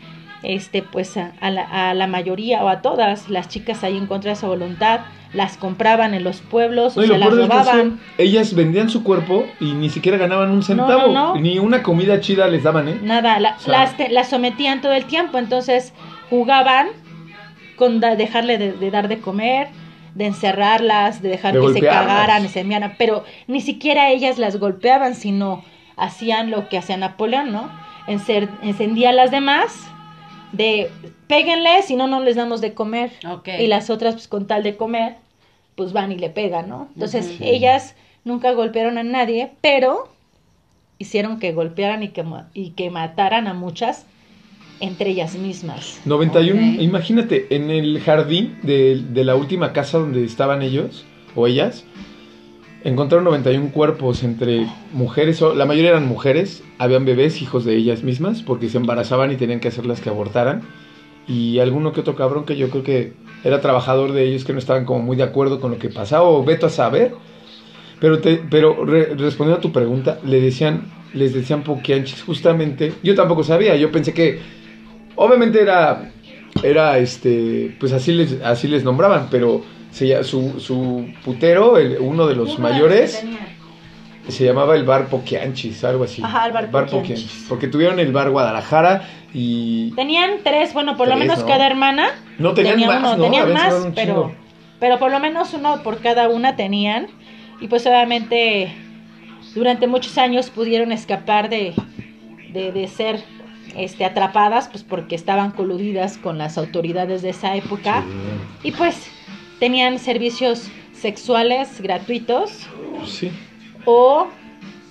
este, 0.54 0.82
pues 0.82 1.16
a, 1.16 1.32
a 1.40 1.50
la, 1.50 1.62
a 1.90 1.94
la 1.94 2.06
mayoría 2.06 2.62
o 2.64 2.68
a 2.68 2.80
todas 2.82 3.28
las 3.28 3.48
chicas 3.48 3.82
ahí 3.84 3.96
en 3.96 4.06
contra 4.06 4.30
de 4.30 4.36
su 4.36 4.46
voluntad, 4.46 5.00
las 5.32 5.56
compraban 5.56 6.14
en 6.14 6.22
los 6.24 6.40
pueblos 6.40 6.96
no, 6.96 7.02
o 7.02 7.04
y 7.04 7.08
se 7.08 7.18
las 7.18 7.28
caso, 7.28 7.46
robaban. 7.46 8.00
ellas 8.16 8.54
vendían 8.54 8.88
su 8.88 9.02
cuerpo 9.02 9.44
y 9.60 9.72
ni 9.72 9.90
siquiera 9.90 10.16
ganaban 10.18 10.50
un 10.50 10.62
centavo. 10.62 11.08
no, 11.12 11.34
no. 11.34 11.40
Ni 11.40 11.58
una 11.58 11.82
comida 11.82 12.20
chida 12.20 12.46
les 12.46 12.62
daban, 12.62 12.88
¿eh? 12.88 12.98
Nada, 13.02 13.38
la- 13.40 13.56
O 13.56 13.60
sea- 13.60 13.72
las, 13.80 13.96
te- 13.96 14.08
las 14.08 14.28
sometían 14.30 14.80
todo 14.80 14.92
el 14.92 15.04
tiempo, 15.06 15.38
entonces 15.38 15.92
jugaban 16.30 16.86
con 17.76 18.00
da- 18.00 18.16
dejarle 18.16 18.56
de, 18.58 18.72
de 18.72 18.90
dar 18.90 19.08
de 19.08 19.18
comer, 19.18 19.68
de 20.14 20.26
encerrarlas, 20.26 21.20
de 21.20 21.28
dejar 21.28 21.52
De 21.54 21.60
que 21.60 21.72
se 21.74 21.80
cagaran, 21.80 22.48
se 22.48 22.60
enviaran, 22.60 22.94
pero 22.96 23.24
ni 23.48 23.60
siquiera 23.60 24.10
ellas 24.10 24.38
las 24.38 24.58
golpeaban, 24.58 25.14
sino 25.14 25.62
hacían 25.96 26.50
lo 26.50 26.68
que 26.68 26.78
hacía 26.78 26.96
Napoleón, 26.96 27.52
¿no? 27.52 27.68
Encer- 28.06 28.48
encendía 28.62 29.10
a 29.10 29.12
las 29.12 29.30
demás 29.30 29.86
de 30.56 30.90
péguenle, 31.26 31.82
si 31.82 31.96
no, 31.96 32.06
no 32.06 32.20
les 32.22 32.36
damos 32.36 32.60
de 32.60 32.74
comer. 32.74 33.10
Ok. 33.28 33.48
Y 33.60 33.66
las 33.66 33.90
otras, 33.90 34.14
pues 34.14 34.28
con 34.28 34.46
tal 34.46 34.62
de 34.62 34.76
comer, 34.76 35.16
pues 35.74 35.92
van 35.92 36.12
y 36.12 36.16
le 36.16 36.30
pegan, 36.30 36.68
¿no? 36.68 36.88
Entonces, 36.94 37.36
ellas 37.40 37.94
nunca 38.24 38.52
golpearon 38.52 38.98
a 38.98 39.02
nadie, 39.02 39.52
pero 39.60 40.08
hicieron 40.98 41.38
que 41.38 41.52
golpearan 41.52 42.02
y 42.02 42.08
que, 42.08 42.24
y 42.54 42.70
que 42.70 42.90
mataran 42.90 43.46
a 43.46 43.54
muchas 43.54 44.06
entre 44.80 45.10
ellas 45.10 45.34
mismas. 45.36 46.00
91, 46.04 46.74
Ok. 46.74 46.82
imagínate, 46.82 47.46
en 47.54 47.70
el 47.70 47.98
jardín 48.00 48.58
de, 48.62 49.02
de 49.08 49.24
la 49.24 49.34
última 49.34 49.72
casa 49.72 49.98
donde 49.98 50.22
estaban 50.24 50.60
ellos 50.62 51.06
o 51.34 51.46
ellas, 51.46 51.84
encontraron 52.86 53.24
91 53.24 53.70
cuerpos 53.72 54.22
entre 54.22 54.66
mujeres, 54.92 55.40
la 55.40 55.66
mayoría 55.66 55.90
eran 55.90 56.06
mujeres, 56.06 56.62
habían 56.78 57.04
bebés, 57.04 57.42
hijos 57.42 57.64
de 57.64 57.74
ellas 57.76 58.02
mismas, 58.04 58.42
porque 58.42 58.68
se 58.68 58.78
embarazaban 58.78 59.32
y 59.32 59.36
tenían 59.36 59.60
que 59.60 59.68
hacerlas 59.68 60.00
que 60.00 60.08
abortaran. 60.08 60.62
Y 61.28 61.58
alguno 61.58 61.92
que 61.92 62.00
otro 62.00 62.14
cabrón 62.14 62.44
que 62.44 62.56
yo 62.56 62.70
creo 62.70 62.84
que 62.84 63.12
era 63.42 63.60
trabajador 63.60 64.12
de 64.12 64.22
ellos 64.24 64.44
que 64.44 64.52
no 64.52 64.60
estaban 64.60 64.84
como 64.84 65.00
muy 65.00 65.16
de 65.16 65.24
acuerdo 65.24 65.60
con 65.60 65.72
lo 65.72 65.78
que 65.78 65.88
pasaba, 65.88 66.24
o 66.28 66.44
veto 66.44 66.66
a 66.66 66.70
saber. 66.70 67.12
Pero, 68.00 68.20
te, 68.20 68.36
pero 68.50 68.84
re- 68.84 69.14
respondiendo 69.16 69.58
a 69.58 69.60
tu 69.60 69.72
pregunta, 69.72 70.20
le 70.24 70.40
decían, 70.40 70.82
les 71.12 71.34
decían 71.34 71.62
poquianchis 71.64 72.22
justamente. 72.22 72.92
Yo 73.02 73.14
tampoco 73.16 73.42
sabía, 73.42 73.74
yo 73.76 73.90
pensé 73.90 74.14
que 74.14 74.38
obviamente 75.16 75.60
era, 75.60 76.12
era 76.62 76.98
este, 76.98 77.74
pues 77.80 77.92
así 77.92 78.12
les, 78.12 78.40
así 78.42 78.68
les 78.68 78.84
nombraban, 78.84 79.28
pero 79.30 79.62
se 79.96 80.24
su, 80.24 80.60
su 80.60 81.08
putero, 81.24 81.78
el- 81.78 81.96
uno 82.00 82.26
de 82.26 82.34
los 82.34 82.58
mayores, 82.58 83.24
se 84.28 84.44
llamaba 84.44 84.74
el 84.76 84.84
bar 84.84 85.06
Poquianchis, 85.06 85.82
algo 85.84 86.04
así. 86.04 86.22
Ajá, 86.22 86.46
el 86.46 86.52
bar 86.52 86.70
Poquianchis. 86.70 87.46
Porque 87.48 87.66
tuvieron 87.66 87.98
el 87.98 88.12
bar 88.12 88.28
Guadalajara 88.30 89.08
y... 89.32 89.92
Tenían 89.92 90.40
tres, 90.44 90.74
bueno, 90.74 90.98
por 90.98 91.08
lo 91.08 91.16
menos 91.16 91.38
¿no? 91.38 91.46
cada 91.46 91.66
hermana. 91.66 92.08
No, 92.38 92.52
tenían 92.52 92.74
tenía 92.74 92.88
más, 92.88 92.98
uno, 92.98 93.16
¿no? 93.16 93.22
tenían 93.22 93.52
más, 93.54 93.88
pero, 93.94 94.34
pero 94.80 94.98
por 94.98 95.10
lo 95.10 95.18
menos 95.18 95.54
uno 95.54 95.82
por 95.82 96.00
cada 96.00 96.28
una 96.28 96.56
tenían. 96.56 97.06
Y 97.62 97.68
pues 97.68 97.86
obviamente 97.86 98.70
durante 99.54 99.86
muchos 99.86 100.18
años 100.18 100.50
pudieron 100.50 100.92
escapar 100.92 101.48
de, 101.48 101.72
de, 102.52 102.70
de 102.70 102.86
ser 102.86 103.24
este, 103.74 104.04
atrapadas, 104.04 104.68
pues 104.68 104.84
porque 104.84 105.14
estaban 105.14 105.52
coludidas 105.52 106.18
con 106.18 106.36
las 106.36 106.58
autoridades 106.58 107.22
de 107.22 107.30
esa 107.30 107.56
época. 107.56 108.04
Y 108.62 108.72
pues 108.72 109.10
tenían 109.58 109.98
servicios 109.98 110.68
sexuales 110.92 111.80
gratuitos 111.80 112.66
Sí. 113.06 113.30
o 113.84 114.28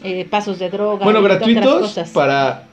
eh, 0.03 0.25
pasos 0.29 0.59
de 0.59 0.69
droga. 0.69 1.03
Bueno, 1.03 1.19
y 1.19 1.23
otras 1.23 1.37
gratuitos 1.39 1.81
cosas. 1.81 2.09
para, 2.11 2.67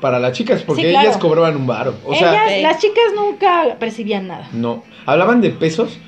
para 0.00 0.18
las 0.18 0.32
chicas, 0.32 0.62
porque 0.62 0.82
Sí, 0.82 0.88
claro. 0.90 1.08
ellas 1.08 1.18
cobraban 1.20 1.56
un 1.56 1.66
varo. 1.66 1.94
O 2.04 2.14
sea, 2.14 2.48
Ellas, 2.56 2.62
las 2.72 2.82
chicas 2.82 3.04
nunca 3.14 3.76
percibían 3.78 4.26
nada. 4.28 4.48
no. 4.52 4.82
Hablaban 5.06 5.40
de 5.40 5.50
pesos. 5.50 5.98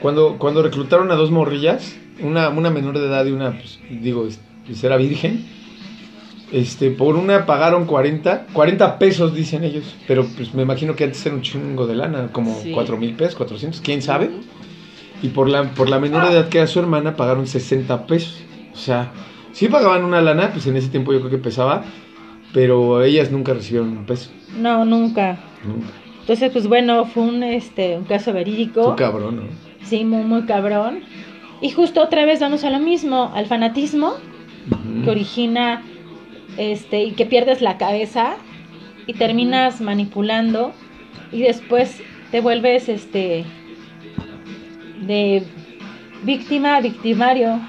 Cuando, 0.00 0.36
cuando 0.38 0.62
reclutaron 0.62 1.10
a 1.10 1.14
dos 1.14 1.30
morrillas, 1.30 1.96
una, 2.20 2.50
una 2.50 2.70
menor 2.70 2.98
de 2.98 3.06
edad 3.06 3.24
y 3.24 3.32
una, 3.32 3.52
pues, 3.52 3.78
digo, 3.90 4.26
es- 4.26 4.40
pues 4.66 4.82
era 4.84 4.96
virgen. 4.98 5.44
Este, 6.52 6.90
por 6.90 7.16
una 7.16 7.44
pagaron 7.44 7.86
40, 7.86 8.46
40 8.52 8.98
pesos 8.98 9.34
dicen 9.34 9.64
ellos, 9.64 9.96
pero 10.06 10.24
pues 10.36 10.54
me 10.54 10.62
imagino 10.62 10.94
que 10.94 11.04
antes 11.04 11.24
era 11.26 11.34
un 11.34 11.42
chingo 11.42 11.86
de 11.86 11.96
lana, 11.96 12.28
como 12.30 12.54
Sí. 12.60 12.70
4 12.72 12.96
mil 12.96 13.14
pesos, 13.14 13.34
400, 13.34 13.80
quién 13.80 14.00
sabe. 14.00 14.30
Y 15.22 15.28
por 15.28 15.48
la, 15.48 15.64
por 15.74 15.88
la 15.88 15.98
menor 15.98 16.30
edad 16.30 16.48
que 16.48 16.58
era 16.58 16.66
su 16.66 16.78
hermana 16.78 17.16
pagaron 17.16 17.46
60 17.46 18.06
pesos. 18.06 18.42
O 18.72 18.76
sea, 18.76 19.10
sí 19.52 19.66
pagaban 19.68 20.04
una 20.04 20.20
lana, 20.20 20.50
pues 20.52 20.66
en 20.66 20.76
ese 20.76 20.88
tiempo 20.88 21.12
yo 21.12 21.18
creo 21.20 21.30
que 21.30 21.38
pesaba, 21.38 21.84
pero 22.52 23.02
ellas 23.02 23.32
nunca 23.32 23.52
recibieron 23.54 23.96
un 23.96 24.06
peso. 24.06 24.30
No, 24.56 24.84
nunca. 24.84 25.38
Nunca. 25.66 25.88
Entonces, 26.20 26.50
pues 26.52 26.66
bueno, 26.68 27.06
fue 27.06 27.22
un, 27.24 27.42
este, 27.42 27.96
un 27.96 28.04
caso 28.04 28.32
verídico. 28.32 28.84
Fue 28.84 28.96
cabrón, 28.96 29.36
¿no? 29.36 29.42
Sí, 29.84 30.04
muy, 30.04 30.22
muy 30.22 30.42
cabrón. 30.42 31.00
Y 31.60 31.70
justo 31.70 32.02
otra 32.02 32.24
vez 32.24 32.40
vamos 32.40 32.64
a 32.64 32.70
lo 32.70 32.78
mismo, 32.78 33.32
al 33.34 33.46
fanatismo 33.46 34.14
que 35.04 35.10
origina 35.10 35.82
este 36.56 37.02
y 37.04 37.12
que 37.12 37.26
pierdes 37.26 37.60
la 37.60 37.76
cabeza 37.78 38.36
y 39.06 39.12
terminas 39.14 39.80
manipulando 39.80 40.72
y 41.32 41.40
después 41.42 42.00
te 42.30 42.40
vuelves 42.40 42.88
este 42.88 43.44
de 45.02 45.42
víctima 46.22 46.76
a 46.76 46.80
victimario 46.80 47.60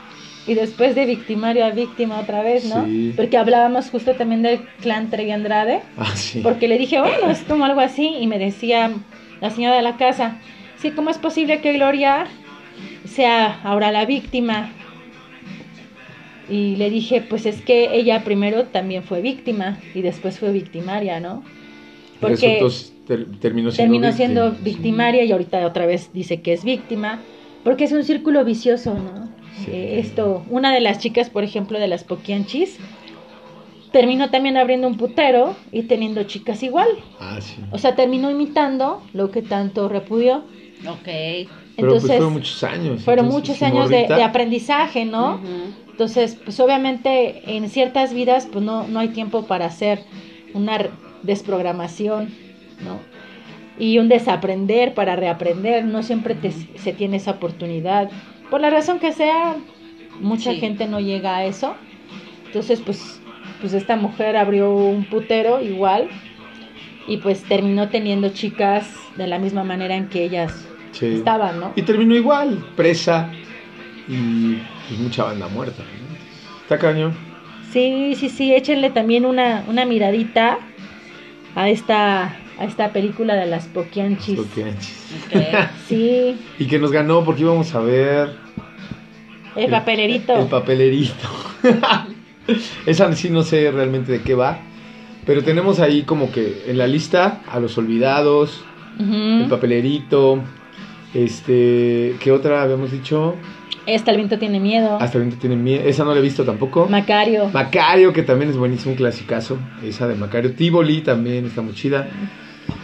y 0.48 0.54
después 0.54 0.96
de 0.96 1.06
victimario 1.06 1.66
a 1.66 1.72
víctima 1.72 2.20
otra 2.20 2.42
vez, 2.42 2.66
¿no? 2.66 2.86
Sí. 2.86 3.14
Porque 3.16 3.38
hablábamos 3.38 3.90
justo 3.90 4.14
también 4.16 4.42
del 4.44 4.62
clan 4.82 5.10
Trevi 5.10 5.32
Andrade, 5.32 5.82
Ah, 5.98 6.16
sí. 6.16 6.40
porque 6.42 6.68
le 6.70 6.78
dije, 6.78 7.00
bueno, 7.02 7.30
es 7.30 7.40
como 7.42 7.66
algo 7.66 7.82
así 7.82 8.16
y 8.20 8.28
me 8.28 8.40
decía 8.40 8.92
la 9.42 9.50
señora 9.50 9.76
de 9.76 9.82
la 9.82 9.98
casa, 9.98 10.38
sí, 10.78 10.92
¿cómo 10.92 11.10
es 11.10 11.18
posible 11.18 11.60
que 11.60 11.74
Gloria 11.74 12.28
sea 13.06 13.60
ahora 13.64 13.92
la 13.92 14.06
víctima? 14.06 14.70
Y 16.50 16.76
le 16.78 16.90
dije, 16.90 17.22
pues 17.22 17.46
es 17.46 17.62
que 17.62 17.96
ella 17.96 18.24
primero 18.24 18.66
también 18.68 19.04
fue 19.04 19.22
víctima 19.22 19.80
y 19.94 20.02
después 20.02 20.40
fue 20.40 20.52
victimaria, 20.52 21.20
¿no? 21.20 21.44
Porque 22.22 22.60
ter- 23.06 23.26
terminó 23.40 23.70
siendo 23.72 23.94
terminó 23.94 24.08
víctima, 24.08 24.12
siendo 24.14 24.52
victimaria 24.64 25.24
y 25.26 25.32
ahorita 25.32 25.66
otra 25.66 25.86
vez 25.86 26.12
dice 26.14 26.42
que 26.42 26.54
es 26.54 26.64
víctima, 26.64 27.24
porque 27.64 27.84
es 27.84 27.92
un 27.92 28.04
círculo 28.04 28.44
vicioso, 28.46 28.94
¿no? 28.94 29.28
Sí. 29.66 29.72
Eh, 29.72 30.00
esto, 30.00 30.44
una 30.50 30.74
de 30.74 30.82
las 30.82 31.00
chicas, 31.00 31.30
por 31.30 31.44
ejemplo, 31.44 31.80
de 31.80 31.88
las 31.88 32.04
Poquianchis, 32.04 32.80
terminó 33.92 34.30
también 34.30 34.58
abriendo 34.58 34.88
un 34.88 34.98
putero 34.98 35.56
y 35.72 35.84
teniendo 35.84 36.24
chicas 36.24 36.64
igual. 36.64 36.88
Ah, 37.20 37.40
sí. 37.42 37.56
O 37.72 37.78
sea, 37.78 37.96
terminó 37.96 38.30
imitando 38.32 39.02
lo 39.14 39.32
que 39.32 39.42
tanto 39.42 39.90
repudió. 39.90 40.44
Ok. 40.88 41.04
Pero 41.04 41.50
Entonces, 41.78 42.08
pues 42.08 42.18
fueron 42.18 42.34
muchos 42.34 42.64
años. 42.64 43.04
fueron 43.04 43.26
entonces, 43.26 43.50
muchos 43.50 43.64
años 43.64 43.90
de, 43.90 44.08
de 44.08 44.24
aprendizaje, 44.24 45.06
¿no? 45.06 45.36
Ujú. 45.36 45.87
Entonces, 45.98 46.38
pues 46.46 46.60
obviamente 46.60 47.42
en 47.58 47.68
ciertas 47.72 48.14
vidas, 48.14 48.48
pues 48.52 48.64
no, 48.64 48.88
no 48.88 49.00
hay 49.00 49.08
tiempo 49.08 49.48
para 49.48 49.66
hacer 49.66 50.04
una 50.54 50.78
desprogramación, 51.24 52.30
¿no? 52.86 53.00
Y 53.80 53.98
un 53.98 54.08
desaprender 54.08 54.94
para 54.94 55.16
reaprender, 55.16 55.86
no 55.86 56.04
siempre 56.04 56.36
te- 56.36 56.52
se 56.52 56.94
tiene 56.94 57.18
esa 57.18 57.32
oportunidad. 57.32 58.12
Por 58.52 58.62
la 58.62 58.70
razón 58.70 59.00
que 59.00 59.12
sea, 59.12 59.56
mucha 60.20 60.52
Sí. 60.52 60.60
gente 60.60 60.86
no 60.86 61.00
llega 61.00 61.36
a 61.38 61.46
eso. 61.46 61.74
Entonces, 62.46 62.80
pues, 62.80 63.20
pues 63.60 63.74
esta 63.74 63.96
mujer 63.96 64.38
abrió 64.38 64.72
un 64.76 65.04
putero 65.04 65.62
igual 65.64 66.10
y 67.08 67.18
pues 67.18 67.42
terminó 67.46 67.90
teniendo 67.90 68.30
chicas 68.30 68.88
de 69.16 69.26
la 69.26 69.40
misma 69.40 69.64
manera 69.64 69.96
en 69.96 70.10
que 70.10 70.24
ellas 70.24 70.64
Sí. 70.92 71.08
estaban, 71.08 71.60
¿no? 71.60 71.74
Y 71.76 71.82
terminó 71.82 72.14
igual, 72.16 72.64
presa 72.76 73.32
y 74.08 74.58
pues, 74.88 75.00
mucha 75.00 75.24
banda 75.24 75.48
muerta. 75.48 75.84
¿no? 75.84 76.62
Está 76.64 76.78
cañón. 76.78 77.14
Sí, 77.72 78.16
sí, 78.16 78.30
sí, 78.30 78.54
échenle 78.54 78.90
también 78.90 79.26
una, 79.26 79.64
una 79.68 79.86
miradita 79.86 80.58
a 81.56 81.70
esta, 81.70 82.38
a 82.60 82.66
esta 82.66 82.94
película 82.94 83.36
de 83.36 83.46
las 83.46 83.66
Poquianchis. 83.68 84.40
Ok. 84.40 84.58
Sí, 85.88 86.36
Y 86.60 86.66
que 86.68 86.80
nos 86.80 86.92
ganó 86.92 87.24
porque 87.24 87.42
íbamos 87.42 87.74
a 87.74 87.80
ver 87.80 88.36
el 89.56 89.72
papelerito. 89.72 90.38
el 90.38 90.48
papelerito. 90.48 91.28
Esa 92.86 93.14
sí 93.16 93.30
no 93.30 93.44
sé 93.44 93.72
realmente 93.72 94.12
de 94.12 94.22
qué 94.22 94.36
va. 94.36 94.60
Pero 95.26 95.44
tenemos 95.44 95.80
ahí 95.80 96.04
como 96.04 96.32
que 96.32 96.64
en 96.68 96.78
la 96.78 96.88
lista 96.88 97.42
a 97.50 97.60
los 97.60 97.78
olvidados, 97.78 98.64
el 99.00 99.48
papelerito, 99.50 100.42
este, 101.14 102.16
¿qué 102.20 102.32
otra 102.32 102.62
habíamos 102.62 102.92
dicho? 102.92 103.36
Esta, 103.88 104.12
el 104.12 104.18
viento 104.18 104.38
tiene 104.38 104.60
miedo. 104.60 104.98
Hasta 105.00 105.18
el 105.18 105.24
viento 105.24 105.40
tiene 105.40 105.56
miedo. 105.56 105.84
Esa 105.86 106.04
no 106.04 106.12
la 106.14 106.20
he 106.20 106.22
visto 106.22 106.44
tampoco. 106.44 106.88
Macario. 106.88 107.50
Macario, 107.54 108.12
que 108.12 108.22
también 108.22 108.52
es 108.52 108.58
buenísimo, 108.58 108.92
un 108.92 108.98
clasicazo. 108.98 109.58
Esa 109.84 110.08
de 110.08 110.16
Macario. 110.16 110.52
Tivoli 110.54 111.02
también 111.02 111.46
está 111.46 111.62
muy 111.62 111.74
chida. 111.74 112.08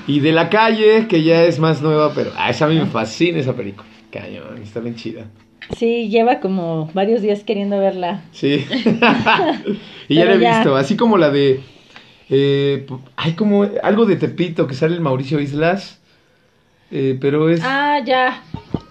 Y 0.07 0.21
de 0.21 0.31
la 0.31 0.49
calle, 0.49 1.07
que 1.07 1.21
ya 1.23 1.43
es 1.43 1.59
más 1.59 1.81
nueva, 1.81 2.13
pero 2.15 2.31
ah, 2.37 2.49
esa 2.49 2.65
a 2.65 2.69
mí 2.69 2.75
me 2.75 2.85
fascina 2.85 3.39
esa 3.39 3.53
película. 3.53 3.87
Cañón, 4.11 4.57
está 4.61 4.79
bien 4.79 4.95
chida. 4.95 5.25
Sí, 5.77 6.09
lleva 6.09 6.39
como 6.39 6.89
varios 6.93 7.21
días 7.21 7.43
queriendo 7.43 7.79
verla. 7.79 8.21
Sí. 8.31 8.65
y 10.07 10.15
ya 10.15 10.25
la 10.25 10.35
he 10.35 10.39
ya. 10.39 10.55
visto, 10.57 10.75
así 10.75 10.95
como 10.95 11.17
la 11.17 11.29
de. 11.31 11.61
Eh, 12.29 12.85
hay 13.17 13.33
como 13.33 13.67
algo 13.81 14.05
de 14.05 14.15
Tepito 14.15 14.67
que 14.67 14.73
sale 14.73 14.95
el 14.95 15.01
Mauricio 15.01 15.39
Islas. 15.39 15.99
eh, 16.91 17.17
pero 17.19 17.49
es. 17.49 17.61
Ah, 17.63 17.99
ya. 18.05 18.41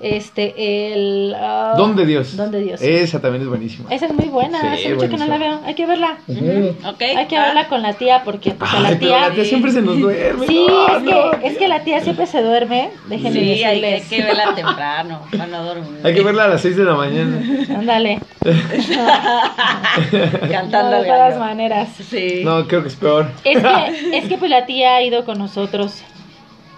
Este, 0.01 0.93
el... 0.93 1.35
Don 1.77 1.95
de 1.95 2.07
Dios. 2.07 2.37
Don 2.37 2.51
de 2.51 2.61
Dios. 2.61 2.83
Esa 2.83 3.21
también 3.21 3.43
es 3.43 3.49
buenísima. 3.49 3.93
Esa 3.93 4.07
es 4.07 4.15
muy 4.15 4.27
buena. 4.27 4.61
Sí, 4.61 4.67
Hace 4.67 4.95
mucho 4.95 5.09
que 5.09 5.17
no 5.17 5.27
la 5.27 5.39
veo. 5.39 5.61
Hay 5.65 5.75
que 5.75 5.87
verla. 5.87 6.17
Hay 6.29 7.27
que 7.29 7.39
verla 7.39 7.69
con 7.69 7.83
la 7.83 7.93
tía 7.95 8.23
porque 8.25 8.53
pues, 8.53 8.73
a 8.73 8.81
la 8.81 8.99
tía... 8.99 9.29
la 9.29 9.35
tía 9.35 9.45
siempre 9.45 9.71
se 9.71 9.83
nos 9.83 9.99
duerme. 9.99 10.47
Sí, 10.53 10.67
No, 10.69 10.97
es, 10.97 11.03
no, 11.05 11.31
que, 11.41 11.47
es 11.47 11.59
que 11.59 11.69
la 11.69 11.85
tía 11.85 12.01
siempre 12.01 12.27
se 12.27 12.43
duerme. 12.43 12.91
Déjenme 13.07 13.41
Sí, 13.41 13.63
hay, 13.63 13.65
hay 13.65 13.81
decirles. 13.81 14.09
que 14.09 14.23
verla 14.25 14.55
temprano, 14.55 15.23
para 15.31 15.47
no 15.47 15.65
dormir. 15.65 16.01
Hay 16.03 16.15
que 16.15 16.23
verla 16.23 16.45
a 16.45 16.49
las 16.49 16.63
6 16.63 16.77
de 16.77 16.85
la 16.85 16.95
mañana. 16.95 17.41
Ándale. 17.79 18.19
Cantando 20.51 20.91
No, 20.97 21.03
de 21.03 21.09
todas 21.09 21.39
maneras. 21.39 21.89
Sí. 22.09 22.43
No, 22.45 22.67
creo 22.67 22.83
que 22.83 22.89
es 22.89 22.97
peor. 22.97 23.31
Es 23.45 23.63
que, 23.63 24.19
es 24.19 24.25
que 24.29 24.39
pues 24.39 24.51
la 24.51 24.67
tía 24.67 24.97
ha 24.97 25.03
ido 25.03 25.25
con 25.25 25.39
nosotros 25.39 26.03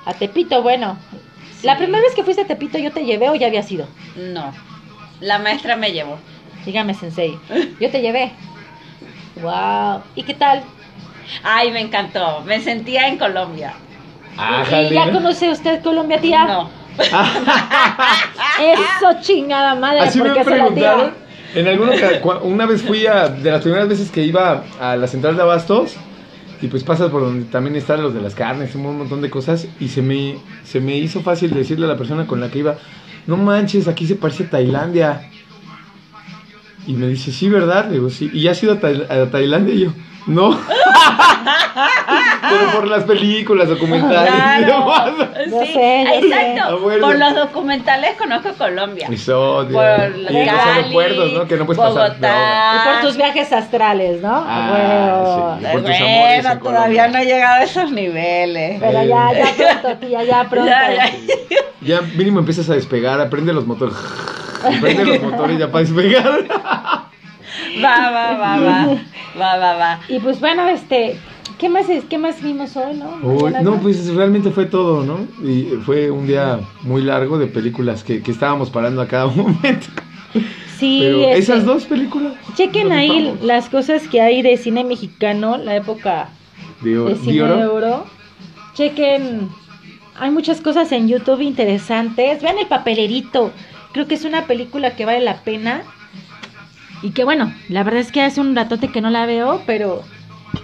a 0.04 0.14
Tepito. 0.14 0.62
Bueno, 0.62 0.96
la 1.64 1.76
primera 1.76 2.02
vez 2.02 2.14
que 2.14 2.22
fuiste 2.22 2.42
a 2.42 2.46
Tepito 2.46 2.78
yo 2.78 2.92
te 2.92 3.04
llevé 3.04 3.30
o 3.30 3.34
ya 3.34 3.46
había 3.46 3.62
sido. 3.62 3.86
No. 4.16 4.52
La 5.20 5.38
maestra 5.38 5.76
me 5.76 5.92
llevó. 5.92 6.18
Dígame, 6.64 6.94
Sensei. 6.94 7.38
Yo 7.80 7.90
te 7.90 8.00
llevé. 8.00 8.32
Wow. 9.42 10.02
¿Y 10.14 10.22
qué 10.22 10.34
tal? 10.34 10.62
Ay, 11.42 11.70
me 11.72 11.80
encantó. 11.80 12.42
Me 12.46 12.60
sentía 12.60 13.08
en 13.08 13.18
Colombia. 13.18 13.74
Ájale. 14.36 14.88
¿Y 14.88 14.94
ya 14.94 15.12
conoce 15.12 15.50
usted 15.50 15.82
Colombia, 15.82 16.20
tía? 16.20 16.44
No. 16.44 16.70
Eso 18.60 19.20
chingada 19.20 19.74
madre, 19.74 20.00
Así 20.00 20.20
me 20.20 20.44
preguntaron. 20.44 21.12
En 21.54 21.68
alguna 21.68 21.92
una 22.42 22.66
vez 22.66 22.82
fui 22.82 23.06
a, 23.06 23.28
de 23.28 23.50
las 23.50 23.62
primeras 23.62 23.88
veces 23.88 24.10
que 24.10 24.22
iba 24.22 24.64
a 24.80 24.96
la 24.96 25.06
central 25.06 25.36
de 25.36 25.42
abastos, 25.42 25.96
y 26.64 26.68
pues 26.68 26.82
pasas 26.82 27.10
por 27.10 27.20
donde 27.20 27.44
también 27.44 27.76
están 27.76 28.02
los 28.02 28.14
de 28.14 28.22
las 28.22 28.34
carnes, 28.34 28.74
un 28.74 28.96
montón 28.96 29.20
de 29.20 29.28
cosas, 29.28 29.68
y 29.78 29.88
se 29.88 30.00
me, 30.00 30.38
se 30.64 30.80
me 30.80 30.96
hizo 30.96 31.20
fácil 31.20 31.52
decirle 31.52 31.84
a 31.84 31.88
la 31.90 31.98
persona 31.98 32.26
con 32.26 32.40
la 32.40 32.50
que 32.50 32.60
iba, 32.60 32.78
no 33.26 33.36
manches, 33.36 33.86
aquí 33.86 34.06
se 34.06 34.16
parece 34.16 34.44
a 34.44 34.50
Tailandia. 34.50 35.30
Y 36.86 36.94
me 36.94 37.06
dice, 37.08 37.32
sí, 37.32 37.48
¿verdad? 37.50 37.86
Le 37.88 37.94
digo, 37.94 38.08
sí. 38.08 38.30
¿Y 38.32 38.42
ya 38.42 38.52
has 38.52 38.62
ido 38.62 38.72
a, 38.74 38.80
Tai- 38.80 39.04
a 39.10 39.30
Tailandia? 39.30 39.74
Y 39.74 39.80
yo, 39.80 39.92
no. 40.26 40.58
Pero 42.50 42.70
por 42.72 42.86
las 42.88 43.04
películas, 43.04 43.68
documentales 43.68 44.32
y 44.60 44.64
demás. 44.64 45.10
Sí, 45.44 45.50
sé, 45.50 45.50
yo 45.50 45.64
sé. 45.66 46.02
exacto. 46.18 46.80
Por 46.80 47.18
los 47.18 47.34
documentales 47.34 48.16
conozco 48.16 48.52
Colombia. 48.54 49.06
Por 49.06 49.14
y 49.14 49.16
los 49.16 49.26
Cali, 49.26 50.48
aeropuertos, 50.48 51.32
¿no? 51.32 51.46
Que 51.46 51.56
no 51.56 51.66
puedes 51.66 51.78
pasar 51.78 51.94
droga. 51.94 52.08
Bogotá. 52.08 52.74
Y 52.74 52.92
por 52.92 53.08
tus 53.08 53.16
viajes 53.16 53.52
astrales, 53.52 54.22
¿no? 54.22 54.44
Ah, 54.46 55.56
sí. 55.60 55.66
Ay, 55.66 55.72
por 55.72 55.82
tus 55.82 55.90
amores 55.90 56.42
Bueno, 56.42 56.52
en 56.52 56.60
todavía 56.60 57.08
no 57.08 57.18
he 57.18 57.24
llegado 57.24 57.54
a 57.54 57.64
esos 57.64 57.90
niveles. 57.90 58.80
Pero 58.80 59.04
ya, 59.04 59.32
ya 59.32 59.80
pronto, 59.80 59.98
tía, 59.98 60.24
ya 60.24 60.44
pronto. 60.50 60.70
Ya, 60.70 60.94
ya. 60.94 61.10
Ya 61.80 62.00
mínimo 62.00 62.38
empiezas 62.38 62.68
a 62.70 62.74
despegar, 62.74 63.20
aprende 63.20 63.52
los 63.52 63.66
motores. 63.66 63.94
Aprende 64.64 65.04
los 65.04 65.22
motores 65.22 65.58
ya 65.58 65.70
para 65.70 65.84
despegar. 65.84 66.46
Va, 67.82 68.10
va, 68.10 68.32
va, 68.38 68.60
va. 68.60 68.98
Va, 69.40 69.56
va, 69.58 69.74
va. 69.74 70.00
Y 70.08 70.18
pues 70.20 70.38
bueno, 70.40 70.68
este, 70.68 71.16
¿qué 71.58 71.68
más 71.68 71.88
es? 71.88 72.04
¿Qué 72.04 72.18
más 72.18 72.42
vimos 72.42 72.76
hoy, 72.76 72.96
no? 72.96 73.16
No, 73.62 73.80
pues 73.80 74.12
realmente 74.14 74.50
fue 74.50 74.66
todo, 74.66 75.04
¿no? 75.04 75.26
Y 75.46 75.64
fue 75.84 76.10
un 76.10 76.26
día 76.26 76.60
muy 76.82 77.02
largo 77.02 77.38
de 77.38 77.46
películas 77.46 78.04
que, 78.04 78.22
que 78.22 78.30
estábamos 78.30 78.70
parando 78.70 79.02
a 79.02 79.08
cada 79.08 79.26
momento. 79.34 79.86
Sí, 80.78 80.98
Pero 81.02 81.18
este, 81.20 81.38
esas 81.38 81.64
dos 81.64 81.84
películas. 81.84 82.34
Chequen 82.56 82.92
ahí 82.92 83.36
las 83.42 83.68
cosas 83.68 84.06
que 84.08 84.20
hay 84.20 84.42
de 84.42 84.56
cine 84.56 84.84
mexicano, 84.84 85.56
la 85.56 85.76
época 85.76 86.28
De, 86.82 86.90
de 86.96 87.04
de 87.04 87.16
cine 87.16 87.42
oro. 87.42 87.56
de 87.56 87.66
oro. 87.66 88.04
Chequen, 88.74 89.48
hay 90.18 90.30
muchas 90.30 90.60
cosas 90.60 90.90
en 90.92 91.08
YouTube 91.08 91.40
interesantes. 91.40 92.42
Vean 92.42 92.58
el 92.58 92.66
papelerito, 92.66 93.52
creo 93.92 94.06
que 94.06 94.14
es 94.16 94.24
una 94.24 94.46
película 94.46 94.96
que 94.96 95.04
vale 95.04 95.20
la 95.20 95.36
pena. 95.42 95.82
Y 97.04 97.10
que 97.10 97.22
bueno, 97.24 97.52
la 97.68 97.82
verdad 97.82 98.00
es 98.00 98.10
que 98.10 98.22
hace 98.22 98.40
un 98.40 98.56
ratote 98.56 98.88
que 98.88 99.02
no 99.02 99.10
la 99.10 99.26
veo, 99.26 99.60
pero 99.66 100.02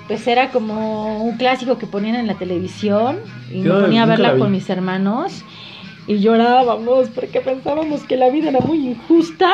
pues 0.09 0.27
era 0.27 0.49
como 0.51 1.23
un 1.23 1.37
clásico 1.37 1.77
que 1.77 1.87
ponían 1.87 2.15
en 2.17 2.27
la 2.27 2.35
televisión 2.35 3.19
y 3.53 3.63
Yo 3.63 3.75
me 3.75 3.81
ponía 3.83 4.05
a 4.05 4.07
verla 4.07 4.39
con 4.39 4.51
mis 4.51 4.71
hermanos 4.71 5.45
y 6.07 6.19
llorábamos 6.21 7.11
porque 7.11 7.43
pensábamos 7.43 8.05
que 8.05 8.17
la 8.17 8.31
vida 8.31 8.49
era 8.49 8.61
muy 8.61 8.89
injusta 8.89 9.51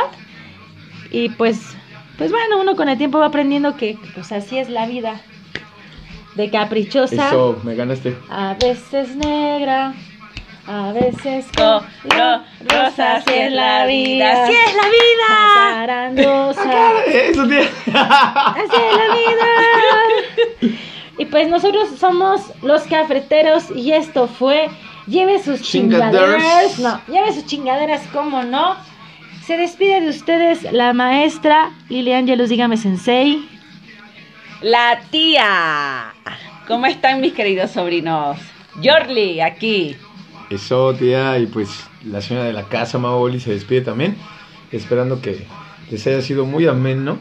y 1.10 1.28
pues 1.30 1.74
pues 2.18 2.30
bueno, 2.30 2.60
uno 2.60 2.76
con 2.76 2.88
el 2.88 2.96
tiempo 2.96 3.18
va 3.18 3.26
aprendiendo 3.26 3.76
que 3.76 3.98
pues 4.14 4.30
así 4.30 4.56
es 4.56 4.70
la 4.70 4.86
vida. 4.86 5.20
De 6.36 6.50
caprichosa, 6.50 7.28
Eso, 7.28 7.58
me 7.64 7.74
ganaste. 7.74 8.14
a 8.30 8.54
veces 8.60 9.16
negra, 9.16 9.92
a 10.66 10.92
veces 10.92 11.46
Co- 11.56 11.82
color 12.08 12.40
ro- 12.40 12.42
rosa, 12.68 13.16
así 13.16 13.34
es 13.34 13.52
la 13.52 13.86
vida. 13.86 14.44
¡Así 14.44 14.52
es 14.52 14.74
la 14.74 14.82
vida! 14.88 15.84
Eso, 17.06 17.46
tía. 17.48 17.60
Así 17.60 18.76
es 18.76 18.96
la 18.96 19.14
vida. 19.14 20.76
Y 21.18 21.24
pues 21.26 21.48
nosotros 21.48 21.88
somos 21.98 22.42
los 22.62 22.82
cafeteros 22.82 23.64
y 23.74 23.92
esto 23.92 24.26
fue 24.28 24.68
lleve 25.06 25.42
sus 25.42 25.62
Chingaderas. 25.62 26.42
chingaderas. 26.42 26.78
No, 26.78 27.00
lleve 27.12 27.32
sus 27.32 27.46
chingaderas, 27.46 28.02
¿cómo 28.12 28.42
no? 28.42 28.76
Se 29.46 29.56
despide 29.56 30.00
de 30.00 30.08
ustedes 30.10 30.64
la 30.72 30.92
maestra 30.92 31.70
Lilian 31.88 32.26
Yelus, 32.26 32.48
dígame 32.50 32.76
sensei. 32.76 33.48
La 34.60 34.98
tía. 35.10 36.12
¿Cómo 36.66 36.86
están 36.86 37.20
mis 37.20 37.32
queridos 37.32 37.70
sobrinos? 37.70 38.38
Yorli, 38.80 39.40
aquí. 39.40 39.96
Eso, 40.50 40.94
tía. 40.94 41.38
Y 41.38 41.46
pues 41.46 41.68
la 42.04 42.20
señora 42.20 42.46
de 42.46 42.52
la 42.52 42.64
casa, 42.64 42.98
Maoli, 42.98 43.40
se 43.40 43.50
despide 43.52 43.80
también. 43.82 44.16
Esperando 44.72 45.20
que 45.20 45.46
les 45.90 46.06
haya 46.06 46.20
sido 46.22 46.44
muy 46.46 46.66
ameno. 46.66 47.18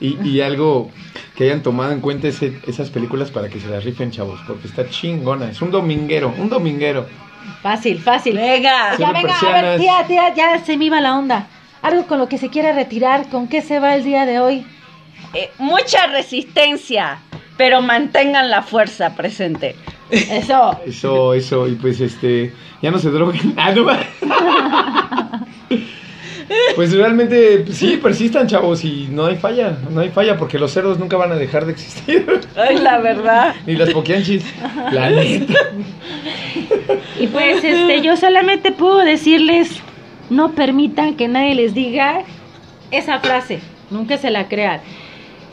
Y, 0.00 0.16
y 0.28 0.40
algo 0.40 0.90
que 1.36 1.44
hayan 1.44 1.62
tomado 1.62 1.92
en 1.92 2.00
cuenta 2.00 2.28
ese- 2.28 2.58
esas 2.66 2.90
películas 2.90 3.30
para 3.30 3.48
que 3.48 3.60
se 3.60 3.68
las 3.68 3.84
rifen, 3.84 4.10
chavos. 4.10 4.40
Porque 4.46 4.68
está 4.68 4.88
chingona. 4.88 5.50
Es 5.50 5.60
un 5.62 5.70
dominguero, 5.70 6.32
un 6.38 6.48
dominguero. 6.48 7.06
Fácil, 7.62 7.98
fácil. 7.98 8.36
Venga. 8.36 8.96
Ya 8.98 9.12
venga, 9.12 9.38
a 9.38 9.62
ver, 9.62 9.80
tía, 9.80 10.04
tía, 10.06 10.34
ya 10.34 10.58
se 10.64 10.76
me 10.76 10.86
iba 10.86 11.00
la 11.00 11.16
onda. 11.18 11.46
Algo 11.82 12.06
con 12.06 12.18
lo 12.18 12.28
que 12.28 12.38
se 12.38 12.48
quiera 12.48 12.72
retirar, 12.72 13.28
¿con 13.28 13.48
qué 13.48 13.62
se 13.62 13.78
va 13.78 13.94
el 13.94 14.04
día 14.04 14.26
de 14.26 14.40
hoy? 14.40 14.66
Eh, 15.34 15.50
mucha 15.58 16.06
resistencia, 16.08 17.18
pero 17.56 17.80
mantengan 17.82 18.50
la 18.50 18.62
fuerza 18.62 19.14
presente. 19.14 19.76
Eso. 20.10 20.80
Eso, 20.86 21.34
eso. 21.34 21.68
Y 21.68 21.74
pues 21.74 22.00
este. 22.00 22.52
Ya 22.82 22.90
no 22.90 22.98
se 22.98 23.10
droguen. 23.10 23.54
Ah, 23.56 23.72
no. 23.72 23.86
Pues 26.76 26.94
realmente, 26.94 27.58
pues, 27.66 27.76
sí, 27.76 27.98
persistan, 27.98 28.46
chavos. 28.46 28.84
Y 28.84 29.08
no 29.10 29.26
hay 29.26 29.36
falla. 29.36 29.76
No 29.90 30.00
hay 30.00 30.08
falla 30.08 30.38
porque 30.38 30.58
los 30.58 30.72
cerdos 30.72 30.98
nunca 30.98 31.16
van 31.16 31.32
a 31.32 31.36
dejar 31.36 31.66
de 31.66 31.72
existir. 31.72 32.40
Ay, 32.56 32.78
la 32.78 32.98
verdad. 32.98 33.54
Ni 33.66 33.76
las 33.76 33.90
poquianchis. 33.90 34.44
La 34.92 35.10
neta. 35.10 35.54
Y 37.18 37.26
pues 37.26 37.64
este, 37.64 38.00
yo 38.00 38.16
solamente 38.16 38.72
puedo 38.72 38.98
decirles, 38.98 39.80
no 40.30 40.52
permitan 40.52 41.16
que 41.16 41.28
nadie 41.28 41.54
les 41.54 41.74
diga 41.74 42.22
esa 42.90 43.18
frase, 43.20 43.60
nunca 43.90 44.16
se 44.18 44.30
la 44.30 44.48
crean. 44.48 44.80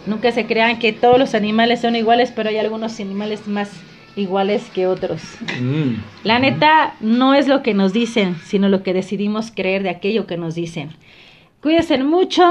Nunca 0.06 0.32
se 0.32 0.45
crean 0.45 0.78
que 0.78 0.93
todos 0.93 1.18
los 1.18 1.34
animales 1.34 1.82
son 1.82 1.95
iguales, 1.95 2.32
pero 2.36 2.49
hay 2.49 2.58
algunos 2.60 2.99
animales 2.99 3.47
más 3.47 3.72
iguales 4.16 4.70
que 4.74 4.88
otros. 4.88 5.22
Mm. 5.59 5.95
La 6.24 6.39
neta 6.39 6.95
no 6.99 7.34
es 7.34 7.47
lo 7.47 7.61
que 7.63 7.74
nos 7.74 7.93
dicen, 7.93 8.36
sino 8.45 8.70
lo 8.70 8.84
que 8.84 8.93
decidimos 8.93 9.51
creer 9.51 9.84
de 9.84 9.89
aquello 9.89 10.26
que 10.28 10.38
nos 10.38 10.55
dicen. 10.55 10.91
Cuídense 11.61 11.97
mucho, 12.03 12.43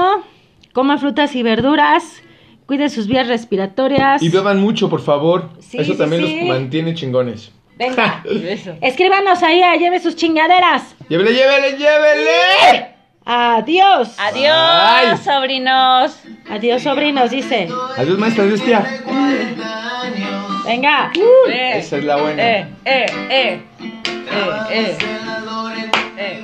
coman 0.73 0.99
frutas 0.99 1.35
y 1.35 1.43
verduras, 1.43 2.21
cuiden 2.65 2.89
sus 2.89 3.07
vías 3.07 3.27
respiratorias. 3.27 4.21
Y 4.21 4.29
beban 4.29 4.59
mucho, 4.59 4.89
por 4.89 5.01
favor. 5.01 5.49
Sí, 5.59 5.77
Eso 5.79 5.93
sí, 5.93 5.97
también 5.97 6.25
sí. 6.25 6.39
los 6.39 6.47
mantiene 6.49 6.93
chingones. 6.93 7.51
Venga, 7.77 8.23
escríbanos 8.81 9.43
ahí, 9.43 9.61
lleve 9.79 9.99
sus 9.99 10.15
chingaderas. 10.15 10.95
¡Llévele, 11.09 11.33
llévele, 11.33 11.77
llévele! 11.77 12.95
Adiós. 13.25 14.15
Adiós, 14.19 14.53
Ay. 14.53 15.17
sobrinos. 15.17 16.19
Adiós, 16.47 16.83
sobrinos, 16.83 17.31
dice. 17.31 17.67
Adiós, 17.97 18.17
maestra, 18.19 18.43
adiós, 18.43 18.61
tía. 18.61 18.85
Venga. 20.65 21.11
Eh, 21.47 21.77
Esa 21.77 21.97
es 21.97 22.03
la 22.03 22.17
buena. 22.17 22.43
Eh, 22.43 22.67
eh, 22.85 23.05
eh. 23.29 23.61
Eh, 24.71 24.97
eh. 26.17 26.41